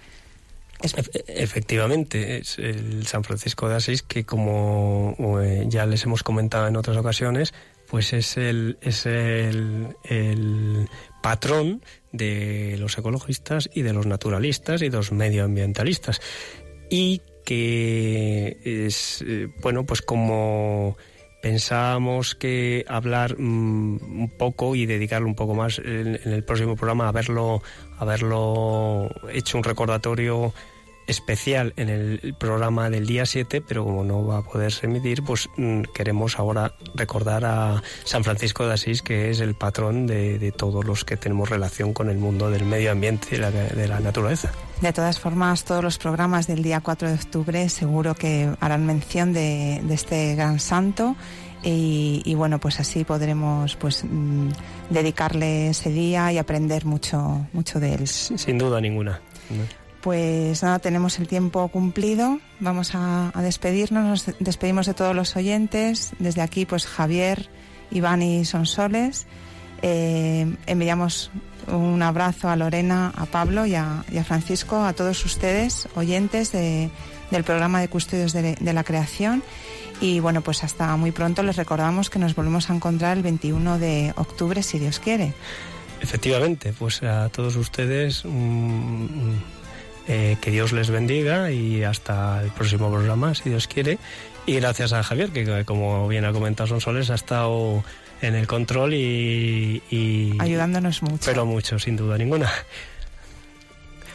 Efectivamente, 0.80 2.38
es 2.38 2.58
el 2.58 3.06
San 3.06 3.24
Francisco 3.24 3.68
de 3.68 3.76
Asís 3.76 4.02
que, 4.02 4.24
como 4.24 5.16
eh, 5.40 5.64
ya 5.68 5.86
les 5.86 6.04
hemos 6.04 6.22
comentado 6.22 6.68
en 6.68 6.76
otras 6.76 6.96
ocasiones, 6.96 7.52
pues 7.88 8.12
es 8.12 8.36
el, 8.36 8.78
es 8.80 9.06
el, 9.06 9.96
el 10.04 10.88
patrón 11.22 11.82
de 12.12 12.76
los 12.78 12.96
ecologistas 12.96 13.68
y 13.72 13.82
de 13.82 13.92
los 13.92 14.06
naturalistas 14.06 14.82
y 14.82 14.88
de 14.88 14.96
los 14.96 15.10
medioambientalistas. 15.10 16.20
Y 16.90 17.22
que 17.44 18.58
es, 18.62 19.24
eh, 19.26 19.48
bueno, 19.62 19.86
pues 19.86 20.02
como 20.02 20.96
pensábamos 21.40 22.34
que 22.34 22.84
hablar 22.88 23.38
mm, 23.38 24.20
un 24.20 24.32
poco 24.36 24.74
y 24.74 24.84
dedicarlo 24.84 25.28
un 25.28 25.34
poco 25.34 25.54
más 25.54 25.78
en, 25.78 26.20
el 26.24 26.44
próximo 26.44 26.76
programa 26.76 27.06
a 27.06 27.08
haberlo, 27.08 27.62
haberlo 27.98 29.08
hecho 29.32 29.58
un 29.58 29.64
recordatorio 29.64 30.52
especial 31.06 31.72
en 31.76 31.88
el 31.88 32.34
programa 32.38 32.90
del 32.90 33.06
día 33.06 33.26
7, 33.26 33.62
pero 33.66 33.82
como 33.82 34.04
no 34.04 34.24
va 34.26 34.38
a 34.38 34.42
poderse 34.42 34.86
emitir, 34.86 35.24
pues 35.24 35.48
mm, 35.56 35.82
queremos 35.94 36.38
ahora 36.38 36.74
recordar 36.94 37.44
a 37.44 37.82
San 38.04 38.22
Francisco 38.22 38.66
de 38.66 38.74
Asís, 38.74 39.02
que 39.02 39.30
es 39.30 39.40
el 39.40 39.54
patrón 39.54 40.06
de, 40.06 40.52
todos 40.56 40.84
los 40.84 41.04
que 41.04 41.16
tenemos 41.16 41.48
relación 41.48 41.94
con 41.94 42.10
el 42.10 42.18
mundo 42.18 42.50
del 42.50 42.64
medio 42.64 42.92
ambiente 42.92 43.36
y 43.36 43.38
de 43.38 43.88
la 43.88 44.00
naturaleza. 44.00 44.52
De 44.80 44.92
todas 44.92 45.18
formas, 45.18 45.64
todos 45.64 45.82
los 45.82 45.98
programas 45.98 46.46
del 46.46 46.62
día 46.62 46.80
4 46.80 47.08
de 47.08 47.14
octubre 47.14 47.68
seguro 47.68 48.14
que 48.14 48.48
harán 48.60 48.86
mención 48.86 49.32
de, 49.32 49.82
este 49.92 50.36
gran 50.36 50.60
santo. 50.60 51.16
Y, 51.62 52.34
bueno, 52.34 52.60
pues 52.60 52.80
así 52.80 53.04
podremos 53.04 53.76
pues 53.76 54.04
mm, 54.04 54.48
dedicarle 54.90 55.70
ese 55.70 55.90
día 55.90 56.32
y 56.32 56.38
aprender 56.38 56.84
mucho, 56.84 57.46
mucho 57.52 57.80
de 57.80 57.94
él. 57.94 58.06
Sin 58.06 58.58
duda 58.58 58.80
ninguna. 58.80 59.20
Pues 60.00 60.62
nada, 60.62 60.78
tenemos 60.78 61.18
el 61.18 61.26
tiempo 61.26 61.66
cumplido. 61.68 62.38
Vamos 62.60 62.92
a, 62.94 63.32
despedirnos. 63.36 64.26
Nos 64.26 64.38
despedimos 64.38 64.86
de 64.86 64.94
todos 64.94 65.14
los 65.14 65.36
oyentes. 65.36 66.12
Desde 66.18 66.42
aquí, 66.42 66.64
pues 66.64 66.86
Javier, 66.86 67.48
Iván 67.90 68.22
y 68.22 68.44
Sonsoles. 68.44 69.26
Eh, 69.82 70.56
enviamos 70.66 71.30
un 71.66 72.02
abrazo 72.02 72.48
a 72.48 72.56
Lorena, 72.56 73.12
a 73.16 73.26
Pablo 73.26 73.66
y 73.66 73.74
a, 73.74 74.04
Francisco, 74.24 74.84
a 74.84 74.92
todos 74.92 75.24
ustedes, 75.24 75.88
oyentes 75.94 76.52
del 76.52 77.44
programa 77.44 77.80
de 77.80 77.88
Custodios 77.88 78.32
de, 78.32 78.54
de, 78.54 78.72
la 78.72 78.84
Creación. 78.84 79.42
Y 80.00 80.20
bueno, 80.20 80.42
pues 80.42 80.62
hasta 80.64 80.96
muy 80.96 81.10
pronto 81.10 81.42
les 81.42 81.56
recordamos 81.56 82.10
que 82.10 82.18
nos 82.18 82.34
volvemos 82.34 82.70
a 82.70 82.74
encontrar 82.74 83.16
el 83.16 83.22
21 83.22 83.78
de 83.78 84.12
octubre, 84.16 84.62
si 84.62 84.78
Dios 84.78 85.00
quiere. 85.00 85.34
Efectivamente, 86.00 86.72
pues 86.72 87.02
a 87.02 87.28
todos 87.28 87.56
ustedes. 87.56 88.24
Eh, 90.10 90.38
que 90.40 90.50
Dios 90.50 90.72
les 90.72 90.88
bendiga 90.88 91.50
y 91.50 91.84
hasta 91.84 92.42
el 92.42 92.50
próximo 92.50 92.90
programa, 92.90 93.34
si 93.34 93.50
Dios 93.50 93.68
quiere. 93.68 93.98
Y 94.46 94.54
gracias 94.54 94.94
a 94.94 95.02
Javier, 95.02 95.28
que 95.28 95.66
como 95.66 96.08
bien 96.08 96.24
ha 96.24 96.32
comentado 96.32 96.66
Sonsoles, 96.66 97.10
ha 97.10 97.14
estado 97.14 97.84
en 98.22 98.34
el 98.34 98.46
control 98.46 98.94
y, 98.94 99.82
ayudándonos 100.38 101.02
mucho. 101.02 101.24
Pero 101.26 101.44
mucho, 101.44 101.78
sin 101.78 101.96
duda 101.96 102.16
ninguna. 102.16 102.50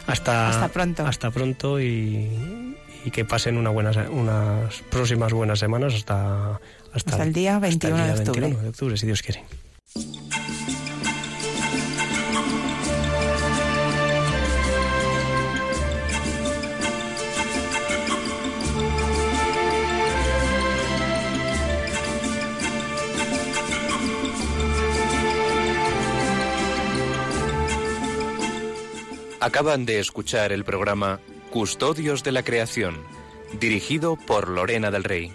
Hasta, 0.08 0.48
hasta 0.48 0.68
pronto. 0.68 1.06
Hasta 1.06 1.30
pronto 1.30 1.80
y, 1.80 2.76
que 3.10 3.24
pasen 3.24 3.56
una 3.56 3.70
buena, 3.70 3.90
unas 4.10 4.82
próximas 4.90 5.32
buenas 5.32 5.58
semanas 5.58 5.94
hasta, 5.94 6.60
hasta, 6.92 7.22
el 7.22 7.32
día 7.32 7.58
21, 7.58 7.96
de 7.96 8.12
octubre. 8.12 8.40
21 8.40 8.62
de 8.62 8.68
octubre, 8.68 8.96
si 8.96 9.06
Dios 9.06 9.22
quiere. 9.22 9.44
Acaban 29.44 29.84
de 29.84 29.98
escuchar 29.98 30.52
el 30.52 30.64
programa 30.64 31.20
Custodios 31.54 32.24
de 32.24 32.32
la 32.32 32.42
Creación, 32.42 32.96
dirigido 33.60 34.16
por 34.16 34.48
Lorena 34.48 34.90
del 34.90 35.04
Rey. 35.04 35.32